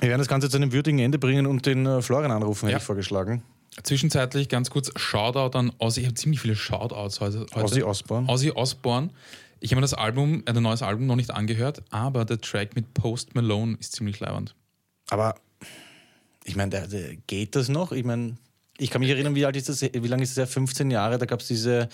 wir 0.01 0.09
werden 0.09 0.19
das 0.21 0.29
Ganze 0.29 0.49
zu 0.51 0.57
einem 0.57 0.73
würdigen 0.73 0.99
Ende 0.99 1.19
bringen 1.19 1.47
und 1.47 1.65
den 1.67 1.87
äh, 1.87 2.03
Florian 2.03 2.31
anrufen, 2.33 2.67
hätte 2.67 2.73
Ja. 2.73 2.79
ich 2.79 2.85
vorgeschlagen. 2.85 3.43
Zwischenzeitlich 3.83 4.49
ganz 4.49 4.71
kurz 4.71 4.91
Shoutout 4.97 5.57
an 5.57 5.73
Ozzy. 5.79 6.01
Ich 6.01 6.07
habe 6.07 6.15
ziemlich 6.15 6.41
viele 6.41 6.57
Shoutouts 6.57 7.21
heute. 7.21 7.47
Ozzy 7.55 7.83
Osbourne. 7.83 8.29
Ozzy 8.29 8.51
Osbourne. 8.51 9.11
Ich 9.61 9.71
habe 9.71 9.77
mir 9.77 9.83
das 9.83 9.95
Album, 9.95 10.43
äh, 10.47 10.51
ein 10.51 10.63
neues 10.63 10.83
Album 10.83 11.07
noch 11.07 11.17
nicht 11.17 11.31
angehört, 11.31 11.83
aber 11.91 12.25
der 12.25 12.41
Track 12.41 12.75
mit 12.75 12.93
Post 12.95 13.35
Malone 13.35 13.77
ist 13.79 13.95
ziemlich 13.95 14.21
leibend. 14.21 14.55
Aber 15.09 15.37
ich 16.45 16.57
meine, 16.57 16.87
geht 17.27 17.55
das 17.55 17.69
noch? 17.69 17.93
Ich 17.93 18.05
meine, 18.05 18.37
ich 18.79 18.91
kann 18.91 19.01
mich 19.01 19.11
erinnern, 19.11 19.35
wie 19.35 19.47
alt 19.47 19.57
ist 19.57 19.69
das? 19.69 19.83
Wie 19.83 20.09
lange 20.09 20.25
ist 20.25 20.37
das? 20.37 20.37
Ja, 20.37 20.47
15 20.47 20.91
Jahre. 20.91 21.17
Da 21.17 21.27
gab 21.27 21.41
es 21.41 21.47
diese, 21.47 21.89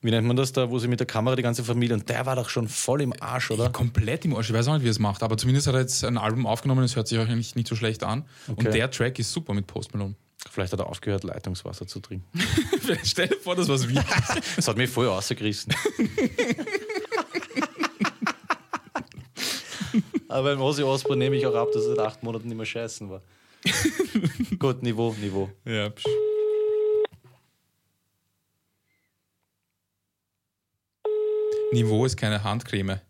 wie 0.00 0.10
nennt 0.10 0.26
man 0.26 0.36
das 0.36 0.52
da, 0.52 0.70
wo 0.70 0.78
sie 0.78 0.88
mit 0.88 0.98
der 0.98 1.06
Kamera 1.06 1.36
die 1.36 1.42
ganze 1.42 1.62
Familie 1.62 1.94
und 1.94 2.08
der 2.08 2.24
war 2.24 2.36
doch 2.36 2.48
schon 2.48 2.68
voll 2.68 3.02
im 3.02 3.12
Arsch, 3.20 3.50
oder? 3.50 3.68
Komplett 3.70 4.24
im 4.24 4.34
Arsch. 4.34 4.48
Ich 4.48 4.56
weiß 4.56 4.68
auch 4.68 4.74
nicht, 4.74 4.82
wie 4.82 4.88
er 4.88 4.92
es 4.92 4.98
macht, 4.98 5.22
aber 5.22 5.36
zumindest 5.36 5.66
hat 5.66 5.74
er 5.74 5.80
jetzt 5.80 6.02
ein 6.04 6.16
Album 6.16 6.46
aufgenommen, 6.46 6.82
es 6.84 6.96
hört 6.96 7.08
sich 7.08 7.18
auch 7.18 7.28
eigentlich 7.28 7.54
nicht 7.56 7.68
so 7.68 7.76
schlecht 7.76 8.02
an. 8.02 8.24
Okay. 8.48 8.66
Und 8.66 8.74
der 8.74 8.90
Track 8.90 9.18
ist 9.18 9.30
super 9.32 9.52
mit 9.52 9.66
Post 9.66 9.92
Malone. 9.92 10.14
Vielleicht 10.48 10.72
hat 10.72 10.80
er 10.80 10.86
aufgehört, 10.86 11.24
Leitungswasser 11.24 11.86
zu 11.86 12.00
trinken. 12.00 12.26
Stell 13.04 13.28
dir 13.28 13.36
vor, 13.36 13.54
das 13.56 13.68
war's 13.68 13.86
wie. 13.88 13.94
Das 14.56 14.66
hat 14.68 14.76
mich 14.76 14.88
voll 14.88 15.06
rausgerissen. 15.06 15.74
Aber 20.28 20.50
beim 20.50 20.60
Ozzy 20.62 20.82
Osbourne 20.84 21.18
nehme 21.24 21.36
ich 21.36 21.44
auch 21.46 21.54
ab, 21.54 21.68
dass 21.72 21.82
er 21.84 21.96
seit 21.96 22.06
acht 22.06 22.22
Monaten 22.22 22.48
nicht 22.48 22.56
mehr 22.56 22.64
scheißen 22.64 23.10
war. 23.10 23.20
Gut, 24.58 24.82
Niveau, 24.82 25.14
Niveau. 25.20 25.50
ja, 25.64 25.90
psch. 25.90 26.06
Niveau 31.72 32.04
ist 32.06 32.16
keine 32.16 32.42
Handcreme. 32.42 33.00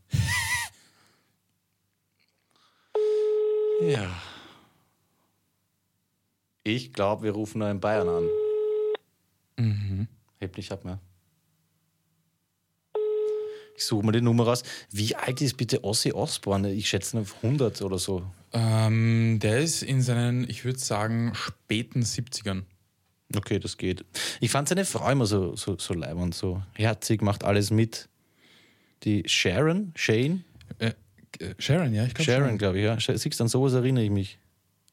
Ja. 3.82 4.10
Ich 6.62 6.92
glaube, 6.92 7.24
wir 7.24 7.32
rufen 7.32 7.58
nur 7.61 7.70
in 7.70 7.80
Bayern 7.80 8.08
an. 8.08 8.28
Mhm. 9.56 10.08
Heb 10.40 10.56
nicht 10.56 10.70
ab 10.72 10.84
mehr. 10.84 10.98
Ich 13.76 13.86
suche 13.86 14.04
mal 14.04 14.12
die 14.12 14.20
Nummer 14.20 14.44
raus. 14.44 14.62
Wie 14.90 15.14
alt 15.16 15.40
ist 15.40 15.56
bitte 15.56 15.82
Ossi 15.84 16.12
Osborne? 16.12 16.70
Ich 16.72 16.88
schätze 16.88 17.18
auf 17.18 17.36
100 17.42 17.80
oder 17.80 17.98
so. 17.98 18.22
Ähm, 18.52 19.38
der 19.40 19.61
ist 19.61 19.82
in 19.82 20.02
seinen, 20.02 20.48
ich 20.50 20.64
würde 20.64 20.78
sagen, 20.78 21.32
späten 21.34 22.02
70ern. 22.02 22.64
Okay, 23.34 23.58
das 23.58 23.78
geht. 23.78 24.04
Ich 24.40 24.50
fand 24.50 24.68
seine 24.68 24.84
Frau 24.84 25.08
immer 25.11 25.24
so, 25.24 25.56
so, 25.56 25.78
so 25.78 25.94
leibend, 25.94 26.34
so 26.34 26.62
herzig, 26.74 27.22
macht 27.22 27.44
alles 27.44 27.70
mit. 27.70 28.08
Die 29.04 29.22
Sharon, 29.26 29.92
Shane, 29.96 30.44
Äh, 30.78 30.92
äh, 31.38 31.54
Sharon, 31.58 31.94
ja, 31.94 32.04
ich 32.04 32.12
glaube 32.12 32.30
Sharon, 32.30 32.58
glaube 32.58 32.78
ich, 32.78 32.84
ja. 32.84 32.98
Siehst 33.00 33.38
du, 33.40 33.44
an 33.44 33.48
sowas 33.48 33.72
erinnere 33.72 34.04
ich 34.04 34.11
mich. 34.11 34.38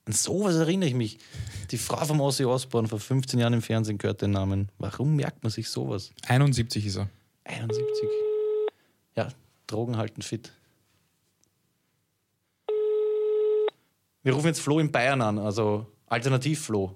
An 0.07 0.13
sowas 0.13 0.55
erinnere 0.55 0.87
ich 0.87 0.95
mich. 0.95 1.19
Die 1.69 1.77
Frau 1.77 2.05
vom 2.05 2.21
Ossi 2.21 2.45
Osborne 2.45 2.87
vor 2.87 2.97
15 2.99 3.41
Jahren 3.41 3.51
im 3.51 3.61
Fernsehen 3.61 3.97
gehört 3.97 4.21
den 4.21 4.31
Namen. 4.31 4.69
Warum 4.77 5.17
merkt 5.17 5.43
man 5.43 5.51
sich 5.51 5.69
sowas? 5.69 6.13
71 6.25 6.85
ist 6.85 6.95
er. 6.95 7.09
71. 7.43 7.85
Ja, 9.17 9.27
Drogen 9.67 9.97
halten 9.97 10.21
fit. 10.21 10.53
Wir 14.23 14.31
rufen 14.31 14.47
jetzt 14.47 14.61
Flo 14.61 14.79
in 14.79 14.93
Bayern 14.93 15.21
an, 15.21 15.39
also 15.39 15.85
Alternativ-Flo. 16.05 16.95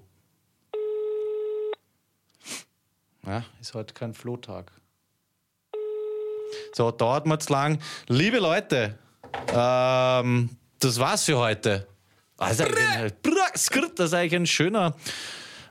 Ja, 3.26 3.44
ist 3.60 3.74
heute 3.74 3.92
kein 3.92 4.14
Flo-Tag. 4.14 4.72
So, 6.72 6.90
dauert 6.90 7.26
mir 7.26 7.38
zu 7.38 7.52
lang. 7.52 7.78
Liebe 8.08 8.38
Leute, 8.38 8.98
ähm, 9.48 10.56
das 10.78 10.98
war's 10.98 11.24
für 11.24 11.36
heute. 11.36 11.86
Also, 12.42 12.64
das 12.64 14.06
ist 14.06 14.14
eigentlich 14.14 14.34
ein 14.34 14.46
schöner 14.46 14.94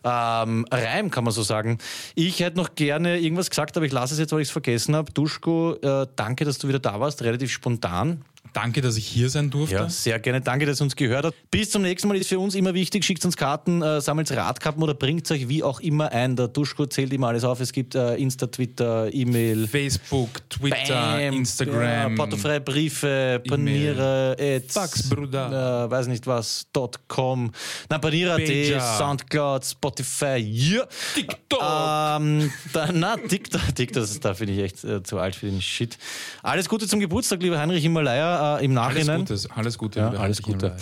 ähm, 0.03 0.65
Reim, 0.71 1.11
kann 1.11 1.23
man 1.23 1.33
so 1.33 1.43
sagen. 1.43 1.77
Ich 2.15 2.39
hätte 2.39 2.57
noch 2.57 2.75
gerne 2.75 3.19
irgendwas 3.19 3.49
gesagt, 3.49 3.77
aber 3.77 3.85
ich 3.85 3.91
lasse 3.91 4.13
es 4.13 4.19
jetzt, 4.19 4.31
weil 4.31 4.41
ich 4.41 4.47
es 4.47 4.51
vergessen 4.51 4.95
habe. 4.95 5.11
Duschko, 5.11 5.75
äh, 5.75 6.07
danke, 6.15 6.45
dass 6.45 6.57
du 6.57 6.67
wieder 6.67 6.79
da 6.79 6.99
warst, 6.99 7.21
relativ 7.21 7.51
spontan. 7.51 8.23
Danke, 8.53 8.81
dass 8.81 8.97
ich 8.97 9.07
hier 9.07 9.29
sein 9.29 9.49
durfte. 9.49 9.75
Ja, 9.75 9.89
sehr 9.89 10.19
gerne. 10.19 10.41
Danke, 10.41 10.65
dass 10.65 10.81
ihr 10.81 10.83
uns 10.83 10.95
gehört 10.95 11.25
habt. 11.25 11.35
Bis 11.51 11.69
zum 11.69 11.83
nächsten 11.83 12.09
Mal 12.09 12.17
ist 12.17 12.27
für 12.27 12.39
uns 12.39 12.53
immer 12.53 12.73
wichtig, 12.73 13.05
schickt 13.05 13.23
uns 13.23 13.37
Karten, 13.37 13.81
äh, 13.81 14.01
sammelt 14.01 14.29
Radkappen 14.29 14.83
oder 14.83 14.93
bringt 14.93 15.29
euch 15.31 15.47
wie 15.47 15.63
auch 15.63 15.79
immer 15.79 16.11
ein. 16.11 16.35
Der 16.35 16.49
Duschko 16.49 16.85
zählt 16.85 17.13
immer 17.13 17.29
alles 17.29 17.45
auf. 17.45 17.61
Es 17.61 17.71
gibt 17.71 17.95
äh, 17.95 18.15
Insta, 18.15 18.47
Twitter, 18.47 19.13
E-Mail. 19.13 19.67
Facebook, 19.67 20.49
Twitter, 20.49 21.17
Bam, 21.17 21.33
Instagram. 21.33 21.81
Ja, 21.81 22.09
portofreie 22.09 22.59
Briefe, 22.59 23.41
Panierer, 23.47 24.35
Ads, 24.37 24.73
Fax, 24.73 25.09
Bruder. 25.09 25.85
Äh, 25.85 25.91
weiß 25.91 26.07
nicht 26.07 26.27
was, 26.27 26.67
.com, 27.07 27.51
na, 27.89 27.99
Panierer.at, 27.99 28.45
Pager. 28.45 28.97
Soundcloud, 28.97 29.65
Spotify, 29.65 30.37
yeah. 30.37 30.87
TikTok. 31.15 31.61
Ähm, 31.61 32.51
da, 32.73 32.91
na, 32.91 33.15
TikTok, 33.15 33.61
TikTok, 33.75 34.01
das, 34.01 34.19
da 34.19 34.33
finde 34.33 34.53
ich 34.53 34.59
echt 34.59 34.83
äh, 34.83 35.01
zu 35.03 35.19
alt 35.19 35.35
für 35.35 35.45
den 35.45 35.61
Shit. 35.61 35.97
Alles 36.43 36.67
Gute 36.67 36.87
zum 36.87 36.99
Geburtstag, 36.99 37.41
lieber 37.41 37.57
Heinrich 37.57 37.83
Himalaya, 37.83 38.30
äh, 38.31 38.65
im 38.65 38.77
alles 38.77 39.05
Nachhinein. 39.05 39.25
Gute, 39.25 39.47
alles 39.55 39.77
Gute. 39.77 39.99
Ja, 39.99 40.09
alles 40.11 40.41
Gute. 40.41 40.75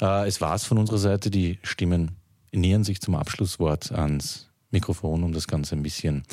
Äh, 0.00 0.28
es 0.28 0.40
war's 0.40 0.64
von 0.64 0.78
unserer 0.78 0.98
Seite. 0.98 1.30
Die 1.30 1.58
Stimmen 1.62 2.16
nähern 2.52 2.84
sich 2.84 3.00
zum 3.00 3.14
Abschlusswort 3.14 3.92
ans 3.92 4.48
Mikrofon, 4.70 5.22
um 5.22 5.32
das 5.32 5.46
Ganze 5.46 5.76
ein 5.76 5.82
bisschen 5.82 6.24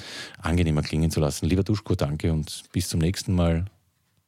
angenehmer 0.41 0.81
klingen 0.81 1.11
zu 1.11 1.19
lassen. 1.19 1.45
Lieber 1.45 1.63
Duschko, 1.63 1.95
danke 1.95 2.31
und 2.31 2.63
bis 2.71 2.89
zum 2.89 2.99
nächsten 2.99 3.33
Mal. 3.33 3.65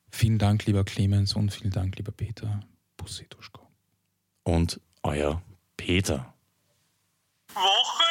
Vielen 0.10 0.38
Dank, 0.38 0.66
lieber 0.66 0.84
Clemens 0.84 1.34
und 1.34 1.54
vielen 1.54 1.72
Dank, 1.72 1.98
lieber 1.98 2.12
Peter. 2.12 2.62
Bussi 2.96 3.26
Duschko. 3.30 3.62
Und 4.44 4.80
euer 5.04 5.42
Peter. 5.76 6.34
Woche 7.54 8.05